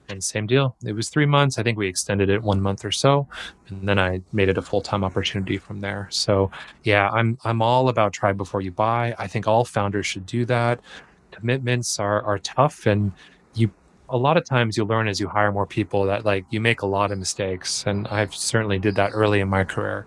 And 0.09 0.25
same 0.25 0.47
deal. 0.47 0.75
It 0.83 0.93
was 0.93 1.11
three 1.11 1.27
months. 1.27 1.59
I 1.59 1.63
think 1.63 1.77
we 1.77 1.87
extended 1.87 2.31
it 2.31 2.43
one 2.43 2.63
month 2.63 2.87
or 2.87 2.91
so, 2.93 3.29
and 3.69 3.87
then 3.87 3.99
I 3.99 4.23
made 4.33 4.49
it 4.49 4.57
a 4.57 4.63
full 4.63 4.81
time 4.81 5.05
opportunity 5.05 5.59
from 5.59 5.81
there. 5.81 6.07
So 6.11 6.51
yeah, 6.85 7.11
I'm 7.11 7.37
I'm 7.45 7.61
all 7.61 7.91
about 7.91 8.15
try 8.15 8.33
before 8.33 8.63
you 8.63 8.71
buy. 8.71 9.15
I 9.19 9.27
think 9.27 9.47
all 9.47 9.65
founders 9.67 10.07
should 10.07 10.25
do 10.25 10.47
that. 10.47 10.81
Commitments 11.33 11.99
are 11.99 12.23
are 12.23 12.39
tough, 12.39 12.87
and 12.87 13.13
a 14.09 14.17
lot 14.17 14.37
of 14.37 14.45
times 14.45 14.77
you 14.77 14.85
learn 14.85 15.09
as 15.09 15.21
you 15.21 15.29
hire 15.29 15.53
more 15.53 15.67
people 15.67 16.05
that 16.07 16.25
like 16.25 16.45
you 16.51 16.61
make 16.61 16.83
a 16.83 16.87
lot 16.87 17.13
of 17.13 17.19
mistakes, 17.19 17.85
and 17.87 18.07
I've 18.09 18.35
certainly 18.35 18.79
did 18.79 18.95
that 18.97 19.11
early 19.13 19.41
in 19.41 19.49
my 19.49 19.65
career. 19.65 20.07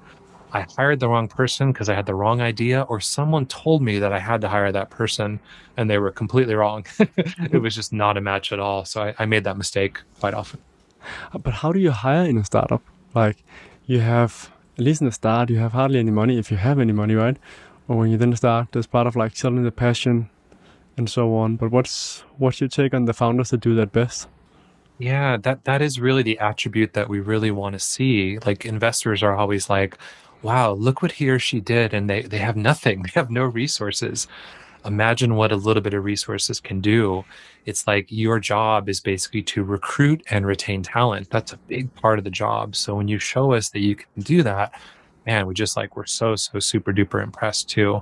I 0.52 0.66
hired 0.76 1.00
the 1.00 1.08
wrong 1.08 1.28
person 1.28 1.72
because 1.72 1.90
I 1.90 1.96
had 1.96 2.08
the 2.08 2.16
wrong 2.16 2.42
idea, 2.42 2.82
or 2.84 3.00
someone 3.00 3.46
told 3.46 3.82
me 3.84 4.00
that 4.00 4.12
I 4.12 4.20
had 4.20 4.42
to 4.42 4.50
hire 4.50 4.72
that 4.72 4.90
person 4.90 5.40
and 5.78 5.90
they 5.90 6.00
were 6.00 6.12
completely 6.12 6.56
wrong. 6.56 6.86
it 7.18 7.62
was 7.62 7.76
just 7.76 7.94
not 7.94 8.18
a 8.18 8.22
match 8.22 8.52
at 8.52 8.60
all. 8.60 8.84
So 8.86 9.04
I, 9.04 9.16
I, 9.20 9.26
made 9.26 9.44
that 9.44 9.58
mistake 9.58 10.00
quite 10.20 10.34
often. 10.34 10.60
Uh, 11.34 11.38
but 11.38 11.54
how 11.54 11.72
do 11.72 11.80
you 11.80 11.92
hire 11.92 12.26
in 12.26 12.38
a 12.38 12.44
startup? 12.44 12.82
Like 13.14 13.44
you 13.86 14.00
have, 14.00 14.52
at 14.78 14.84
least 14.84 15.02
in 15.02 15.06
the 15.06 15.12
start, 15.12 15.52
you 15.52 15.58
have 15.60 15.74
hardly 15.74 16.00
any 16.00 16.12
money 16.12 16.40
if 16.40 16.50
you 16.50 16.58
have 16.58 16.80
any 16.80 16.94
money, 16.94 17.14
right? 17.14 17.38
Or 17.88 17.98
when 17.98 18.10
you 18.10 18.18
then 18.18 18.36
start, 18.36 18.70
there's 18.72 18.88
part 18.88 19.06
of 19.06 19.16
like 19.16 19.36
selling 19.36 19.64
the 19.64 19.72
passion 19.72 20.30
and 21.00 21.10
so 21.10 21.36
on. 21.36 21.56
But 21.56 21.72
what's 21.72 22.24
what's 22.38 22.62
your 22.62 22.70
take 22.70 22.94
on 22.94 23.06
the 23.06 23.14
founders 23.14 23.50
that 23.50 23.62
do 23.62 23.74
that 23.76 23.92
best? 23.92 24.28
Yeah, 25.00 25.38
that 25.38 25.64
that 25.64 25.82
is 25.82 26.00
really 26.00 26.22
the 26.22 26.38
attribute 26.38 26.94
that 26.94 27.10
we 27.10 27.20
really 27.20 27.50
want 27.50 27.74
to 27.74 27.80
see. 27.80 28.38
Like 28.46 28.66
investors 28.66 29.24
are 29.24 29.36
always 29.36 29.70
like, 29.70 29.98
wow, 30.42 30.72
look 30.74 31.02
what 31.02 31.14
he 31.14 31.30
or 31.30 31.40
she 31.40 31.60
did. 31.60 31.94
And 31.94 32.10
they, 32.10 32.22
they 32.22 32.38
have 32.38 32.56
nothing, 32.56 33.02
they 33.04 33.12
have 33.16 33.32
no 33.32 33.46
resources. 33.46 34.28
Imagine 34.86 35.36
what 35.36 35.52
a 35.52 35.58
little 35.58 35.84
bit 35.84 35.94
of 35.94 36.06
resources 36.06 36.60
can 36.62 36.80
do. 36.80 37.26
It's 37.66 37.86
like 37.86 38.06
your 38.10 38.40
job 38.40 38.88
is 38.88 39.02
basically 39.02 39.44
to 39.44 39.64
recruit 39.64 40.24
and 40.30 40.46
retain 40.46 40.84
talent. 40.84 41.30
That's 41.30 41.52
a 41.52 41.58
big 41.58 41.94
part 41.96 42.18
of 42.18 42.24
the 42.24 42.32
job. 42.32 42.78
So 42.78 42.96
when 42.96 43.10
you 43.10 43.20
show 43.20 43.52
us 43.52 43.70
that 43.72 43.82
you 43.82 43.96
can 43.96 44.08
do 44.20 44.42
that, 44.44 44.80
man, 45.26 45.48
we 45.48 45.54
just 45.54 45.76
like, 45.76 45.98
we're 45.98 46.06
so, 46.06 46.38
so 46.38 46.60
super 46.60 46.94
duper 46.94 47.22
impressed 47.22 47.70
too. 47.70 48.02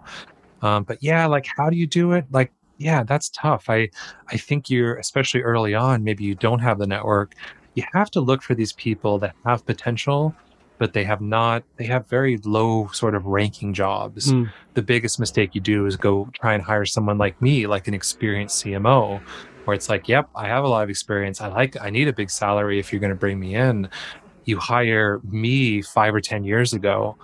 Um, 0.62 0.84
but 0.84 1.02
yeah, 1.02 1.26
like, 1.26 1.48
how 1.58 1.70
do 1.72 1.78
you 1.78 1.88
do 1.88 2.12
it? 2.12 2.26
Like, 2.32 2.52
yeah, 2.78 3.04
that's 3.04 3.30
tough. 3.30 3.70
I, 3.70 3.90
I 4.30 4.38
think 4.38 4.70
you're, 4.70 4.96
especially 4.98 5.42
early 5.42 5.74
on, 5.74 6.04
maybe 6.04 6.24
you 6.24 6.36
don't 6.36 6.60
have 6.60 6.80
the 6.80 6.88
network. 6.88 7.34
You 7.76 7.84
have 7.94 8.10
to 8.12 8.22
look 8.22 8.42
for 8.42 8.56
these 8.56 8.74
people 8.74 9.20
that 9.20 9.36
have 9.46 9.66
potential 9.66 10.36
but 10.78 10.94
they 10.94 11.04
have 11.04 11.22
not 11.22 11.64
they 11.78 11.86
have 11.86 12.08
very 12.08 12.38
low 12.44 12.88
sort 12.94 13.16
of 13.16 13.26
ranking 13.26 13.74
jobs 13.74 14.32
mm. 14.32 14.50
the 14.74 14.82
biggest 14.82 15.20
mistake 15.20 15.56
you 15.56 15.62
do 15.62 15.86
is 15.86 15.96
go 15.96 16.30
try 16.34 16.54
and 16.54 16.64
hire 16.64 16.86
someone 16.86 17.18
like 17.18 17.40
me 17.42 17.68
like 17.68 17.88
an 17.88 17.94
experienced 17.94 18.64
cmo 18.64 19.20
where 19.66 19.76
it's 19.76 19.90
like 19.90 20.08
yep 20.08 20.30
i 20.36 20.48
have 20.48 20.64
a 20.64 20.68
lot 20.68 20.84
of 20.84 20.90
experience 20.90 21.42
i 21.42 21.48
like 21.48 21.80
i 21.82 21.90
need 21.90 22.08
a 22.08 22.14
big 22.14 22.30
salary 22.30 22.80
if 22.80 22.92
you're 22.92 23.00
going 23.00 23.10
to 23.12 23.16
bring 23.16 23.40
me 23.40 23.56
in 23.56 23.90
you 24.46 24.58
hire 24.58 25.20
me 25.30 25.82
five 25.82 26.14
or 26.14 26.22
ten 26.22 26.44
years 26.44 26.74
ago 26.74 27.18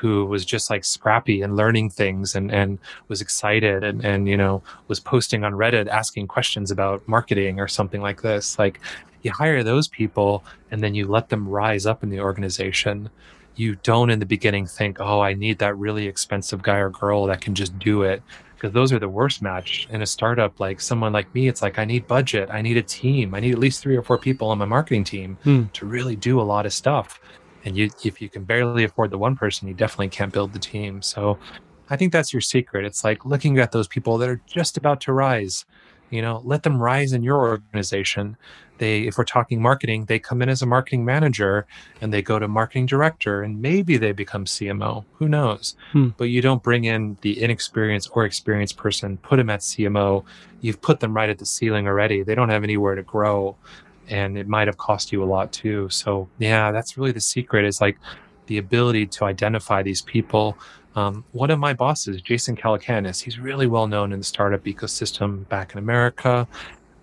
who 0.00 0.24
was 0.24 0.46
just 0.46 0.70
like 0.70 0.82
scrappy 0.82 1.42
and 1.42 1.56
learning 1.56 1.90
things 1.90 2.34
and, 2.34 2.50
and 2.50 2.78
was 3.08 3.20
excited 3.20 3.84
and, 3.84 4.02
and, 4.02 4.26
you 4.26 4.36
know, 4.36 4.62
was 4.88 4.98
posting 4.98 5.44
on 5.44 5.52
Reddit 5.52 5.88
asking 5.88 6.26
questions 6.26 6.70
about 6.70 7.06
marketing 7.06 7.60
or 7.60 7.68
something 7.68 8.00
like 8.00 8.22
this. 8.22 8.58
Like 8.58 8.80
you 9.20 9.30
hire 9.30 9.62
those 9.62 9.88
people 9.88 10.42
and 10.70 10.82
then 10.82 10.94
you 10.94 11.06
let 11.06 11.28
them 11.28 11.46
rise 11.46 11.84
up 11.84 12.02
in 12.02 12.08
the 12.08 12.20
organization. 12.20 13.10
You 13.56 13.76
don't 13.82 14.08
in 14.08 14.20
the 14.20 14.26
beginning 14.26 14.66
think, 14.66 15.00
oh, 15.00 15.20
I 15.20 15.34
need 15.34 15.58
that 15.58 15.76
really 15.76 16.06
expensive 16.06 16.62
guy 16.62 16.78
or 16.78 16.88
girl 16.88 17.26
that 17.26 17.42
can 17.42 17.54
just 17.54 17.78
do 17.78 18.02
it. 18.02 18.22
Because 18.54 18.72
those 18.72 18.92
are 18.92 18.98
the 18.98 19.08
worst 19.08 19.40
match 19.40 19.86
in 19.90 20.02
a 20.02 20.06
startup. 20.06 20.60
Like 20.60 20.80
someone 20.80 21.12
like 21.12 21.34
me, 21.34 21.48
it's 21.48 21.62
like, 21.62 21.78
I 21.78 21.84
need 21.84 22.06
budget. 22.06 22.48
I 22.50 22.62
need 22.62 22.76
a 22.76 22.82
team. 22.82 23.34
I 23.34 23.40
need 23.40 23.52
at 23.52 23.58
least 23.58 23.82
three 23.82 23.96
or 23.96 24.02
four 24.02 24.18
people 24.18 24.48
on 24.48 24.58
my 24.58 24.66
marketing 24.66 25.04
team 25.04 25.38
hmm. 25.44 25.64
to 25.74 25.86
really 25.86 26.16
do 26.16 26.40
a 26.40 26.42
lot 26.42 26.64
of 26.66 26.72
stuff. 26.72 27.20
And 27.64 27.76
you, 27.76 27.90
if 28.04 28.22
you 28.22 28.28
can 28.28 28.44
barely 28.44 28.84
afford 28.84 29.10
the 29.10 29.18
one 29.18 29.36
person, 29.36 29.68
you 29.68 29.74
definitely 29.74 30.08
can't 30.08 30.32
build 30.32 30.52
the 30.52 30.58
team. 30.58 31.02
So 31.02 31.38
I 31.90 31.96
think 31.96 32.12
that's 32.12 32.32
your 32.32 32.40
secret. 32.40 32.84
It's 32.84 33.04
like 33.04 33.24
looking 33.24 33.58
at 33.58 33.72
those 33.72 33.88
people 33.88 34.16
that 34.18 34.28
are 34.28 34.40
just 34.46 34.76
about 34.76 35.00
to 35.02 35.12
rise. 35.12 35.64
You 36.10 36.22
know 36.22 36.42
let 36.44 36.64
them 36.64 36.82
rise 36.82 37.12
in 37.12 37.22
your 37.22 37.38
organization. 37.38 38.36
They 38.78 39.02
if 39.02 39.16
we're 39.16 39.24
talking 39.24 39.62
marketing 39.62 40.06
they 40.06 40.18
come 40.18 40.42
in 40.42 40.48
as 40.48 40.60
a 40.60 40.66
marketing 40.66 41.04
manager 41.04 41.68
and 42.00 42.12
they 42.12 42.20
go 42.20 42.40
to 42.40 42.48
marketing 42.48 42.86
director 42.86 43.42
and 43.42 43.62
maybe 43.62 43.96
they 43.96 44.10
become 44.10 44.44
cmo 44.44 45.04
who 45.12 45.28
knows? 45.28 45.76
Hmm. 45.92 46.08
but 46.16 46.24
you 46.24 46.42
don't 46.42 46.64
bring 46.64 46.84
in 46.84 47.16
the 47.20 47.40
inexperienced 47.40 48.10
or 48.12 48.24
experienced 48.24 48.76
person 48.76 49.18
put 49.18 49.36
them 49.36 49.50
at 49.50 49.60
cmo 49.60 50.24
you've 50.60 50.80
put 50.80 51.00
them 51.00 51.14
right 51.14 51.30
at 51.30 51.38
the 51.38 51.46
ceiling 51.46 51.86
already. 51.86 52.22
They 52.22 52.34
don't 52.34 52.48
have 52.48 52.64
anywhere 52.64 52.94
to 52.94 53.02
grow 53.02 53.56
and 54.10 54.36
it 54.36 54.46
might 54.46 54.68
have 54.68 54.76
cost 54.76 55.12
you 55.12 55.22
a 55.22 55.24
lot 55.24 55.52
too 55.52 55.88
so 55.88 56.28
yeah 56.38 56.70
that's 56.72 56.98
really 56.98 57.12
the 57.12 57.20
secret 57.20 57.64
is 57.64 57.80
like 57.80 57.98
the 58.46 58.58
ability 58.58 59.06
to 59.06 59.24
identify 59.24 59.82
these 59.82 60.02
people 60.02 60.56
Um, 60.96 61.24
one 61.32 61.50
of 61.50 61.58
my 61.58 61.72
bosses, 61.72 62.20
Jason 62.20 62.56
Calacanis, 62.56 63.22
he's 63.22 63.38
really 63.38 63.66
well 63.66 63.86
known 63.86 64.12
in 64.12 64.18
the 64.18 64.24
startup 64.24 64.64
ecosystem 64.64 65.48
back 65.48 65.72
in 65.72 65.78
America. 65.78 66.48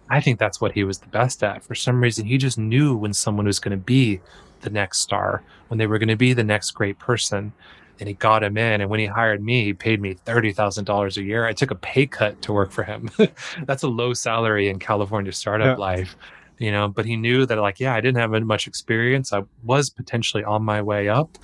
I 0.09 0.21
think 0.21 0.39
that's 0.39 0.59
what 0.59 0.73
he 0.73 0.83
was 0.83 0.99
the 0.99 1.07
best 1.07 1.43
at. 1.43 1.63
For 1.63 1.75
some 1.75 2.01
reason, 2.01 2.25
he 2.25 2.37
just 2.37 2.57
knew 2.57 2.95
when 2.95 3.13
someone 3.13 3.45
was 3.45 3.59
going 3.59 3.77
to 3.77 3.83
be 3.83 4.19
the 4.61 4.69
next 4.69 4.99
star, 4.99 5.43
when 5.69 5.77
they 5.77 5.87
were 5.87 5.99
going 5.99 6.09
to 6.09 6.17
be 6.17 6.33
the 6.33 6.43
next 6.43 6.71
great 6.71 6.99
person. 6.99 7.53
And 7.99 8.07
he 8.07 8.13
got 8.13 8.43
him 8.43 8.57
in. 8.57 8.81
And 8.81 8.89
when 8.89 8.99
he 8.99 9.07
hired 9.07 9.41
me, 9.41 9.63
he 9.63 9.73
paid 9.73 9.99
me 9.99 10.15
$30,000 10.25 11.17
a 11.17 11.23
year. 11.23 11.45
I 11.45 11.53
took 11.53 11.71
a 11.71 11.75
pay 11.75 12.05
cut 12.05 12.41
to 12.43 12.53
work 12.53 12.71
for 12.71 12.83
him. 12.83 13.09
that's 13.65 13.83
a 13.83 13.87
low 13.87 14.13
salary 14.13 14.69
in 14.69 14.77
California 14.79 15.31
startup 15.31 15.77
yeah. 15.77 15.81
life, 15.81 16.15
you 16.59 16.71
know, 16.71 16.87
but 16.87 17.05
he 17.05 17.15
knew 17.15 17.45
that, 17.45 17.57
like, 17.57 17.79
yeah, 17.79 17.93
I 17.93 18.01
didn't 18.01 18.17
have 18.17 18.31
much 18.43 18.67
experience. 18.67 19.33
I 19.33 19.43
was 19.63 19.89
potentially 19.89 20.43
on 20.43 20.63
my 20.63 20.81
way 20.81 21.09
up. 21.09 21.37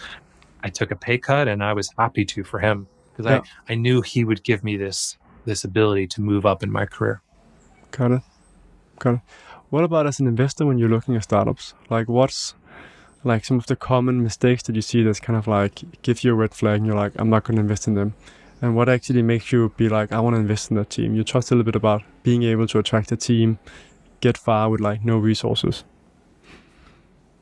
I 0.64 0.70
took 0.70 0.91
a 0.91 0.95
pay 0.95 1.18
cut 1.18 1.47
and 1.47 1.64
I 1.64 1.74
was 1.74 1.89
happy 1.97 2.26
to 2.26 2.43
for 2.43 2.59
him 2.59 2.88
because 3.11 3.30
yeah. 3.30 3.41
I, 3.68 3.74
I 3.74 3.76
knew 3.76 4.01
he 4.01 4.24
would 4.24 4.43
give 4.43 4.64
me 4.64 4.78
this 4.78 5.18
this 5.45 5.66
ability 5.66 6.07
to 6.07 6.22
move 6.22 6.45
up 6.45 6.64
in 6.64 6.72
my 6.72 6.86
career. 6.86 7.22
Got 7.91 8.11
it. 8.11 8.22
Got 8.99 9.16
it. 9.16 9.20
What 9.70 9.84
about 9.84 10.07
as 10.07 10.20
an 10.22 10.28
investor 10.28 10.66
when 10.66 10.78
you're 10.78 10.89
looking 10.89 11.16
at 11.18 11.24
startups? 11.24 11.74
Like 11.89 12.07
what's 12.07 12.53
like 13.26 13.43
some 13.43 13.57
of 13.57 13.66
the 13.66 13.76
common 13.76 14.24
mistakes 14.24 14.64
that 14.64 14.76
you 14.76 14.82
see 14.82 15.03
that's 15.03 15.20
kind 15.20 15.38
of 15.38 15.47
like 15.47 15.82
give 16.01 16.24
you 16.24 16.32
a 16.32 16.36
red 16.36 16.53
flag 16.53 16.78
and 16.78 16.86
you're 16.86 16.95
like, 16.95 17.11
I'm 17.18 17.30
not 17.30 17.43
gonna 17.43 17.59
invest 17.59 17.88
in 17.88 17.95
them. 17.95 18.14
And 18.61 18.78
what 18.78 18.88
actually 18.88 19.22
makes 19.22 19.51
you 19.51 19.74
be 19.76 19.89
like, 19.89 20.14
I 20.14 20.22
want 20.22 20.36
to 20.36 20.39
invest 20.39 20.72
in 20.72 20.78
that 20.78 20.89
team? 20.89 21.16
You 21.16 21.26
talked 21.26 21.51
a 21.51 21.53
little 21.53 21.66
bit 21.66 21.76
about 21.76 22.01
being 22.24 22.43
able 22.43 22.66
to 22.68 22.80
attract 22.80 23.11
a 23.11 23.18
team, 23.18 23.59
get 24.24 24.38
far 24.38 24.69
with 24.69 24.80
like 24.80 25.03
no 25.03 25.17
resources. 25.17 25.84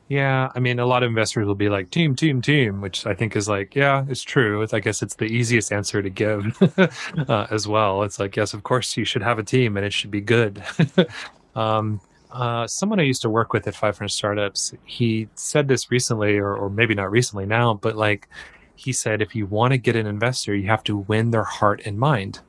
Yeah, 0.08 0.50
I 0.54 0.58
mean, 0.58 0.80
a 0.80 0.84
lot 0.84 1.04
of 1.04 1.08
investors 1.08 1.46
will 1.46 1.54
be 1.54 1.68
like 1.68 1.90
team, 1.90 2.16
team, 2.16 2.42
team, 2.42 2.80
which 2.80 3.06
I 3.06 3.14
think 3.14 3.36
is 3.36 3.48
like, 3.48 3.76
yeah, 3.76 4.04
it's 4.08 4.22
true. 4.22 4.60
It's, 4.60 4.74
I 4.74 4.80
guess 4.80 5.00
it's 5.00 5.14
the 5.14 5.26
easiest 5.26 5.72
answer 5.72 6.02
to 6.02 6.10
give 6.10 6.60
uh, 7.28 7.46
as 7.50 7.68
well. 7.68 8.02
It's 8.02 8.18
like, 8.18 8.36
yes, 8.36 8.52
of 8.52 8.64
course, 8.64 8.96
you 8.96 9.04
should 9.04 9.22
have 9.22 9.38
a 9.38 9.44
team 9.44 9.76
and 9.76 9.86
it 9.86 9.92
should 9.92 10.10
be 10.10 10.20
good. 10.20 10.62
um, 11.54 12.00
uh, 12.32 12.66
someone 12.66 12.98
I 12.98 13.04
used 13.04 13.22
to 13.22 13.30
work 13.30 13.52
with 13.52 13.66
at 13.68 13.76
500 13.76 14.08
Startups, 14.08 14.74
he 14.84 15.28
said 15.34 15.68
this 15.68 15.90
recently, 15.90 16.36
or, 16.36 16.52
or 16.52 16.68
maybe 16.68 16.94
not 16.94 17.10
recently 17.10 17.46
now, 17.46 17.74
but 17.74 17.96
like 17.96 18.28
he 18.74 18.92
said, 18.92 19.22
if 19.22 19.36
you 19.36 19.46
want 19.46 19.72
to 19.72 19.78
get 19.78 19.94
an 19.94 20.06
investor, 20.06 20.54
you 20.54 20.66
have 20.66 20.82
to 20.84 20.96
win 20.96 21.30
their 21.30 21.44
heart 21.44 21.80
and 21.86 21.96
mind. 21.98 22.40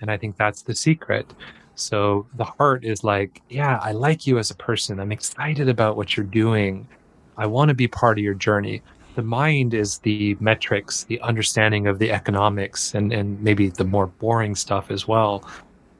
And 0.00 0.10
I 0.10 0.18
think 0.18 0.36
that's 0.36 0.62
the 0.62 0.74
secret. 0.74 1.32
So 1.76 2.26
the 2.34 2.44
heart 2.44 2.84
is 2.84 3.04
like, 3.04 3.42
yeah, 3.50 3.78
I 3.82 3.92
like 3.92 4.26
you 4.26 4.38
as 4.38 4.50
a 4.50 4.56
person. 4.56 4.98
I'm 4.98 5.12
excited 5.12 5.68
about 5.68 5.96
what 5.96 6.16
you're 6.16 6.26
doing. 6.26 6.88
I 7.36 7.46
want 7.46 7.68
to 7.68 7.74
be 7.74 7.86
part 7.86 8.18
of 8.18 8.24
your 8.24 8.34
journey. 8.34 8.82
The 9.14 9.22
mind 9.22 9.74
is 9.74 9.98
the 9.98 10.36
metrics, 10.40 11.04
the 11.04 11.20
understanding 11.20 11.86
of 11.86 11.98
the 11.98 12.10
economics 12.10 12.94
and, 12.94 13.12
and 13.12 13.40
maybe 13.42 13.68
the 13.68 13.84
more 13.84 14.06
boring 14.06 14.54
stuff 14.54 14.90
as 14.90 15.06
well. 15.06 15.46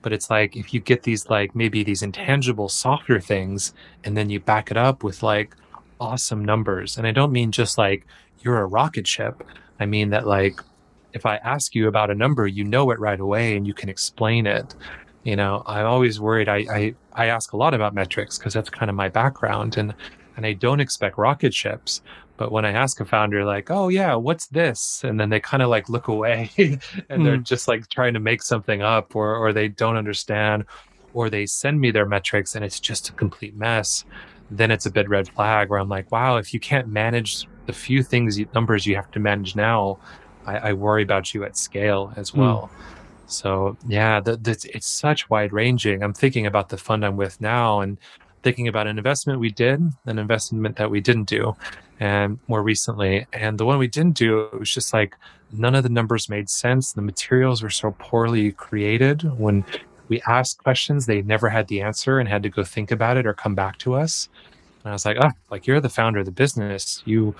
But 0.00 0.14
it's 0.14 0.30
like 0.30 0.56
if 0.56 0.72
you 0.72 0.80
get 0.80 1.02
these 1.02 1.28
like 1.28 1.54
maybe 1.54 1.84
these 1.84 2.02
intangible 2.02 2.70
softer 2.70 3.20
things 3.20 3.74
and 4.02 4.16
then 4.16 4.30
you 4.30 4.40
back 4.40 4.70
it 4.70 4.78
up 4.78 5.02
with 5.02 5.22
like 5.22 5.54
awesome 6.00 6.42
numbers. 6.42 6.96
And 6.96 7.06
I 7.06 7.12
don't 7.12 7.32
mean 7.32 7.52
just 7.52 7.76
like 7.76 8.06
you're 8.40 8.60
a 8.60 8.66
rocket 8.66 9.06
ship. 9.06 9.42
I 9.78 9.84
mean 9.84 10.08
that 10.10 10.26
like 10.26 10.58
if 11.12 11.26
I 11.26 11.36
ask 11.36 11.74
you 11.74 11.86
about 11.86 12.10
a 12.10 12.14
number, 12.14 12.46
you 12.46 12.64
know 12.64 12.90
it 12.90 12.98
right 12.98 13.20
away 13.20 13.56
and 13.56 13.66
you 13.66 13.74
can 13.74 13.90
explain 13.90 14.46
it 14.46 14.74
you 15.26 15.34
know 15.34 15.62
i'm 15.66 15.84
always 15.84 16.20
worried 16.20 16.48
i 16.48 16.58
i, 16.70 16.94
I 17.12 17.26
ask 17.26 17.52
a 17.52 17.56
lot 17.56 17.74
about 17.74 17.94
metrics 17.94 18.38
because 18.38 18.54
that's 18.54 18.70
kind 18.70 18.88
of 18.88 18.94
my 18.94 19.08
background 19.08 19.76
and 19.76 19.92
and 20.36 20.46
i 20.46 20.52
don't 20.52 20.78
expect 20.78 21.18
rocket 21.18 21.52
ships 21.52 22.00
but 22.36 22.52
when 22.52 22.64
i 22.64 22.70
ask 22.70 23.00
a 23.00 23.04
founder 23.04 23.44
like 23.44 23.68
oh 23.68 23.88
yeah 23.88 24.14
what's 24.14 24.46
this 24.46 25.02
and 25.02 25.18
then 25.18 25.28
they 25.28 25.40
kind 25.40 25.64
of 25.64 25.68
like 25.68 25.88
look 25.88 26.06
away 26.06 26.48
and 26.58 26.80
mm. 26.80 27.24
they're 27.24 27.36
hmm. 27.36 27.42
just 27.42 27.66
like 27.66 27.88
trying 27.88 28.14
to 28.14 28.20
make 28.20 28.40
something 28.40 28.82
up 28.82 29.16
or 29.16 29.34
or 29.34 29.52
they 29.52 29.66
don't 29.66 29.96
understand 29.96 30.64
or 31.12 31.28
they 31.28 31.44
send 31.44 31.80
me 31.80 31.90
their 31.90 32.06
metrics 32.06 32.54
and 32.54 32.64
it's 32.64 32.78
just 32.78 33.08
a 33.08 33.12
complete 33.12 33.56
mess 33.56 34.04
then 34.52 34.70
it's 34.70 34.86
a 34.86 34.90
big 34.90 35.10
red 35.10 35.28
flag 35.30 35.70
where 35.70 35.80
i'm 35.80 35.88
like 35.88 36.10
wow 36.12 36.36
if 36.36 36.54
you 36.54 36.60
can't 36.60 36.86
manage 36.86 37.48
the 37.66 37.72
few 37.72 38.00
things 38.00 38.38
numbers 38.54 38.86
you 38.86 38.94
have 38.94 39.10
to 39.10 39.18
manage 39.18 39.56
now 39.56 39.98
I, 40.46 40.68
I 40.68 40.72
worry 40.74 41.02
about 41.02 41.34
you 41.34 41.42
at 41.42 41.56
scale 41.56 42.12
as 42.14 42.28
hmm. 42.28 42.42
well 42.42 42.70
mm. 42.72 42.96
So 43.26 43.76
yeah, 43.86 44.20
the, 44.20 44.36
the, 44.36 44.52
it's 44.72 44.86
such 44.86 45.28
wide 45.30 45.52
ranging. 45.52 46.02
I'm 46.02 46.14
thinking 46.14 46.46
about 46.46 46.68
the 46.68 46.76
fund 46.76 47.04
I'm 47.04 47.16
with 47.16 47.40
now 47.40 47.80
and 47.80 47.98
thinking 48.42 48.68
about 48.68 48.86
an 48.86 48.96
investment 48.96 49.40
we 49.40 49.50
did, 49.50 49.82
an 50.06 50.18
investment 50.18 50.76
that 50.76 50.90
we 50.90 51.00
didn't 51.00 51.28
do, 51.28 51.56
and 51.98 52.38
more 52.46 52.62
recently. 52.62 53.26
And 53.32 53.58
the 53.58 53.64
one 53.64 53.78
we 53.78 53.88
didn't 53.88 54.16
do, 54.16 54.40
it 54.40 54.58
was 54.58 54.70
just 54.70 54.92
like 54.92 55.16
none 55.52 55.74
of 55.74 55.82
the 55.82 55.88
numbers 55.88 56.28
made 56.28 56.48
sense. 56.48 56.92
The 56.92 57.02
materials 57.02 57.62
were 57.62 57.70
so 57.70 57.94
poorly 57.98 58.52
created. 58.52 59.22
When 59.38 59.64
we 60.08 60.22
asked 60.28 60.62
questions, 60.62 61.06
they 61.06 61.22
never 61.22 61.48
had 61.48 61.66
the 61.68 61.80
answer 61.82 62.20
and 62.20 62.28
had 62.28 62.44
to 62.44 62.48
go 62.48 62.62
think 62.62 62.90
about 62.90 63.16
it 63.16 63.26
or 63.26 63.34
come 63.34 63.54
back 63.54 63.78
to 63.78 63.94
us. 63.94 64.28
And 64.84 64.90
I 64.90 64.94
was 64.94 65.04
like, 65.04 65.16
oh, 65.20 65.30
like 65.50 65.66
you're 65.66 65.80
the 65.80 65.88
founder 65.88 66.20
of 66.20 66.26
the 66.26 66.32
business. 66.32 67.02
You 67.04 67.34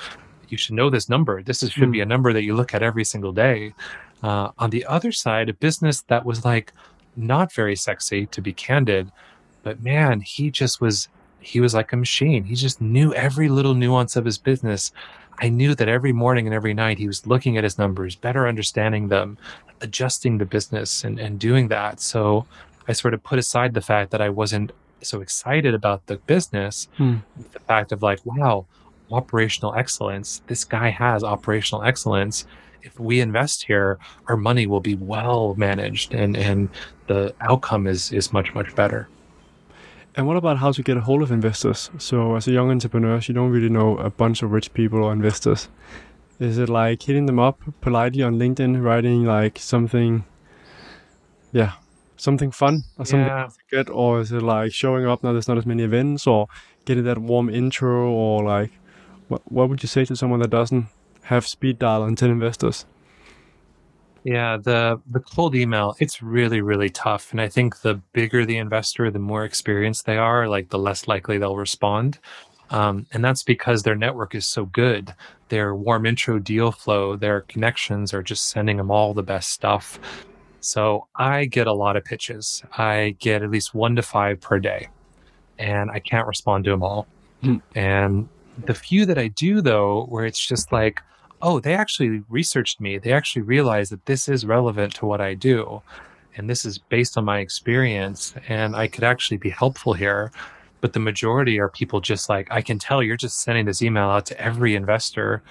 you 0.49 0.57
should 0.57 0.75
know 0.75 0.91
this 0.91 1.09
number. 1.09 1.43
This 1.43 1.63
is, 1.63 1.73
should 1.73 1.89
mm. 1.89 1.93
be 1.93 2.01
a 2.01 2.07
number 2.07 2.33
that 2.33 2.43
you 2.43 2.55
look 2.55 2.75
at 2.75 2.83
every 2.83 3.05
single 3.05 3.33
day. 3.33 3.75
Uh, 4.23 4.51
on 4.59 4.71
the 4.71 4.85
other 4.87 5.13
side, 5.13 5.49
a 5.49 5.55
business 5.55 6.03
that 6.03 6.25
was 6.25 6.45
like 6.45 6.73
not 7.17 7.53
very 7.53 7.77
sexy, 7.77 8.27
to 8.27 8.41
be 8.41 8.53
candid, 8.53 9.11
but 9.63 9.83
man, 9.83 10.21
he 10.21 10.51
just 10.51 10.81
was, 10.81 11.09
he 11.41 11.61
was 11.61 11.75
like 11.75 11.93
a 11.93 11.97
machine. 11.97 12.45
He 12.45 12.55
just 12.55 12.81
knew 12.81 13.15
every 13.15 13.49
little 13.49 13.75
nuance 13.75 14.17
of 14.17 14.25
his 14.25 14.39
business. 14.39 14.93
I 15.39 15.49
knew 15.49 15.75
that 15.75 15.89
every 15.89 16.13
morning 16.13 16.47
and 16.47 16.55
every 16.55 16.75
night 16.75 16.99
he 16.99 17.07
was 17.07 17.27
looking 17.27 17.57
at 17.57 17.65
his 17.65 17.79
numbers, 17.79 18.17
better 18.17 18.47
understanding 18.49 19.09
them, 19.09 19.39
adjusting 19.81 20.39
the 20.39 20.47
business 20.47 21.05
and, 21.05 21.19
and 21.19 21.39
doing 21.39 21.69
that. 21.69 22.01
So 22.01 22.47
I 22.89 22.93
sort 22.93 23.15
of 23.15 23.23
put 23.23 23.39
aside 23.39 23.75
the 23.75 23.81
fact 23.81 24.11
that 24.13 24.21
I 24.21 24.29
wasn't 24.29 24.73
so 25.03 25.21
excited 25.21 25.75
about 25.75 26.07
the 26.07 26.17
business, 26.17 26.89
hmm. 26.97 27.17
the 27.53 27.61
fact 27.61 27.93
of 27.93 28.03
like, 28.03 28.25
wow, 28.25 28.67
operational 29.11 29.75
excellence. 29.75 30.43
This 30.47 30.65
guy 30.65 30.89
has 30.91 31.23
operational 31.23 31.83
excellence 31.83 32.47
if 32.87 32.99
we 33.01 33.21
invest 33.21 33.65
here, 33.65 33.99
our 34.29 34.37
money 34.37 34.67
will 34.67 34.81
be 34.81 34.95
well 34.95 35.55
managed 35.57 36.15
and, 36.15 36.37
and 36.37 36.69
the 37.09 37.35
outcome 37.41 37.87
is, 37.87 38.13
is 38.13 38.33
much, 38.33 38.55
much 38.55 38.75
better. 38.75 39.09
And 40.15 40.27
what 40.27 40.37
about 40.37 40.57
how 40.57 40.73
to 40.73 40.83
get 40.83 40.97
a 40.97 41.01
hold 41.01 41.21
of 41.21 41.31
investors? 41.31 41.91
So, 41.99 42.37
as 42.37 42.49
a 42.49 42.53
young 42.53 42.71
entrepreneur, 42.71 43.21
you 43.23 43.35
don't 43.35 43.51
really 43.51 43.69
know 43.69 43.99
a 43.99 44.09
bunch 44.09 44.43
of 44.43 44.51
rich 44.51 44.73
people 44.73 45.05
or 45.05 45.13
investors. 45.13 45.69
Is 46.39 46.57
it 46.57 46.71
like 46.71 47.03
hitting 47.03 47.27
them 47.27 47.39
up 47.39 47.61
politely 47.83 48.23
on 48.23 48.39
LinkedIn, 48.39 48.83
writing 48.83 49.25
like 49.25 49.59
something, 49.59 50.25
yeah, 51.53 51.73
something 52.17 52.51
fun 52.51 52.85
or 52.99 53.05
something 53.05 53.27
yeah. 53.27 53.49
good, 53.71 53.91
or 53.91 54.21
is 54.21 54.33
it 54.33 54.41
like 54.41 54.73
showing 54.73 55.05
up 55.07 55.23
now? 55.23 55.33
There's 55.33 55.49
not 55.49 55.59
as 55.59 55.67
many 55.67 55.83
events, 55.83 56.27
or 56.27 56.49
getting 56.87 57.05
that 57.05 57.19
warm 57.19 57.51
intro, 57.51 58.09
or 58.09 58.43
like, 58.43 58.71
what 59.29 59.43
what 59.53 59.69
would 59.69 59.83
you 59.83 59.89
say 59.89 60.07
to 60.07 60.17
someone 60.17 60.41
that 60.41 60.51
doesn't 60.51 60.87
have 61.27 61.47
speed 61.47 61.79
dial 61.79 62.09
10 62.13 62.31
investors? 62.31 62.87
Yeah, 64.23 64.57
the 64.57 65.01
the 65.09 65.21
cold 65.21 65.55
email, 65.55 65.95
it's 66.01 66.21
really, 66.21 66.61
really 66.61 66.89
tough. 66.89 67.31
And 67.31 67.41
I 67.41 67.49
think 67.49 67.83
the 67.83 67.95
bigger 68.13 68.45
the 68.45 68.57
investor, 68.57 69.09
the 69.11 69.21
more 69.21 69.45
experienced 69.45 70.05
they 70.05 70.17
are, 70.17 70.49
like 70.49 70.71
the 70.71 70.79
less 70.79 71.07
likely 71.07 71.39
they'll 71.39 71.57
respond. 71.57 72.19
Um, 72.71 73.07
and 73.13 73.25
that's 73.25 73.45
because 73.45 73.83
their 73.83 73.95
network 73.95 74.35
is 74.35 74.45
so 74.45 74.67
good. 74.67 75.15
Their 75.49 75.77
warm 75.77 76.07
intro 76.07 76.41
deal 76.41 76.73
flow, 76.73 77.15
their 77.15 77.43
connections 77.43 78.13
are 78.13 78.23
just 78.23 78.49
sending 78.49 78.79
them 78.79 78.91
all 78.91 79.15
the 79.15 79.23
best 79.23 79.51
stuff. 79.51 80.01
So 80.61 81.07
I 81.15 81.45
get 81.45 81.69
a 81.69 81.73
lot 81.73 81.97
of 81.97 82.05
pitches. 82.05 82.65
I 82.77 83.15
get 83.21 83.43
at 83.43 83.51
least 83.51 83.75
one 83.75 83.95
to 83.95 84.03
five 84.03 84.41
per 84.41 84.59
day, 84.59 84.89
and 85.59 85.89
I 85.89 86.01
can't 86.01 86.27
respond 86.27 86.65
to 86.65 86.71
them 86.71 86.83
all. 86.83 87.07
Mm. 87.45 87.63
And 87.77 88.29
the 88.65 88.75
few 88.75 89.07
that 89.07 89.19
I 89.19 89.29
do, 89.29 89.61
though, 89.61 90.07
where 90.07 90.27
it's 90.27 90.45
just 90.45 90.73
like, 90.73 91.01
oh, 91.43 91.61
they 91.61 91.75
actually 91.75 92.23
researched 92.29 92.81
me. 92.81 92.99
They 92.99 93.13
actually 93.13 93.43
realized 93.43 93.93
that 93.93 94.07
this 94.07 94.29
is 94.29 94.47
relevant 94.47 94.95
to 94.97 95.07
what 95.07 95.21
I 95.21 95.35
do. 95.35 95.83
And 96.37 96.51
this 96.51 96.65
is 96.65 96.79
based 96.79 97.17
on 97.17 97.25
my 97.25 97.39
experience, 97.39 98.35
and 98.49 98.77
I 98.77 98.89
could 98.89 99.05
actually 99.05 99.39
be 99.39 99.51
helpful 99.51 99.95
here. 99.95 100.33
But 100.83 100.93
the 100.93 101.01
majority 101.01 101.59
are 101.59 101.71
people 101.71 102.01
just 102.01 102.29
like, 102.29 102.49
I 102.51 102.61
can 102.61 102.79
tell 102.79 103.03
you're 103.03 103.17
just 103.17 103.41
sending 103.41 103.65
this 103.65 103.81
email 103.81 104.11
out 104.11 104.27
to 104.27 104.41
every 104.41 104.75
investor 104.75 105.43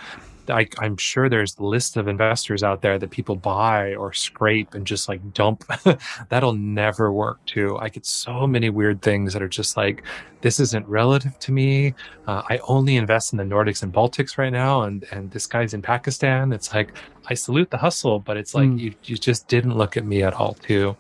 I, 0.49 0.67
am 0.81 0.97
sure 0.97 1.29
there's 1.29 1.57
a 1.57 1.63
list 1.63 1.97
of 1.97 2.07
investors 2.07 2.63
out 2.63 2.81
there 2.81 2.97
that 2.97 3.09
people 3.09 3.35
buy 3.35 3.95
or 3.95 4.13
scrape 4.13 4.73
and 4.73 4.85
just 4.85 5.09
like 5.09 5.33
dump. 5.33 5.63
That'll 6.29 6.53
never 6.53 7.11
work 7.11 7.43
too. 7.45 7.77
I 7.77 7.89
get 7.89 8.05
so 8.05 8.47
many 8.47 8.69
weird 8.69 9.01
things 9.01 9.33
that 9.33 9.41
are 9.41 9.47
just 9.47 9.77
like, 9.77 10.03
this 10.41 10.59
isn't 10.59 10.87
relative 10.87 11.37
to 11.39 11.51
me. 11.51 11.93
Uh, 12.27 12.43
I 12.49 12.59
only 12.67 12.97
invest 12.97 13.33
in 13.33 13.37
the 13.37 13.43
Nordics 13.43 13.83
and 13.83 13.93
Baltics 13.93 14.37
right 14.37 14.51
now, 14.51 14.83
and 14.83 15.05
and 15.11 15.31
this 15.31 15.47
guy's 15.47 15.73
in 15.73 15.81
Pakistan. 15.81 16.53
It's 16.53 16.73
like 16.73 16.93
I 17.27 17.33
salute 17.33 17.71
the 17.71 17.77
hustle, 17.77 18.19
but 18.19 18.37
it's 18.37 18.53
like 18.53 18.69
mm. 18.69 18.79
you 18.79 18.93
you 19.03 19.17
just 19.17 19.47
didn't 19.47 19.75
look 19.75 19.97
at 19.97 20.05
me 20.05 20.23
at 20.23 20.33
all 20.33 20.53
too. 20.53 20.95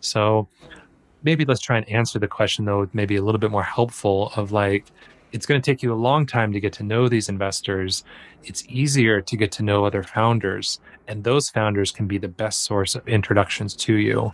So 0.00 0.48
maybe 1.22 1.44
let's 1.44 1.60
try 1.60 1.76
and 1.76 1.88
answer 1.88 2.18
the 2.18 2.28
question 2.28 2.64
though, 2.64 2.88
maybe 2.92 3.16
a 3.16 3.22
little 3.22 3.38
bit 3.38 3.50
more 3.50 3.62
helpful 3.62 4.32
of 4.36 4.52
like 4.52 4.86
it's 5.32 5.46
going 5.46 5.60
to 5.60 5.64
take 5.64 5.82
you 5.82 5.92
a 5.92 5.94
long 5.94 6.26
time 6.26 6.52
to 6.52 6.60
get 6.60 6.72
to 6.74 6.82
know 6.82 7.08
these 7.08 7.28
investors. 7.28 8.04
It's 8.44 8.64
easier 8.68 9.20
to 9.20 9.36
get 9.36 9.52
to 9.52 9.62
know 9.62 9.84
other 9.84 10.02
founders, 10.02 10.80
and 11.08 11.24
those 11.24 11.48
founders 11.50 11.92
can 11.92 12.06
be 12.06 12.18
the 12.18 12.28
best 12.28 12.62
source 12.62 12.94
of 12.94 13.06
introductions 13.08 13.74
to 13.76 13.94
you. 13.94 14.32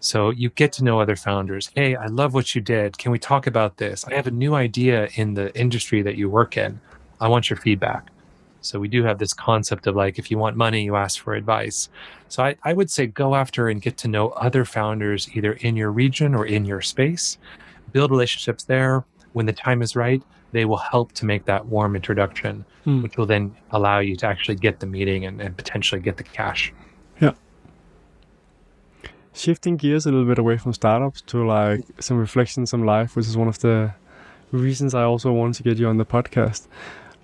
So 0.00 0.30
you 0.30 0.50
get 0.50 0.72
to 0.74 0.84
know 0.84 1.00
other 1.00 1.16
founders. 1.16 1.70
Hey, 1.74 1.96
I 1.96 2.06
love 2.06 2.32
what 2.32 2.54
you 2.54 2.60
did. 2.60 2.98
Can 2.98 3.10
we 3.10 3.18
talk 3.18 3.46
about 3.46 3.78
this? 3.78 4.04
I 4.04 4.14
have 4.14 4.28
a 4.28 4.30
new 4.30 4.54
idea 4.54 5.08
in 5.14 5.34
the 5.34 5.54
industry 5.58 6.02
that 6.02 6.16
you 6.16 6.30
work 6.30 6.56
in. 6.56 6.80
I 7.20 7.28
want 7.28 7.50
your 7.50 7.56
feedback. 7.56 8.06
So 8.60 8.78
we 8.78 8.88
do 8.88 9.02
have 9.04 9.18
this 9.18 9.32
concept 9.32 9.86
of 9.86 9.96
like, 9.96 10.18
if 10.18 10.30
you 10.30 10.38
want 10.38 10.56
money, 10.56 10.84
you 10.84 10.96
ask 10.96 11.20
for 11.20 11.34
advice. 11.34 11.88
So 12.28 12.44
I, 12.44 12.56
I 12.64 12.72
would 12.72 12.90
say 12.90 13.06
go 13.06 13.34
after 13.34 13.68
and 13.68 13.82
get 13.82 13.96
to 13.98 14.08
know 14.08 14.28
other 14.30 14.64
founders 14.64 15.28
either 15.34 15.54
in 15.54 15.76
your 15.76 15.90
region 15.90 16.34
or 16.34 16.46
in 16.46 16.64
your 16.64 16.80
space, 16.80 17.38
build 17.92 18.10
relationships 18.10 18.64
there. 18.64 19.04
When 19.32 19.46
the 19.46 19.52
time 19.52 19.82
is 19.82 19.94
right, 19.94 20.22
they 20.52 20.64
will 20.64 20.78
help 20.78 21.12
to 21.12 21.26
make 21.26 21.44
that 21.44 21.66
warm 21.66 21.94
introduction, 21.94 22.64
hmm. 22.84 23.02
which 23.02 23.16
will 23.16 23.26
then 23.26 23.54
allow 23.70 23.98
you 23.98 24.16
to 24.16 24.26
actually 24.26 24.54
get 24.54 24.80
the 24.80 24.86
meeting 24.86 25.24
and, 25.24 25.40
and 25.40 25.56
potentially 25.56 26.00
get 26.00 26.16
the 26.16 26.22
cash. 26.22 26.72
Yeah. 27.20 27.32
Shifting 29.32 29.76
gears 29.76 30.06
a 30.06 30.10
little 30.10 30.26
bit 30.26 30.38
away 30.38 30.56
from 30.56 30.72
startups 30.72 31.20
to 31.22 31.46
like 31.46 31.84
some 32.00 32.18
reflections 32.18 32.72
on 32.72 32.84
life, 32.84 33.14
which 33.14 33.26
is 33.26 33.36
one 33.36 33.48
of 33.48 33.58
the 33.60 33.94
reasons 34.50 34.94
I 34.94 35.02
also 35.02 35.32
want 35.32 35.54
to 35.56 35.62
get 35.62 35.78
you 35.78 35.86
on 35.88 35.98
the 35.98 36.06
podcast. 36.06 36.66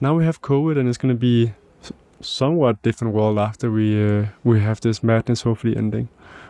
Now 0.00 0.14
we 0.14 0.24
have 0.24 0.42
COVID, 0.42 0.78
and 0.78 0.88
it's 0.88 0.98
going 0.98 1.14
to 1.14 1.18
be 1.18 1.54
somewhat 2.20 2.82
different 2.82 3.14
world 3.14 3.38
after 3.38 3.70
we 3.70 4.02
uh, 4.02 4.26
we 4.42 4.60
have 4.60 4.80
this 4.80 5.02
madness 5.02 5.42
hopefully 5.42 5.76
ending. 5.76 6.08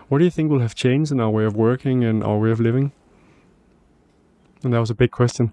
What 0.09 0.18
do 0.18 0.25
you 0.25 0.31
think 0.31 0.51
will 0.51 0.61
have 0.61 0.75
changed 0.75 1.11
in 1.12 1.20
our 1.20 1.31
way 1.31 1.45
of 1.45 1.57
working 1.57 2.05
and 2.05 2.22
our 2.22 2.39
way 2.39 2.51
of 2.51 2.61
living? 2.61 2.93
And 4.62 4.72
that 4.72 4.81
was 4.81 4.91
a 4.91 4.95
big 4.95 5.11
question. 5.11 5.53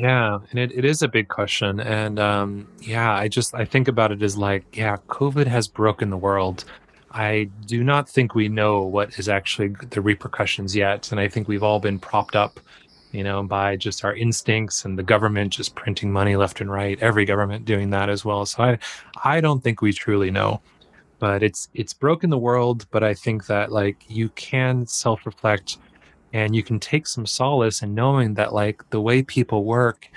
Yeah, 0.00 0.38
and 0.50 0.60
it, 0.60 0.70
it 0.72 0.84
is 0.84 1.02
a 1.02 1.08
big 1.08 1.26
question. 1.26 1.80
And 1.80 2.20
um, 2.20 2.68
yeah, 2.80 3.12
I 3.12 3.26
just 3.26 3.52
I 3.52 3.64
think 3.64 3.88
about 3.88 4.12
it 4.12 4.22
as 4.22 4.36
like, 4.36 4.64
yeah, 4.76 4.98
COVID 5.08 5.48
has 5.48 5.66
broken 5.66 6.10
the 6.10 6.16
world. 6.16 6.64
I 7.10 7.50
do 7.66 7.82
not 7.82 8.08
think 8.08 8.32
we 8.32 8.48
know 8.48 8.82
what 8.82 9.18
is 9.18 9.28
actually 9.28 9.74
the 9.90 10.00
repercussions 10.00 10.76
yet. 10.76 11.10
And 11.10 11.20
I 11.20 11.26
think 11.26 11.48
we've 11.48 11.64
all 11.64 11.80
been 11.80 11.98
propped 11.98 12.36
up, 12.36 12.60
you 13.10 13.24
know, 13.24 13.42
by 13.42 13.74
just 13.76 14.04
our 14.04 14.14
instincts 14.14 14.84
and 14.84 14.96
the 14.96 15.02
government 15.02 15.52
just 15.52 15.74
printing 15.74 16.12
money 16.12 16.36
left 16.36 16.60
and 16.60 16.70
right, 16.70 16.96
every 17.00 17.24
government 17.24 17.64
doing 17.64 17.90
that 17.90 18.08
as 18.08 18.24
well. 18.24 18.46
So 18.46 18.62
I 18.62 18.78
I 19.24 19.40
don't 19.40 19.64
think 19.64 19.82
we 19.82 19.92
truly 19.92 20.30
know. 20.30 20.60
But 21.18 21.42
it's 21.42 21.68
it's 21.74 21.92
broken 21.92 22.30
the 22.30 22.38
world, 22.38 22.86
but 22.92 23.02
I 23.02 23.14
think 23.14 23.46
that 23.46 23.72
like 23.72 23.96
you 24.08 24.28
can 24.36 24.86
self-reflect 24.86 25.78
and 26.32 26.54
you 26.54 26.62
can 26.62 26.78
take 26.78 27.06
some 27.06 27.26
solace 27.26 27.82
in 27.82 27.94
knowing 27.94 28.34
that 28.34 28.52
like 28.52 28.88
the 28.90 29.00
way 29.00 29.22
people 29.22 29.64
work 29.64 30.08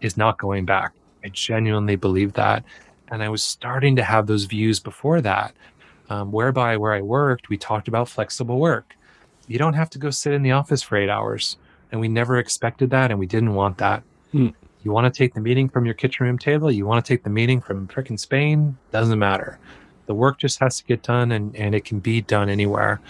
is 0.00 0.16
not 0.16 0.38
going 0.38 0.64
back. 0.64 0.92
I 1.24 1.28
genuinely 1.28 1.96
believe 1.96 2.34
that 2.34 2.64
and 3.08 3.22
i 3.22 3.28
was 3.28 3.42
starting 3.42 3.96
to 3.96 4.02
have 4.02 4.26
those 4.26 4.44
views 4.44 4.80
before 4.80 5.20
that 5.20 5.54
um, 6.10 6.32
whereby 6.32 6.76
where 6.76 6.92
i 6.92 7.00
worked 7.00 7.48
we 7.48 7.56
talked 7.56 7.88
about 7.88 8.08
flexible 8.08 8.58
work. 8.58 8.94
You 9.46 9.58
don't 9.58 9.74
have 9.74 9.90
to 9.90 9.98
go 9.98 10.08
sit 10.08 10.32
in 10.32 10.42
the 10.42 10.52
office 10.52 10.82
for 10.82 10.96
eight 10.96 11.10
hours 11.10 11.58
and 11.92 12.00
we 12.00 12.08
never 12.08 12.38
expected 12.38 12.90
that 12.90 13.10
and 13.10 13.20
we 13.20 13.26
didn't 13.26 13.54
want 13.54 13.78
that. 13.78 14.02
Mm. 14.32 14.52
you 14.82 14.90
want 14.90 15.12
to 15.12 15.16
take 15.16 15.32
the 15.34 15.40
meeting 15.40 15.68
from 15.68 15.84
your 15.84 15.94
kitchen 15.94 16.26
room 16.26 16.38
table 16.38 16.70
you 16.72 16.86
want 16.86 17.04
to 17.04 17.08
take 17.08 17.22
the 17.22 17.30
meeting 17.30 17.60
from 17.60 17.86
frickin' 17.86 18.18
spain 18.18 18.76
doesn't 18.90 19.18
matter. 19.18 19.58
The 20.06 20.14
work 20.14 20.38
just 20.38 20.58
has 20.58 20.78
to 20.78 20.84
get 20.84 21.02
done 21.02 21.32
and, 21.32 21.54
and 21.56 21.74
it 21.74 21.84
can 21.84 22.00
be 22.00 22.20
done 22.20 22.48
anywhere 22.48 23.00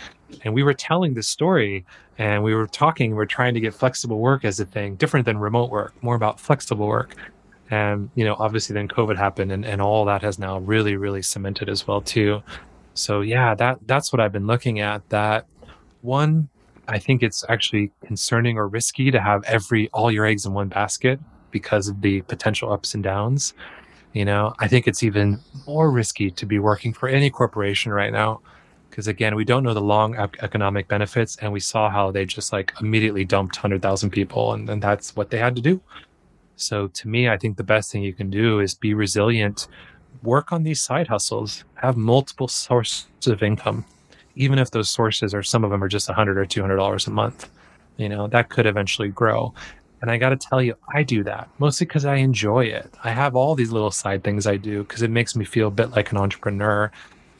and 0.42 0.54
we 0.54 0.62
were 0.62 0.74
telling 0.74 1.14
this 1.14 1.28
story 1.28 1.84
and 2.18 2.42
we 2.42 2.54
were 2.54 2.66
talking 2.66 3.10
we 3.10 3.16
we're 3.16 3.26
trying 3.26 3.54
to 3.54 3.60
get 3.60 3.74
flexible 3.74 4.18
work 4.18 4.44
as 4.44 4.60
a 4.60 4.64
thing 4.64 4.94
different 4.96 5.26
than 5.26 5.38
remote 5.38 5.70
work 5.70 5.94
more 6.02 6.14
about 6.14 6.38
flexible 6.38 6.86
work. 6.86 7.14
And 7.70 8.10
you 8.14 8.24
know 8.24 8.36
obviously 8.38 8.74
then 8.74 8.88
covid 8.88 9.16
happened 9.16 9.50
and, 9.52 9.64
and 9.64 9.80
all 9.80 10.04
that 10.04 10.22
has 10.22 10.38
now 10.38 10.58
really 10.58 10.96
really 10.96 11.22
cemented 11.22 11.68
as 11.68 11.86
well 11.86 12.00
too. 12.00 12.42
So 12.94 13.20
yeah 13.20 13.54
that 13.54 13.78
that's 13.86 14.12
what 14.12 14.20
i've 14.20 14.32
been 14.32 14.46
looking 14.46 14.80
at 14.80 15.08
that 15.08 15.46
one 16.02 16.48
i 16.86 16.98
think 16.98 17.22
it's 17.22 17.44
actually 17.48 17.90
concerning 18.04 18.56
or 18.56 18.68
risky 18.68 19.10
to 19.10 19.20
have 19.20 19.42
every 19.44 19.88
all 19.90 20.12
your 20.12 20.26
eggs 20.26 20.46
in 20.46 20.52
one 20.52 20.68
basket 20.68 21.18
because 21.50 21.88
of 21.88 22.00
the 22.02 22.20
potential 22.22 22.72
ups 22.72 22.94
and 22.94 23.02
downs. 23.02 23.54
You 24.12 24.24
know 24.24 24.54
i 24.60 24.68
think 24.68 24.86
it's 24.86 25.02
even 25.02 25.40
more 25.66 25.90
risky 25.90 26.30
to 26.30 26.46
be 26.46 26.60
working 26.60 26.92
for 26.92 27.08
any 27.08 27.30
corporation 27.30 27.92
right 27.92 28.12
now 28.12 28.40
because 28.94 29.08
again 29.08 29.34
we 29.34 29.44
don't 29.44 29.64
know 29.64 29.74
the 29.74 29.80
long 29.80 30.14
economic 30.14 30.86
benefits 30.86 31.36
and 31.38 31.52
we 31.52 31.58
saw 31.58 31.90
how 31.90 32.12
they 32.12 32.24
just 32.24 32.52
like 32.52 32.72
immediately 32.80 33.24
dumped 33.24 33.56
100000 33.56 34.08
people 34.08 34.52
and, 34.52 34.70
and 34.70 34.80
that's 34.80 35.16
what 35.16 35.30
they 35.30 35.38
had 35.38 35.56
to 35.56 35.60
do 35.60 35.80
so 36.54 36.86
to 36.86 37.08
me 37.08 37.28
i 37.28 37.36
think 37.36 37.56
the 37.56 37.64
best 37.64 37.90
thing 37.90 38.04
you 38.04 38.12
can 38.12 38.30
do 38.30 38.60
is 38.60 38.72
be 38.72 38.94
resilient 38.94 39.66
work 40.22 40.52
on 40.52 40.62
these 40.62 40.80
side 40.80 41.08
hustles 41.08 41.64
have 41.74 41.96
multiple 41.96 42.46
sources 42.46 43.08
of 43.26 43.42
income 43.42 43.84
even 44.36 44.60
if 44.60 44.70
those 44.70 44.88
sources 44.88 45.34
are 45.34 45.42
some 45.42 45.64
of 45.64 45.72
them 45.72 45.82
are 45.82 45.88
just 45.88 46.08
100 46.08 46.38
or 46.38 46.46
200 46.46 46.76
dollars 46.76 47.08
a 47.08 47.10
month 47.10 47.50
you 47.96 48.08
know 48.08 48.28
that 48.28 48.48
could 48.48 48.64
eventually 48.64 49.08
grow 49.08 49.52
and 50.02 50.10
I 50.10 50.18
got 50.18 50.30
to 50.30 50.36
tell 50.36 50.60
you, 50.60 50.74
I 50.92 51.02
do 51.02 51.24
that 51.24 51.48
mostly 51.58 51.86
because 51.86 52.04
I 52.04 52.16
enjoy 52.16 52.66
it. 52.66 52.92
I 53.04 53.10
have 53.10 53.34
all 53.34 53.54
these 53.54 53.72
little 53.72 53.90
side 53.90 54.22
things 54.22 54.46
I 54.46 54.58
do 54.58 54.82
because 54.82 55.00
it 55.00 55.10
makes 55.10 55.34
me 55.34 55.46
feel 55.46 55.68
a 55.68 55.70
bit 55.70 55.92
like 55.92 56.10
an 56.12 56.18
entrepreneur. 56.18 56.92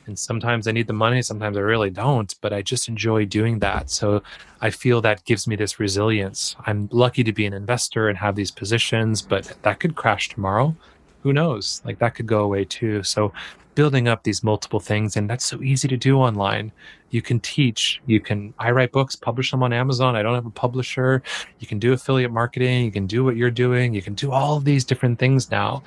And 0.07 0.19
sometimes 0.19 0.67
I 0.67 0.73
need 0.73 0.87
the 0.87 0.93
money, 0.93 1.23
sometimes 1.23 1.57
I 1.57 1.61
really 1.61 1.91
don't, 1.91 2.35
but 2.41 2.53
I 2.53 2.63
just 2.63 2.89
enjoy 2.89 3.25
doing 3.25 3.59
that. 3.61 3.91
So 3.91 4.23
I 4.61 4.71
feel 4.71 5.01
that 5.01 5.25
gives 5.25 5.47
me 5.47 5.57
this 5.57 5.81
resilience. 5.81 6.57
I'm 6.67 6.89
lucky 6.93 7.25
to 7.25 7.33
be 7.33 7.47
an 7.47 7.55
investor 7.55 8.09
and 8.09 8.19
have 8.19 8.37
these 8.37 8.51
positions, 8.51 9.23
but 9.23 9.55
that 9.63 9.81
could 9.81 9.95
crash 9.95 10.29
tomorrow. 10.29 10.77
Who 11.23 11.33
knows? 11.33 11.81
Like 11.85 11.99
that 12.01 12.15
could 12.15 12.27
go 12.27 12.45
away 12.45 12.65
too. 12.65 13.03
So 13.03 13.33
building 13.75 14.07
up 14.07 14.23
these 14.23 14.45
multiple 14.45 14.81
things, 14.81 15.17
and 15.17 15.29
that's 15.29 15.45
so 15.45 15.63
easy 15.63 15.89
to 15.89 15.97
do 15.97 16.19
online. 16.19 16.71
You 17.11 17.23
can 17.23 17.41
teach, 17.41 18.01
you 18.07 18.21
can, 18.21 18.55
I 18.59 18.71
write 18.71 18.93
books, 18.93 19.17
publish 19.17 19.51
them 19.51 19.63
on 19.63 19.73
Amazon. 19.73 20.17
I 20.17 20.23
don't 20.23 20.35
have 20.35 20.47
a 20.47 20.51
publisher. 20.51 21.23
You 21.59 21.67
can 21.67 21.79
do 21.79 21.93
affiliate 21.93 22.31
marketing, 22.31 22.85
you 22.85 22.93
can 22.93 23.07
do 23.07 23.25
what 23.25 23.37
you're 23.37 23.51
doing, 23.51 23.95
you 23.95 24.03
can 24.03 24.15
do 24.15 24.33
all 24.33 24.61
these 24.61 24.85
different 24.85 25.19
things 25.19 25.51
now 25.51 25.83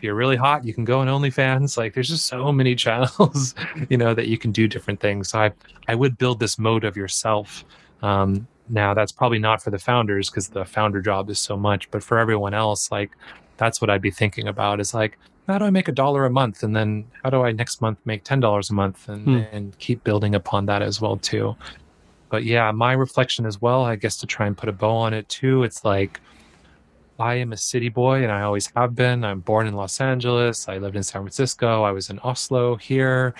you're 0.00 0.14
really 0.14 0.36
hot, 0.36 0.64
you 0.64 0.74
can 0.74 0.84
go 0.84 1.00
on 1.00 1.06
OnlyFans. 1.06 1.76
Like 1.76 1.94
there's 1.94 2.08
just 2.08 2.26
so 2.26 2.52
many 2.52 2.74
channels, 2.84 3.54
you 3.88 3.96
know, 3.96 4.14
that 4.14 4.28
you 4.28 4.38
can 4.38 4.52
do 4.52 4.68
different 4.68 5.00
things. 5.00 5.30
So 5.30 5.38
I, 5.38 5.52
I 5.88 5.94
would 5.94 6.18
build 6.18 6.40
this 6.40 6.58
mode 6.58 6.84
of 6.84 6.96
yourself. 6.96 7.64
Um, 8.02 8.46
now 8.68 8.94
that's 8.94 9.12
probably 9.12 9.38
not 9.38 9.62
for 9.62 9.70
the 9.70 9.78
founders 9.78 10.30
because 10.30 10.48
the 10.48 10.64
founder 10.64 11.00
job 11.00 11.30
is 11.30 11.38
so 11.38 11.56
much, 11.56 11.90
but 11.90 12.02
for 12.02 12.18
everyone 12.18 12.54
else, 12.54 12.90
like 12.90 13.10
that's 13.56 13.80
what 13.80 13.90
I'd 13.90 14.02
be 14.02 14.10
thinking 14.10 14.48
about 14.48 14.80
is 14.80 14.94
like, 14.94 15.18
how 15.46 15.58
do 15.58 15.64
I 15.66 15.70
make 15.70 15.88
a 15.88 15.92
dollar 15.92 16.24
a 16.24 16.30
month? 16.30 16.62
And 16.62 16.74
then 16.74 17.04
how 17.22 17.30
do 17.30 17.42
I 17.42 17.52
next 17.52 17.80
month 17.82 17.98
make 18.04 18.24
$10 18.24 18.70
a 18.70 18.72
month 18.72 19.08
and, 19.08 19.24
hmm. 19.24 19.36
and 19.52 19.78
keep 19.78 20.02
building 20.02 20.34
upon 20.34 20.66
that 20.66 20.82
as 20.82 21.00
well 21.00 21.18
too. 21.18 21.54
But 22.30 22.44
yeah, 22.44 22.72
my 22.72 22.94
reflection 22.94 23.44
as 23.46 23.60
well, 23.60 23.84
I 23.84 23.96
guess 23.96 24.16
to 24.18 24.26
try 24.26 24.46
and 24.46 24.56
put 24.56 24.68
a 24.68 24.72
bow 24.72 24.96
on 24.96 25.12
it 25.12 25.28
too, 25.28 25.62
it's 25.62 25.84
like, 25.84 26.20
I 27.18 27.34
am 27.34 27.52
a 27.52 27.56
city 27.56 27.88
boy 27.88 28.22
and 28.22 28.32
I 28.32 28.42
always 28.42 28.70
have 28.74 28.94
been. 28.94 29.24
I'm 29.24 29.40
born 29.40 29.66
in 29.66 29.74
Los 29.74 30.00
Angeles. 30.00 30.68
I 30.68 30.78
lived 30.78 30.96
in 30.96 31.02
San 31.02 31.22
Francisco. 31.22 31.82
I 31.82 31.92
was 31.92 32.10
in 32.10 32.18
Oslo 32.20 32.76
here. 32.76 33.34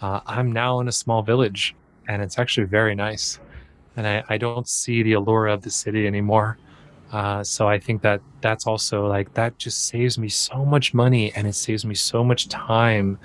Uh, 0.00 0.20
I'm 0.26 0.52
now 0.52 0.80
in 0.80 0.88
a 0.88 0.92
small 0.92 1.22
village 1.22 1.74
and 2.08 2.22
it's 2.22 2.38
actually 2.38 2.66
very 2.66 2.94
nice. 2.94 3.38
And 3.96 4.06
I, 4.06 4.24
I 4.28 4.38
don't 4.38 4.68
see 4.68 5.02
the 5.02 5.14
allure 5.14 5.48
of 5.48 5.62
the 5.62 5.70
city 5.70 6.06
anymore. 6.06 6.56
Uh, 7.12 7.42
so 7.42 7.68
I 7.68 7.78
think 7.78 8.02
that 8.02 8.20
that's 8.40 8.66
also 8.66 9.06
like 9.06 9.32
that 9.34 9.58
just 9.58 9.86
saves 9.88 10.18
me 10.18 10.28
so 10.28 10.64
much 10.64 10.94
money 10.94 11.32
and 11.34 11.46
it 11.46 11.54
saves 11.54 11.84
me 11.84 11.94
so 11.94 12.24
much 12.24 12.48
time. 12.48 13.18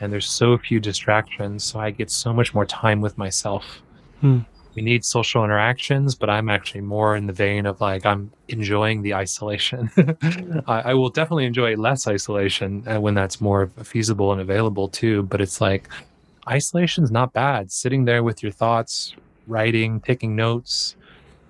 And 0.00 0.12
there's 0.12 0.28
so 0.28 0.58
few 0.58 0.80
distractions. 0.80 1.64
So 1.64 1.80
I 1.80 1.90
get 1.90 2.10
so 2.10 2.32
much 2.32 2.52
more 2.52 2.66
time 2.66 3.00
with 3.00 3.16
myself. 3.16 3.82
Hmm 4.20 4.40
we 4.76 4.82
need 4.82 5.06
social 5.06 5.42
interactions, 5.42 6.14
but 6.14 6.28
I'm 6.28 6.50
actually 6.50 6.82
more 6.82 7.16
in 7.16 7.26
the 7.26 7.32
vein 7.32 7.64
of 7.64 7.80
like 7.80 8.04
I'm 8.04 8.30
enjoying 8.48 9.00
the 9.00 9.14
isolation. 9.14 9.90
I, 10.68 10.90
I, 10.90 10.94
will 10.94 11.08
definitely 11.08 11.46
enjoy 11.46 11.76
less 11.76 12.06
isolation 12.06 12.86
uh, 12.86 13.00
when 13.00 13.14
that's 13.14 13.40
more 13.40 13.68
feasible 13.82 14.32
and 14.32 14.40
available 14.40 14.86
too. 14.88 15.22
But 15.22 15.40
it's 15.40 15.62
like 15.62 15.88
isolation's 16.46 17.10
not 17.10 17.32
bad. 17.32 17.72
Sitting 17.72 18.04
there 18.04 18.22
with 18.22 18.42
your 18.42 18.52
thoughts, 18.52 19.16
writing, 19.46 19.98
taking 20.00 20.36
notes, 20.36 20.96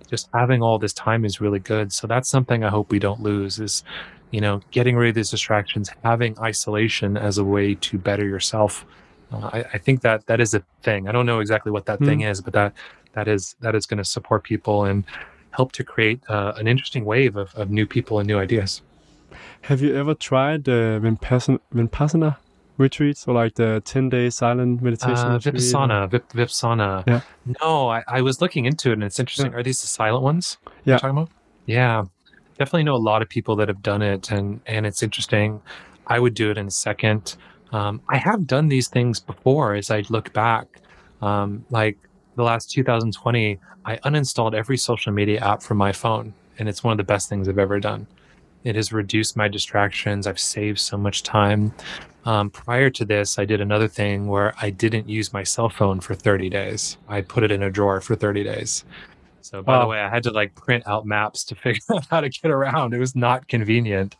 just 0.08 0.28
having 0.32 0.62
all 0.62 0.78
this 0.78 0.92
time 0.92 1.24
is 1.24 1.40
really 1.40 1.58
good. 1.58 1.92
So 1.92 2.06
that's 2.06 2.28
something 2.28 2.62
I 2.62 2.68
hope 2.68 2.92
we 2.92 3.00
don't 3.00 3.20
lose 3.20 3.58
is, 3.58 3.82
you 4.30 4.40
know, 4.40 4.60
getting 4.70 4.94
rid 4.94 5.08
of 5.08 5.14
these 5.16 5.30
distractions, 5.30 5.90
having 6.04 6.38
isolation 6.38 7.16
as 7.16 7.38
a 7.38 7.44
way 7.44 7.74
to 7.74 7.98
better 7.98 8.24
yourself. 8.24 8.86
Uh, 9.32 9.50
I, 9.52 9.64
I, 9.74 9.78
think 9.78 10.02
that 10.02 10.26
that 10.26 10.40
is 10.40 10.54
a 10.54 10.62
thing. 10.82 11.08
I 11.08 11.12
don't 11.12 11.26
know 11.26 11.40
exactly 11.40 11.72
what 11.72 11.86
that 11.86 11.98
mm. 11.98 12.06
thing 12.06 12.20
is, 12.20 12.40
but 12.40 12.52
that 12.52 12.72
that 13.16 13.26
is 13.26 13.56
that 13.60 13.74
is 13.74 13.86
going 13.86 13.98
to 13.98 14.04
support 14.04 14.44
people 14.44 14.84
and 14.84 15.04
help 15.50 15.72
to 15.72 15.82
create 15.82 16.20
uh, 16.28 16.52
an 16.56 16.68
interesting 16.68 17.04
wave 17.04 17.36
of, 17.36 17.54
of 17.54 17.70
new 17.70 17.86
people 17.86 18.18
and 18.20 18.28
new 18.28 18.38
ideas. 18.38 18.82
Have 19.62 19.80
you 19.80 19.96
ever 19.96 20.14
tried 20.14 20.68
uh, 20.68 21.00
Vipassana, 21.00 21.58
Vipassana 21.74 22.36
retreats 22.78 23.26
or 23.26 23.34
like 23.34 23.54
the 23.54 23.82
10 23.84 24.10
day 24.10 24.30
silent 24.30 24.82
meditation? 24.82 25.26
Uh, 25.26 25.38
Vipassana, 25.38 26.10
Vip, 26.10 26.28
Vipassana. 26.28 27.04
Yeah. 27.06 27.22
No, 27.62 27.88
I, 27.88 28.04
I 28.06 28.20
was 28.20 28.40
looking 28.40 28.66
into 28.66 28.90
it 28.90 28.94
and 28.94 29.04
it's 29.04 29.18
interesting. 29.18 29.52
Yeah. 29.52 29.58
Are 29.58 29.62
these 29.62 29.80
the 29.80 29.86
silent 29.86 30.22
ones? 30.22 30.58
Yeah. 30.84 30.98
talking 30.98 31.16
about? 31.16 31.30
Yeah. 31.64 32.04
definitely 32.58 32.84
know 32.84 32.94
a 32.94 33.06
lot 33.12 33.22
of 33.22 33.28
people 33.28 33.56
that 33.56 33.68
have 33.68 33.82
done 33.82 34.02
it, 34.02 34.30
and 34.30 34.60
and 34.66 34.86
it's 34.86 35.02
interesting. 35.02 35.60
I 36.06 36.18
would 36.20 36.34
do 36.34 36.50
it 36.50 36.58
in 36.58 36.68
a 36.68 36.70
second. 36.70 37.36
Um, 37.72 38.00
I 38.08 38.18
have 38.18 38.46
done 38.46 38.68
these 38.68 38.88
things 38.88 39.18
before. 39.18 39.74
As 39.74 39.90
I 39.90 40.04
look 40.08 40.32
back, 40.32 40.66
um, 41.20 41.64
like 41.70 41.98
the 42.36 42.44
last 42.44 42.70
2020, 42.70 43.58
I 43.84 43.96
uninstalled 43.98 44.54
every 44.54 44.76
social 44.76 45.12
media 45.12 45.40
app 45.40 45.62
from 45.62 45.78
my 45.78 45.92
phone, 45.92 46.34
and 46.58 46.68
it's 46.68 46.84
one 46.84 46.92
of 46.92 46.98
the 46.98 47.04
best 47.04 47.28
things 47.28 47.48
I've 47.48 47.58
ever 47.58 47.80
done. 47.80 48.06
It 48.62 48.76
has 48.76 48.92
reduced 48.92 49.36
my 49.36 49.48
distractions. 49.48 50.26
I've 50.26 50.38
saved 50.38 50.78
so 50.78 50.96
much 50.96 51.22
time. 51.22 51.72
Um, 52.24 52.50
prior 52.50 52.90
to 52.90 53.04
this, 53.04 53.38
I 53.38 53.44
did 53.44 53.60
another 53.60 53.88
thing 53.88 54.26
where 54.26 54.54
I 54.60 54.70
didn't 54.70 55.08
use 55.08 55.32
my 55.32 55.44
cell 55.44 55.68
phone 55.68 56.00
for 56.00 56.14
30 56.14 56.50
days. 56.50 56.98
I 57.08 57.20
put 57.20 57.44
it 57.44 57.52
in 57.52 57.62
a 57.62 57.70
drawer 57.70 58.00
for 58.00 58.16
30 58.16 58.44
days. 58.44 58.84
So, 59.40 59.62
by 59.62 59.76
wow. 59.76 59.82
the 59.82 59.88
way, 59.88 60.00
I 60.00 60.10
had 60.10 60.24
to 60.24 60.32
like 60.32 60.56
print 60.56 60.82
out 60.88 61.06
maps 61.06 61.44
to 61.44 61.54
figure 61.54 61.80
out 61.94 62.06
how 62.10 62.20
to 62.20 62.28
get 62.28 62.50
around. 62.50 62.92
It 62.92 62.98
was 62.98 63.14
not 63.14 63.46
convenient, 63.46 64.16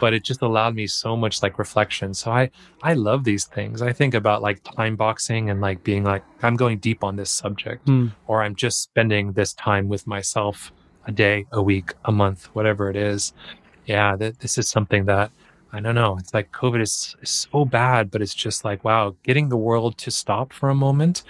but 0.00 0.12
it 0.14 0.24
just 0.24 0.42
allowed 0.42 0.74
me 0.74 0.86
so 0.86 1.16
much 1.16 1.42
like 1.42 1.58
reflection. 1.58 2.14
So, 2.14 2.30
I 2.30 2.50
I 2.82 2.94
love 2.94 3.24
these 3.24 3.44
things. 3.44 3.82
I 3.82 3.92
think 3.92 4.14
about 4.14 4.42
like 4.42 4.62
time 4.62 4.96
boxing 4.96 5.50
and 5.50 5.60
like 5.60 5.82
being 5.84 6.04
like 6.04 6.24
I'm 6.42 6.56
going 6.56 6.78
deep 6.78 7.04
on 7.04 7.16
this 7.16 7.30
subject, 7.30 7.86
mm. 7.86 8.12
or 8.26 8.42
I'm 8.42 8.54
just 8.54 8.82
spending 8.82 9.32
this 9.32 9.52
time 9.54 9.88
with 9.88 10.06
myself 10.06 10.72
a 11.06 11.12
day, 11.12 11.46
a 11.52 11.62
week, 11.62 11.94
a 12.04 12.12
month, 12.12 12.46
whatever 12.54 12.90
it 12.90 12.96
is 12.96 13.32
yeah, 13.88 14.14
that 14.16 14.38
this 14.38 14.58
is 14.58 14.68
something 14.68 15.06
that 15.06 15.32
I 15.72 15.80
don't 15.80 15.94
know. 15.94 16.16
It's 16.18 16.32
like 16.32 16.52
COVID 16.52 16.80
is, 16.80 17.16
is 17.20 17.30
so 17.30 17.64
bad, 17.64 18.10
but 18.10 18.22
it's 18.22 18.34
just 18.34 18.64
like 18.64 18.84
wow, 18.84 19.16
getting 19.24 19.48
the 19.48 19.56
world 19.56 19.98
to 19.98 20.10
stop 20.10 20.52
for 20.52 20.68
a 20.68 20.74
moment 20.74 21.24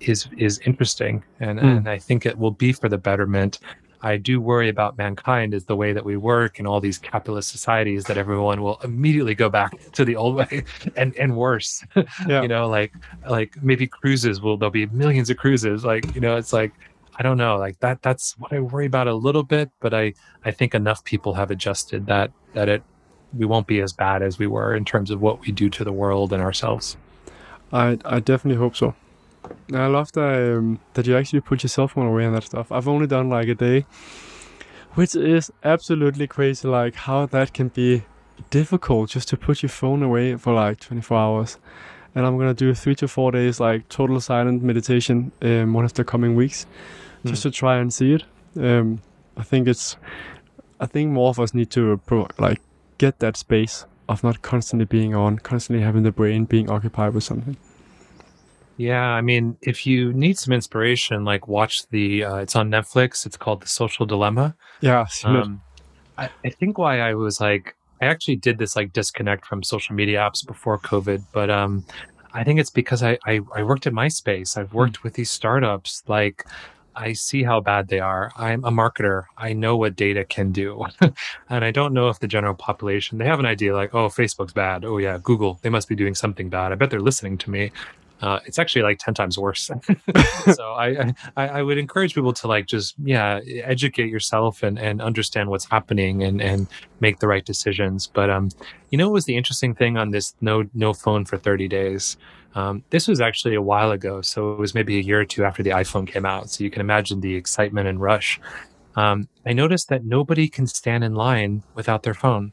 is 0.00 0.26
is 0.36 0.58
interesting, 0.60 1.22
and 1.38 1.60
mm. 1.60 1.76
and 1.76 1.88
I 1.88 1.98
think 1.98 2.26
it 2.26 2.36
will 2.36 2.50
be 2.50 2.72
for 2.72 2.88
the 2.88 2.98
betterment. 2.98 3.60
I 4.02 4.16
do 4.16 4.40
worry 4.40 4.68
about 4.68 4.96
mankind 4.96 5.52
is 5.52 5.64
the 5.64 5.76
way 5.76 5.92
that 5.92 6.04
we 6.04 6.16
work 6.16 6.58
in 6.58 6.66
all 6.66 6.80
these 6.80 6.98
capitalist 6.98 7.50
societies 7.50 8.04
that 8.04 8.16
everyone 8.16 8.62
will 8.62 8.80
immediately 8.82 9.34
go 9.34 9.48
back 9.48 9.72
to 9.92 10.04
the 10.04 10.16
old 10.16 10.36
way 10.36 10.64
and 10.96 11.14
and 11.16 11.36
worse. 11.36 11.84
Yeah. 12.26 12.42
you 12.42 12.48
know, 12.48 12.68
like 12.68 12.92
like 13.28 13.62
maybe 13.62 13.86
cruises 13.86 14.40
will 14.40 14.56
there'll 14.56 14.70
be 14.70 14.86
millions 14.86 15.30
of 15.30 15.36
cruises. 15.36 15.84
Like 15.84 16.14
you 16.14 16.20
know, 16.20 16.36
it's 16.36 16.52
like 16.52 16.72
I 17.16 17.22
don't 17.22 17.36
know, 17.36 17.56
like 17.56 17.78
that 17.80 18.02
that's 18.02 18.38
what 18.38 18.52
I 18.52 18.60
worry 18.60 18.86
about 18.86 19.06
a 19.06 19.14
little 19.14 19.42
bit, 19.42 19.70
but 19.80 19.92
I 19.94 20.14
I 20.44 20.50
think 20.50 20.74
enough 20.74 21.04
people 21.04 21.34
have 21.34 21.50
adjusted 21.50 22.06
that 22.06 22.30
that 22.54 22.68
it 22.68 22.82
we 23.36 23.46
won't 23.46 23.66
be 23.66 23.80
as 23.80 23.92
bad 23.92 24.22
as 24.22 24.38
we 24.38 24.46
were 24.46 24.74
in 24.74 24.84
terms 24.84 25.10
of 25.10 25.20
what 25.20 25.40
we 25.40 25.52
do 25.52 25.70
to 25.70 25.84
the 25.84 25.92
world 25.92 26.32
and 26.32 26.42
ourselves. 26.42 26.96
I 27.72 27.98
I 28.04 28.20
definitely 28.20 28.58
hope 28.58 28.76
so. 28.76 28.94
I 29.72 29.86
love 29.86 30.12
that 30.12 30.56
um, 30.58 30.80
that 30.94 31.06
you 31.06 31.16
actually 31.16 31.40
put 31.40 31.62
your 31.62 31.68
cell 31.68 31.88
phone 31.88 32.06
away 32.06 32.24
and 32.24 32.34
that 32.34 32.44
stuff. 32.44 32.72
I've 32.72 32.88
only 32.88 33.06
done 33.06 33.28
like 33.28 33.48
a 33.48 33.54
day, 33.54 33.86
which 34.94 35.14
is 35.14 35.50
absolutely 35.64 36.26
crazy. 36.26 36.68
Like 36.68 36.94
how 36.94 37.26
that 37.26 37.52
can 37.52 37.68
be 37.68 38.02
difficult 38.50 39.10
just 39.10 39.28
to 39.28 39.36
put 39.36 39.62
your 39.62 39.70
phone 39.70 40.02
away 40.02 40.36
for 40.36 40.52
like 40.52 40.80
24 40.80 41.16
hours. 41.16 41.58
And 42.14 42.26
I'm 42.26 42.38
gonna 42.38 42.54
do 42.54 42.74
three 42.74 42.94
to 42.96 43.08
four 43.08 43.30
days 43.30 43.60
like 43.60 43.88
total 43.88 44.20
silent 44.20 44.62
meditation 44.62 45.32
um, 45.42 45.72
one 45.72 45.84
of 45.84 45.94
the 45.94 46.04
coming 46.04 46.34
weeks 46.34 46.66
just 47.24 47.40
mm. 47.40 47.42
to 47.42 47.50
try 47.50 47.76
and 47.76 47.92
see 47.92 48.14
it. 48.14 48.24
Um, 48.56 49.00
I 49.36 49.42
think 49.42 49.68
it's, 49.68 49.96
I 50.80 50.86
think 50.86 51.10
more 51.12 51.30
of 51.30 51.38
us 51.38 51.54
need 51.54 51.70
to 51.70 52.00
pro- 52.06 52.28
like 52.38 52.60
get 52.98 53.20
that 53.20 53.36
space 53.36 53.86
of 54.08 54.24
not 54.24 54.42
constantly 54.42 54.86
being 54.86 55.14
on, 55.14 55.38
constantly 55.38 55.84
having 55.84 56.02
the 56.02 56.10
brain 56.10 56.44
being 56.46 56.68
occupied 56.68 57.14
with 57.14 57.22
something. 57.24 57.56
Yeah, 58.80 59.04
I 59.04 59.20
mean, 59.20 59.58
if 59.60 59.86
you 59.86 60.10
need 60.14 60.38
some 60.38 60.54
inspiration, 60.54 61.22
like 61.22 61.46
watch 61.46 61.86
the. 61.88 62.24
Uh, 62.24 62.36
it's 62.36 62.56
on 62.56 62.70
Netflix. 62.70 63.26
It's 63.26 63.36
called 63.36 63.60
The 63.60 63.68
Social 63.68 64.06
Dilemma. 64.06 64.56
Yeah, 64.80 65.04
um, 65.24 65.60
I, 66.16 66.30
I 66.46 66.48
think 66.48 66.78
why 66.78 67.00
I 67.00 67.12
was 67.12 67.42
like, 67.42 67.76
I 68.00 68.06
actually 68.06 68.36
did 68.36 68.56
this 68.56 68.76
like 68.76 68.94
disconnect 68.94 69.44
from 69.44 69.62
social 69.62 69.94
media 69.94 70.20
apps 70.20 70.46
before 70.46 70.78
COVID, 70.78 71.22
but 71.30 71.50
um, 71.50 71.84
I 72.32 72.42
think 72.42 72.58
it's 72.58 72.70
because 72.70 73.02
I, 73.02 73.18
I, 73.26 73.40
I 73.54 73.64
worked 73.64 73.86
at 73.86 73.92
MySpace. 73.92 74.56
I've 74.56 74.72
worked 74.72 75.00
mm. 75.00 75.04
with 75.04 75.12
these 75.12 75.30
startups. 75.30 76.02
Like 76.06 76.46
I 76.96 77.12
see 77.12 77.42
how 77.42 77.60
bad 77.60 77.88
they 77.88 78.00
are. 78.00 78.32
I'm 78.34 78.64
a 78.64 78.70
marketer. 78.70 79.24
I 79.36 79.52
know 79.52 79.76
what 79.76 79.94
data 79.94 80.24
can 80.24 80.52
do. 80.52 80.86
and 81.50 81.66
I 81.66 81.70
don't 81.70 81.92
know 81.92 82.08
if 82.08 82.18
the 82.20 82.28
general 82.28 82.54
population, 82.54 83.18
they 83.18 83.26
have 83.26 83.40
an 83.40 83.46
idea 83.46 83.74
like, 83.76 83.94
oh, 83.94 84.08
Facebook's 84.08 84.54
bad. 84.54 84.86
Oh, 84.86 84.96
yeah, 84.96 85.18
Google, 85.22 85.58
they 85.60 85.68
must 85.68 85.86
be 85.86 85.94
doing 85.94 86.14
something 86.14 86.48
bad. 86.48 86.72
I 86.72 86.76
bet 86.76 86.88
they're 86.88 87.00
listening 87.00 87.36
to 87.38 87.50
me. 87.50 87.72
Uh, 88.20 88.38
it's 88.44 88.58
actually 88.58 88.82
like 88.82 88.98
10 88.98 89.14
times 89.14 89.38
worse. 89.38 89.70
so 90.52 90.72
I, 90.72 91.14
I, 91.36 91.48
I 91.48 91.62
would 91.62 91.78
encourage 91.78 92.14
people 92.14 92.32
to 92.34 92.46
like 92.46 92.66
just, 92.66 92.94
yeah, 93.02 93.40
educate 93.64 94.10
yourself 94.10 94.62
and, 94.62 94.78
and 94.78 95.00
understand 95.00 95.48
what's 95.48 95.64
happening 95.64 96.22
and, 96.22 96.40
and 96.40 96.66
make 97.00 97.20
the 97.20 97.28
right 97.28 97.44
decisions. 97.44 98.06
But, 98.06 98.30
um, 98.30 98.50
you 98.90 98.98
know, 98.98 99.08
what 99.08 99.14
was 99.14 99.24
the 99.24 99.36
interesting 99.36 99.74
thing 99.74 99.96
on 99.96 100.10
this 100.10 100.34
no, 100.40 100.64
no 100.74 100.92
phone 100.92 101.24
for 101.24 101.38
30 101.38 101.68
days? 101.68 102.16
Um, 102.54 102.82
this 102.90 103.06
was 103.06 103.20
actually 103.20 103.54
a 103.54 103.62
while 103.62 103.92
ago, 103.92 104.22
so 104.22 104.52
it 104.52 104.58
was 104.58 104.74
maybe 104.74 104.98
a 104.98 105.02
year 105.02 105.20
or 105.20 105.24
two 105.24 105.44
after 105.44 105.62
the 105.62 105.70
iPhone 105.70 106.06
came 106.06 106.26
out. 106.26 106.50
So 106.50 106.64
you 106.64 106.70
can 106.70 106.80
imagine 106.80 107.20
the 107.20 107.34
excitement 107.34 107.86
and 107.86 108.00
rush. 108.00 108.40
Um, 108.96 109.28
I 109.46 109.52
noticed 109.52 109.88
that 109.88 110.04
nobody 110.04 110.48
can 110.48 110.66
stand 110.66 111.04
in 111.04 111.14
line 111.14 111.62
without 111.74 112.02
their 112.02 112.14
phone. 112.14 112.52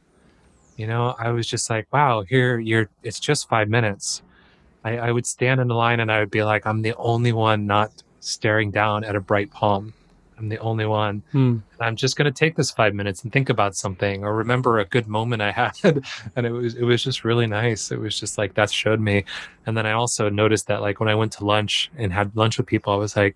You 0.76 0.86
know, 0.86 1.16
I 1.18 1.32
was 1.32 1.48
just 1.48 1.70
like, 1.70 1.92
wow, 1.92 2.22
here 2.22 2.60
you're. 2.60 2.90
It's 3.02 3.20
just 3.20 3.50
five 3.50 3.68
minutes. 3.68 4.22
I, 4.88 5.08
I 5.08 5.12
would 5.12 5.26
stand 5.26 5.60
in 5.60 5.68
the 5.68 5.76
line 5.76 6.00
and 6.00 6.10
I 6.12 6.20
would 6.20 6.32
be 6.32 6.44
like, 6.44 6.66
I'm 6.66 6.82
the 6.82 6.96
only 6.96 7.34
one 7.34 7.68
not 7.68 7.92
staring 8.22 8.72
down 8.72 9.04
at 9.04 9.16
a 9.16 9.20
bright 9.20 9.52
palm. 9.52 9.94
I'm 10.38 10.50
the 10.50 10.60
only 10.60 10.86
one. 10.86 11.24
Hmm. 11.32 11.58
I'm 11.82 11.96
just 11.96 12.16
going 12.16 12.32
to 12.32 12.38
take 12.38 12.56
this 12.56 12.72
five 12.72 12.94
minutes 12.94 13.24
and 13.24 13.34
think 13.34 13.50
about 13.50 13.76
something 13.76 14.24
or 14.24 14.34
remember 14.36 14.80
a 14.80 14.86
good 14.86 15.08
moment 15.08 15.42
I 15.42 15.52
had. 15.84 16.04
and 16.36 16.46
it 16.46 16.52
was, 16.52 16.76
it 16.76 16.84
was 16.84 17.04
just 17.04 17.26
really 17.26 17.48
nice. 17.48 17.92
It 17.92 18.00
was 18.00 18.18
just 18.18 18.38
like, 18.38 18.54
that 18.54 18.72
showed 18.72 19.02
me. 19.02 19.26
And 19.66 19.76
then 19.76 19.86
I 19.86 19.92
also 19.92 20.30
noticed 20.30 20.68
that 20.68 20.82
like 20.82 21.00
when 21.02 21.10
I 21.10 21.16
went 21.16 21.34
to 21.34 21.46
lunch 21.46 21.92
and 21.98 22.14
had 22.14 22.36
lunch 22.36 22.58
with 22.58 22.68
people, 22.68 22.94
I 22.94 22.98
was 22.98 23.18
like, 23.18 23.36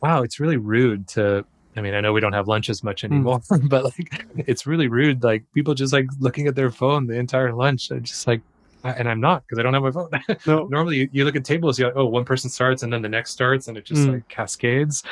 wow, 0.00 0.22
it's 0.22 0.38
really 0.38 0.58
rude 0.58 1.08
to, 1.08 1.44
I 1.76 1.80
mean, 1.80 1.94
I 1.94 2.02
know 2.02 2.12
we 2.12 2.20
don't 2.20 2.34
have 2.34 2.46
lunch 2.46 2.68
as 2.70 2.84
much 2.84 3.00
hmm. 3.00 3.12
anymore, 3.12 3.40
but 3.64 3.84
like, 3.84 4.24
it's 4.36 4.64
really 4.64 4.86
rude. 4.86 5.24
Like 5.24 5.42
people 5.54 5.74
just 5.74 5.92
like 5.92 6.06
looking 6.20 6.46
at 6.46 6.54
their 6.54 6.70
phone 6.70 7.08
the 7.08 7.14
entire 7.14 7.52
lunch. 7.52 7.90
I 7.90 7.98
just 7.98 8.28
like, 8.28 8.42
and 8.84 9.08
I'm 9.08 9.20
not 9.20 9.42
because 9.42 9.58
I 9.58 9.62
don't 9.62 9.74
have 9.74 9.82
my 9.82 9.90
phone. 9.90 10.10
No. 10.46 10.66
Normally, 10.66 10.98
you, 10.98 11.08
you, 11.12 11.24
look 11.24 11.36
at 11.36 11.44
tables, 11.44 11.78
you're 11.78 11.88
like, 11.88 11.96
oh, 11.96 12.06
one 12.06 12.24
person 12.24 12.50
starts 12.50 12.82
and 12.82 12.92
then 12.92 13.02
the 13.02 13.08
next 13.08 13.30
starts, 13.30 13.68
and 13.68 13.76
it 13.76 13.84
just 13.84 14.02
mm. 14.02 14.14
like 14.14 14.28
cascades. 14.28 15.02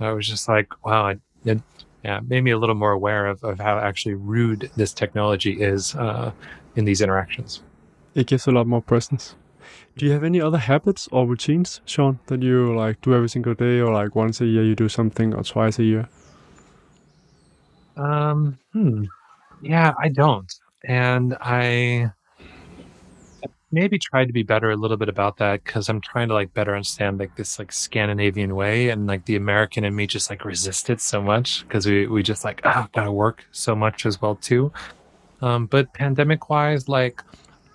I 0.00 0.12
was 0.12 0.28
just 0.28 0.48
like, 0.48 0.68
wow, 0.84 1.14
it, 1.44 1.60
yeah, 2.04 2.20
made 2.26 2.42
me 2.42 2.50
a 2.50 2.58
little 2.58 2.74
more 2.74 2.92
aware 2.92 3.26
of, 3.26 3.42
of 3.42 3.58
how 3.58 3.78
actually 3.78 4.14
rude 4.14 4.70
this 4.76 4.92
technology 4.92 5.62
is 5.62 5.94
uh, 5.94 6.32
in 6.76 6.84
these 6.84 7.00
interactions. 7.00 7.62
It 8.14 8.26
gives 8.26 8.46
a 8.46 8.50
lot 8.50 8.66
more 8.66 8.82
presence. 8.82 9.34
Do 9.96 10.04
you 10.04 10.12
have 10.12 10.24
any 10.24 10.40
other 10.40 10.58
habits 10.58 11.08
or 11.12 11.26
routines, 11.26 11.80
Sean, 11.86 12.18
that 12.26 12.42
you 12.42 12.76
like 12.76 13.00
do 13.00 13.14
every 13.14 13.28
single 13.28 13.54
day, 13.54 13.80
or 13.80 13.92
like 13.92 14.14
once 14.14 14.40
a 14.40 14.46
year 14.46 14.64
you 14.64 14.74
do 14.74 14.88
something, 14.88 15.34
or 15.34 15.42
twice 15.42 15.78
a 15.78 15.84
year? 15.84 16.08
Um, 17.96 18.58
hmm. 18.72 19.04
Yeah, 19.62 19.94
I 19.98 20.08
don't, 20.08 20.52
and 20.84 21.36
I 21.40 22.10
maybe 23.74 23.98
tried 23.98 24.26
to 24.26 24.32
be 24.32 24.42
better 24.42 24.70
a 24.70 24.76
little 24.76 24.96
bit 24.96 25.08
about 25.08 25.36
that 25.38 25.64
because 25.64 25.88
I'm 25.88 26.00
trying 26.00 26.28
to 26.28 26.34
like 26.34 26.54
better 26.54 26.74
understand 26.74 27.18
like 27.18 27.36
this 27.36 27.58
like 27.58 27.72
Scandinavian 27.72 28.54
way 28.54 28.88
and 28.88 29.06
like 29.06 29.26
the 29.26 29.36
American 29.36 29.84
in 29.84 29.94
me 29.94 30.06
just 30.06 30.30
like 30.30 30.44
resisted 30.44 31.00
so 31.00 31.20
much 31.20 31.66
because 31.66 31.84
we 31.84 32.06
we 32.06 32.22
just 32.22 32.44
like 32.44 32.60
ah 32.64 32.88
gotta 32.94 33.12
work 33.12 33.44
so 33.52 33.74
much 33.74 34.06
as 34.06 34.22
well 34.22 34.36
too. 34.36 34.72
Um, 35.42 35.66
but 35.66 35.92
pandemic 35.92 36.48
wise, 36.48 36.88
like 36.88 37.22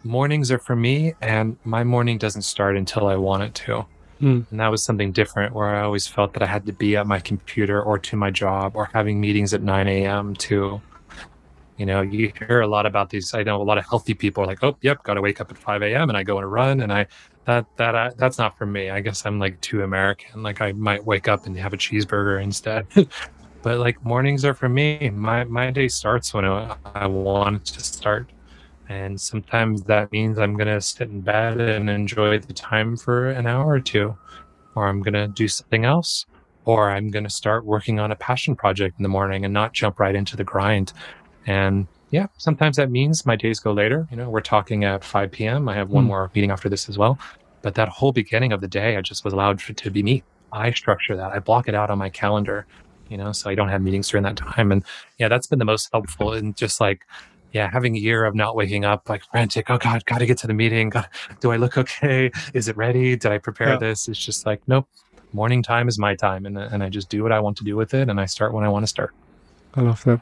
mornings 0.03 0.49
are 0.51 0.57
for 0.57 0.75
me, 0.75 1.13
and 1.21 1.57
my 1.63 1.83
morning 1.83 2.17
doesn't 2.17 2.41
start 2.41 2.77
until 2.77 3.05
I 3.07 3.15
want 3.15 3.43
it 3.43 3.53
to. 3.65 3.85
Mm. 4.21 4.45
And 4.49 4.59
that 4.59 4.69
was 4.69 4.83
something 4.83 5.11
different 5.11 5.53
where 5.53 5.75
I 5.75 5.81
always 5.81 6.07
felt 6.07 6.33
that 6.33 6.43
I 6.43 6.45
had 6.45 6.65
to 6.65 6.73
be 6.73 6.97
at 6.97 7.07
my 7.07 7.19
computer 7.19 7.81
or 7.81 7.99
to 7.99 8.17
my 8.17 8.31
job 8.31 8.75
or 8.75 8.89
having 8.93 9.21
meetings 9.21 9.53
at 9.53 9.61
9 9.61 9.87
a.m. 9.87 10.35
to 10.35 10.81
you 11.79 11.85
know, 11.85 12.01
you 12.01 12.31
hear 12.37 12.59
a 12.59 12.67
lot 12.67 12.85
about 12.85 13.09
these. 13.09 13.33
I 13.33 13.41
know 13.41 13.61
a 13.61 13.63
lot 13.63 13.77
of 13.77 13.85
healthy 13.87 14.13
people 14.13 14.43
are 14.43 14.47
like, 14.47 14.61
"Oh, 14.61 14.77
yep, 14.81 15.01
got 15.03 15.13
to 15.13 15.21
wake 15.21 15.39
up 15.39 15.49
at 15.49 15.57
5 15.57 15.81
a.m. 15.81 16.09
and 16.09 16.17
I 16.17 16.23
go 16.23 16.37
on 16.37 16.43
a 16.43 16.47
run." 16.47 16.81
And 16.81 16.91
I 16.91 17.07
that 17.45 17.65
that 17.77 17.95
I, 17.95 18.11
that's 18.17 18.37
not 18.37 18.57
for 18.57 18.65
me. 18.65 18.89
I 18.89 18.99
guess 18.99 19.25
I'm 19.25 19.39
like 19.39 19.59
too 19.61 19.81
American. 19.83 20.43
Like 20.43 20.59
I 20.59 20.73
might 20.73 21.05
wake 21.05 21.29
up 21.29 21.45
and 21.45 21.57
have 21.57 21.73
a 21.73 21.77
cheeseburger 21.77 22.43
instead. 22.43 22.85
but 23.61 23.79
like 23.79 24.03
mornings 24.03 24.43
are 24.43 24.53
for 24.53 24.67
me. 24.67 25.09
My 25.09 25.45
my 25.45 25.71
day 25.71 25.87
starts 25.87 26.33
when 26.33 26.43
I, 26.43 26.75
I 26.95 27.07
want 27.07 27.65
to 27.67 27.79
start, 27.81 28.29
and 28.89 29.19
sometimes 29.19 29.81
that 29.83 30.11
means 30.11 30.37
I'm 30.37 30.57
gonna 30.57 30.81
sit 30.81 31.07
in 31.07 31.21
bed 31.21 31.61
and 31.61 31.89
enjoy 31.89 32.39
the 32.39 32.53
time 32.53 32.97
for 32.97 33.29
an 33.29 33.47
hour 33.47 33.71
or 33.71 33.79
two, 33.79 34.17
or 34.75 34.89
I'm 34.89 35.01
gonna 35.01 35.29
do 35.29 35.47
something 35.47 35.85
else, 35.85 36.25
or 36.65 36.91
I'm 36.91 37.09
gonna 37.09 37.29
start 37.29 37.63
working 37.63 38.01
on 38.01 38.11
a 38.11 38.17
passion 38.17 38.53
project 38.53 38.99
in 38.99 39.03
the 39.03 39.09
morning 39.09 39.45
and 39.45 39.53
not 39.53 39.71
jump 39.71 39.97
right 39.97 40.13
into 40.13 40.35
the 40.35 40.43
grind 40.43 40.91
and 41.49 41.87
yeah, 42.11 42.27
sometimes 42.37 42.77
that 42.77 42.91
means 42.91 43.25
my 43.25 43.35
days 43.35 43.59
go 43.59 43.73
later. 43.73 44.07
You 44.11 44.17
know, 44.17 44.29
we're 44.29 44.39
talking 44.39 44.83
at 44.83 45.03
5 45.03 45.31
p.m. 45.31 45.67
I 45.67 45.73
have 45.73 45.89
one 45.89 46.03
mm. 46.03 46.07
more 46.07 46.31
meeting 46.35 46.51
after 46.51 46.69
this 46.69 46.87
as 46.87 46.97
well. 46.97 47.17
But 47.63 47.73
that 47.73 47.89
whole 47.89 48.11
beginning 48.11 48.53
of 48.53 48.61
the 48.61 48.67
day, 48.67 48.97
I 48.97 49.01
just 49.01 49.25
was 49.25 49.33
allowed 49.33 49.59
for, 49.59 49.73
to 49.73 49.89
be 49.89 50.03
me. 50.03 50.23
I 50.51 50.71
structure 50.71 51.15
that. 51.17 51.31
I 51.31 51.39
block 51.39 51.67
it 51.67 51.73
out 51.73 51.89
on 51.89 51.97
my 51.97 52.09
calendar. 52.09 52.67
you 53.09 53.17
know, 53.17 53.31
so 53.31 53.49
I 53.49 53.55
don't 53.55 53.69
have 53.69 53.81
meetings 53.81 54.07
during 54.09 54.23
that 54.25 54.37
time. 54.37 54.71
And 54.71 54.83
yeah, 55.17 55.27
that's 55.27 55.47
been 55.47 55.57
the 55.57 55.65
most 55.65 55.89
helpful. 55.91 56.33
And 56.33 56.55
just 56.55 56.79
like, 56.79 57.01
yeah, 57.51 57.67
having 57.71 57.95
a 57.95 57.99
year 57.99 58.25
of 58.25 58.35
not 58.35 58.55
waking 58.55 58.85
up 58.85 59.09
like 59.09 59.23
frantic, 59.31 59.71
oh 59.71 59.79
God, 59.79 60.05
got 60.05 60.19
to 60.19 60.27
get 60.27 60.37
to 60.39 60.47
the 60.47 60.53
meeting. 60.53 60.89
God, 60.89 61.07
do 61.39 61.51
I 61.51 61.57
look 61.57 61.79
okay? 61.79 62.29
Is 62.53 62.67
it 62.67 62.77
ready? 62.77 63.15
Did 63.15 63.31
I 63.31 63.39
prepare 63.39 63.69
yeah. 63.69 63.77
this? 63.77 64.07
It's 64.07 64.23
just 64.23 64.45
like, 64.45 64.61
nope, 64.67 64.87
morning 65.33 65.63
time 65.63 65.87
is 65.87 65.97
my 65.97 66.13
time. 66.13 66.45
And, 66.45 66.59
and 66.59 66.83
I 66.83 66.89
just 66.89 67.09
do 67.09 67.23
what 67.23 67.31
I 67.31 67.39
want 67.39 67.57
to 67.57 67.63
do 67.63 67.75
with 67.75 67.95
it. 67.95 68.07
And 68.07 68.21
I 68.21 68.25
start 68.25 68.53
when 68.53 68.63
I 68.63 68.69
want 68.69 68.83
to 68.83 68.87
start. 68.87 69.15
I 69.73 69.81
love 69.81 70.03
that. 70.03 70.21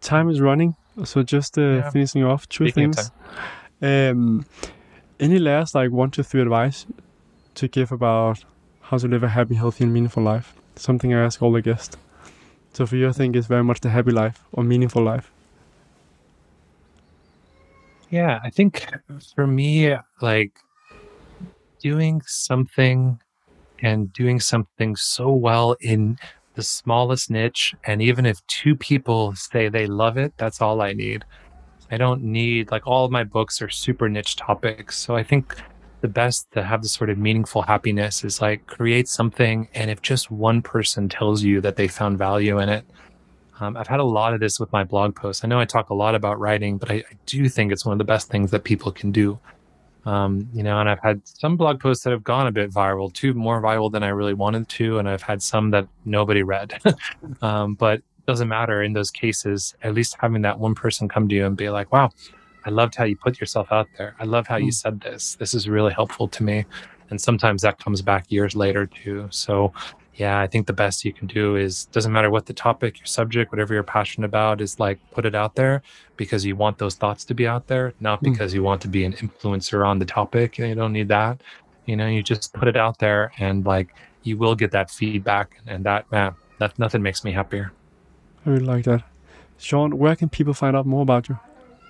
Time 0.00 0.28
is 0.30 0.40
running. 0.40 0.76
So 1.04 1.22
just 1.22 1.58
uh, 1.58 1.60
yeah. 1.60 1.90
finishing 1.90 2.24
off 2.24 2.48
two 2.48 2.68
Speaking 2.68 2.92
things. 2.92 3.10
Um, 3.82 4.46
any 5.20 5.38
last 5.38 5.74
like 5.74 5.90
one 5.90 6.10
to 6.12 6.24
three 6.24 6.40
advice 6.40 6.86
to 7.54 7.68
give 7.68 7.92
about 7.92 8.44
how 8.80 8.98
to 8.98 9.08
live 9.08 9.22
a 9.22 9.28
happy, 9.28 9.54
healthy, 9.54 9.84
and 9.84 9.92
meaningful 9.92 10.22
life? 10.22 10.54
Something 10.76 11.12
I 11.12 11.24
ask 11.24 11.42
all 11.42 11.52
the 11.52 11.62
guests. 11.62 11.96
So 12.72 12.86
for 12.86 12.96
you, 12.96 13.08
I 13.08 13.12
think 13.12 13.36
it's 13.36 13.46
very 13.46 13.64
much 13.64 13.80
the 13.80 13.90
happy 13.90 14.12
life 14.12 14.44
or 14.52 14.62
meaningful 14.62 15.02
life. 15.02 15.32
Yeah, 18.10 18.38
I 18.42 18.50
think 18.50 18.86
for 19.34 19.46
me, 19.46 19.96
like 20.20 20.52
doing 21.80 22.22
something 22.26 23.20
and 23.82 24.12
doing 24.12 24.40
something 24.40 24.96
so 24.96 25.30
well 25.32 25.76
in 25.80 26.18
the 26.56 26.62
smallest 26.64 27.30
niche. 27.30 27.74
And 27.84 28.02
even 28.02 28.26
if 28.26 28.44
two 28.48 28.74
people 28.74 29.34
say 29.36 29.68
they 29.68 29.86
love 29.86 30.16
it, 30.18 30.34
that's 30.36 30.60
all 30.60 30.80
I 30.80 30.92
need. 30.92 31.24
I 31.90 31.96
don't 31.96 32.22
need, 32.22 32.72
like, 32.72 32.84
all 32.84 33.08
my 33.08 33.22
books 33.22 33.62
are 33.62 33.68
super 33.68 34.08
niche 34.08 34.34
topics. 34.34 34.98
So 34.98 35.14
I 35.14 35.22
think 35.22 35.54
the 36.00 36.08
best 36.08 36.50
to 36.52 36.62
have 36.62 36.82
this 36.82 36.92
sort 36.92 37.10
of 37.10 37.18
meaningful 37.18 37.62
happiness 37.62 38.24
is 38.24 38.40
like 38.40 38.66
create 38.66 39.08
something. 39.08 39.68
And 39.74 39.90
if 39.90 40.02
just 40.02 40.30
one 40.30 40.62
person 40.62 41.08
tells 41.08 41.42
you 41.42 41.60
that 41.60 41.76
they 41.76 41.88
found 41.88 42.18
value 42.18 42.58
in 42.58 42.68
it, 42.68 42.84
um, 43.60 43.76
I've 43.76 43.86
had 43.86 44.00
a 44.00 44.04
lot 44.04 44.34
of 44.34 44.40
this 44.40 44.60
with 44.60 44.70
my 44.72 44.84
blog 44.84 45.14
posts. 45.14 45.44
I 45.44 45.48
know 45.48 45.58
I 45.58 45.64
talk 45.64 45.90
a 45.90 45.94
lot 45.94 46.14
about 46.14 46.38
writing, 46.38 46.76
but 46.76 46.90
I, 46.90 46.94
I 46.96 47.16
do 47.24 47.48
think 47.48 47.72
it's 47.72 47.86
one 47.86 47.92
of 47.92 47.98
the 47.98 48.04
best 48.04 48.28
things 48.28 48.50
that 48.50 48.64
people 48.64 48.92
can 48.92 49.12
do. 49.12 49.38
Um, 50.06 50.48
you 50.54 50.62
know, 50.62 50.78
and 50.78 50.88
I've 50.88 51.02
had 51.02 51.20
some 51.26 51.56
blog 51.56 51.80
posts 51.80 52.04
that 52.04 52.10
have 52.10 52.22
gone 52.22 52.46
a 52.46 52.52
bit 52.52 52.70
viral, 52.70 53.12
too 53.12 53.34
more 53.34 53.60
viral 53.60 53.90
than 53.90 54.04
I 54.04 54.08
really 54.08 54.34
wanted 54.34 54.68
to, 54.68 54.98
and 54.98 55.08
I've 55.08 55.22
had 55.22 55.42
some 55.42 55.70
that 55.72 55.88
nobody 56.04 56.44
read. 56.44 56.80
um, 57.42 57.74
but 57.74 57.98
it 57.98 58.26
doesn't 58.26 58.48
matter 58.48 58.84
in 58.84 58.92
those 58.92 59.10
cases. 59.10 59.74
At 59.82 59.94
least 59.94 60.16
having 60.20 60.42
that 60.42 60.60
one 60.60 60.76
person 60.76 61.08
come 61.08 61.28
to 61.28 61.34
you 61.34 61.44
and 61.44 61.56
be 61.56 61.70
like, 61.70 61.92
"Wow, 61.92 62.10
I 62.64 62.70
loved 62.70 62.94
how 62.94 63.02
you 63.04 63.16
put 63.16 63.40
yourself 63.40 63.72
out 63.72 63.88
there. 63.98 64.14
I 64.20 64.24
love 64.24 64.46
how 64.46 64.58
mm. 64.58 64.66
you 64.66 64.72
said 64.72 65.00
this. 65.00 65.34
This 65.34 65.54
is 65.54 65.68
really 65.68 65.92
helpful 65.92 66.28
to 66.28 66.42
me." 66.44 66.64
And 67.10 67.20
sometimes 67.20 67.62
that 67.62 67.78
comes 67.82 68.00
back 68.00 68.30
years 68.30 68.54
later 68.54 68.86
too. 68.86 69.26
So 69.30 69.72
yeah, 70.16 70.40
I 70.40 70.46
think 70.46 70.66
the 70.66 70.72
best 70.72 71.04
you 71.04 71.12
can 71.12 71.26
do 71.26 71.56
is 71.56 71.84
doesn't 71.86 72.10
matter 72.10 72.30
what 72.30 72.46
the 72.46 72.54
topic, 72.54 72.98
your 72.98 73.06
subject, 73.06 73.52
whatever 73.52 73.74
you're 73.74 73.82
passionate 73.82 74.26
about, 74.26 74.62
is 74.62 74.80
like 74.80 74.98
put 75.10 75.26
it 75.26 75.34
out 75.34 75.56
there 75.56 75.82
because 76.16 76.44
you 76.44 76.56
want 76.56 76.78
those 76.78 76.94
thoughts 76.94 77.24
to 77.26 77.34
be 77.34 77.46
out 77.46 77.66
there, 77.66 77.92
not 78.00 78.20
hmm. 78.20 78.32
because 78.32 78.54
you 78.54 78.62
want 78.62 78.80
to 78.82 78.88
be 78.88 79.04
an 79.04 79.12
influencer 79.12 79.86
on 79.86 79.98
the 79.98 80.06
topic. 80.06 80.56
You 80.56 80.74
don't 80.74 80.94
need 80.94 81.08
that. 81.08 81.42
You 81.84 81.96
know, 81.96 82.06
you 82.06 82.22
just 82.22 82.54
put 82.54 82.66
it 82.66 82.76
out 82.76 82.98
there 82.98 83.30
and 83.38 83.64
like 83.66 83.94
you 84.22 84.38
will 84.38 84.54
get 84.54 84.70
that 84.72 84.90
feedback 84.90 85.60
and 85.66 85.84
that 85.84 86.10
man, 86.10 86.34
that 86.58 86.78
nothing 86.78 87.02
makes 87.02 87.22
me 87.22 87.32
happier. 87.32 87.72
I 88.46 88.50
really 88.50 88.64
like 88.64 88.84
that. 88.84 89.02
Sean, 89.58 89.98
where 89.98 90.16
can 90.16 90.30
people 90.30 90.54
find 90.54 90.74
out 90.76 90.86
more 90.86 91.02
about 91.02 91.28
you? 91.28 91.38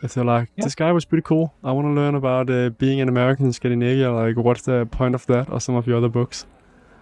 If 0.03 0.15
they're 0.15 0.25
like, 0.25 0.51
yeah. 0.57 0.65
this 0.65 0.75
guy 0.75 0.93
was 0.93 1.05
pretty 1.05 1.23
cool. 1.23 1.55
I 1.65 1.73
want 1.73 1.87
to 1.87 1.91
learn 1.91 2.15
about 2.15 2.51
uh, 2.51 2.71
being 2.71 3.01
an 3.01 3.09
American 3.09 3.47
in 3.47 3.53
Scandinavia. 3.53 4.13
Like, 4.13 4.37
what's 4.37 4.63
the 4.63 4.87
point 4.87 5.15
of 5.15 5.27
that, 5.27 5.51
or 5.51 5.59
some 5.59 5.75
of 5.75 5.87
your 5.87 5.97
other 5.97 6.11
books? 6.11 6.45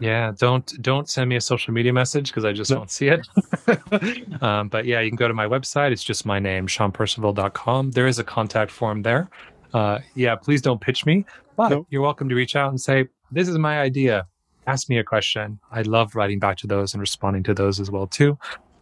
Yeah, 0.00 0.32
don't 0.36 0.66
don't 0.82 1.08
send 1.08 1.28
me 1.28 1.36
a 1.36 1.40
social 1.40 1.72
media 1.72 1.92
message 1.92 2.28
because 2.28 2.44
I 2.44 2.52
just 2.52 2.70
no. 2.70 2.78
won't 2.78 2.90
see 2.90 3.08
it. 3.08 3.26
um, 4.42 4.68
but 4.68 4.84
yeah, 4.84 5.00
you 5.00 5.10
can 5.10 5.16
go 5.16 5.28
to 5.28 5.34
my 5.34 5.46
website. 5.46 5.92
It's 5.92 6.02
just 6.02 6.26
my 6.26 6.38
name, 6.38 6.66
SeanPercival.com. 6.66 7.92
There 7.92 8.06
is 8.06 8.18
a 8.18 8.24
contact 8.24 8.70
form 8.70 9.02
there. 9.02 9.28
Uh, 9.72 10.00
yeah, 10.14 10.36
please 10.36 10.62
don't 10.62 10.80
pitch 10.80 11.06
me, 11.06 11.24
but 11.56 11.68
no. 11.68 11.86
you're 11.90 12.02
welcome 12.02 12.28
to 12.28 12.34
reach 12.34 12.56
out 12.56 12.70
and 12.70 12.80
say, 12.80 13.06
"This 13.30 13.48
is 13.48 13.58
my 13.58 13.80
idea. 13.80 14.26
Ask 14.66 14.88
me 14.88 14.98
a 14.98 15.04
question." 15.04 15.58
I 15.70 15.82
love 15.82 16.14
writing 16.14 16.38
back 16.38 16.56
to 16.58 16.66
those 16.66 16.94
and 16.94 17.00
responding 17.00 17.42
to 17.44 17.54
those 17.54 17.80
as 17.80 17.90
well 17.90 18.06
too. 18.06 18.38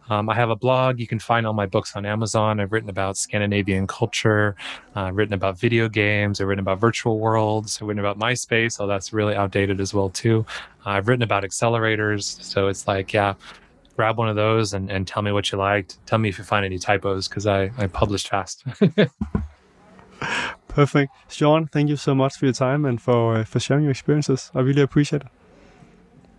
Um, 0.09 0.29
I 0.29 0.35
have 0.35 0.49
a 0.49 0.55
blog. 0.55 0.99
You 0.99 1.07
can 1.07 1.19
find 1.19 1.47
all 1.47 1.53
my 1.53 1.65
books 1.65 1.95
on 1.95 2.05
Amazon. 2.05 2.59
I've 2.59 2.71
written 2.71 2.89
about 2.89 3.17
Scandinavian 3.17 3.87
culture. 3.87 4.55
Uh, 4.95 5.11
written 5.13 5.33
about 5.33 5.57
video 5.57 5.89
games. 5.89 6.41
I've 6.41 6.47
written 6.47 6.61
about 6.61 6.79
virtual 6.79 7.19
worlds. 7.19 7.79
I've 7.81 7.87
written 7.87 7.99
about 7.99 8.19
MySpace. 8.19 8.73
So 8.73 8.87
that's 8.87 9.13
really 9.13 9.35
outdated 9.35 9.79
as 9.79 9.93
well 9.93 10.09
too. 10.09 10.45
Uh, 10.85 10.89
I've 10.91 11.07
written 11.07 11.23
about 11.23 11.43
accelerators. 11.43 12.41
So 12.43 12.67
it's 12.67 12.87
like, 12.87 13.13
yeah, 13.13 13.33
grab 13.95 14.17
one 14.17 14.29
of 14.29 14.35
those 14.35 14.73
and, 14.73 14.91
and 14.91 15.07
tell 15.07 15.21
me 15.21 15.31
what 15.31 15.51
you 15.51 15.57
liked. 15.57 15.97
Tell 16.05 16.19
me 16.19 16.29
if 16.29 16.37
you 16.37 16.43
find 16.43 16.65
any 16.65 16.79
typos 16.79 17.27
because 17.27 17.47
I, 17.47 17.71
I 17.77 17.87
published 17.87 18.29
fast. 18.29 18.63
Perfect. 20.67 21.11
Sean, 21.29 21.67
thank 21.67 21.89
you 21.89 21.97
so 21.97 22.15
much 22.15 22.35
for 22.37 22.45
your 22.45 22.53
time 22.53 22.85
and 22.85 23.01
for, 23.01 23.37
uh, 23.37 23.43
for 23.43 23.59
sharing 23.59 23.83
your 23.83 23.91
experiences. 23.91 24.51
I 24.55 24.61
really 24.61 24.81
appreciate 24.81 25.21
it 25.21 25.42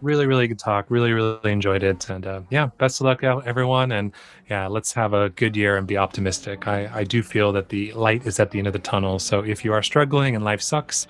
really, 0.04 0.26
really 0.26 0.46
good 0.46 0.58
talk. 0.58 0.86
Really, 0.88 1.12
really 1.12 1.50
enjoyed 1.50 1.82
it. 1.82 2.08
And 2.10 2.26
uh, 2.26 2.42
yeah, 2.50 2.66
best 2.78 3.00
of 3.00 3.06
luck 3.06 3.24
everyone. 3.24 3.90
And 3.90 4.12
yeah, 4.48 4.66
let's 4.66 4.92
have 4.92 5.14
a 5.14 5.30
good 5.30 5.56
year 5.56 5.76
and 5.76 5.86
be 5.86 5.96
optimistic. 5.96 6.68
I, 6.68 6.90
I 6.94 7.04
do 7.04 7.22
feel 7.22 7.50
that 7.52 7.70
the 7.70 7.92
light 7.94 8.26
is 8.26 8.38
at 8.38 8.50
the 8.50 8.58
end 8.58 8.66
of 8.66 8.72
the 8.72 8.78
tunnel. 8.78 9.18
So 9.18 9.40
if 9.40 9.64
you 9.64 9.72
are 9.72 9.82
struggling 9.82 10.36
and 10.36 10.44
life 10.44 10.60
sucks, 10.60 11.06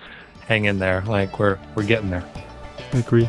hang 0.46 0.66
in 0.66 0.78
there. 0.78 1.02
Like 1.02 1.38
we're 1.38 1.58
we're 1.74 1.86
getting 1.86 2.10
there. 2.10 2.24
I 2.92 2.98
agree. 2.98 3.28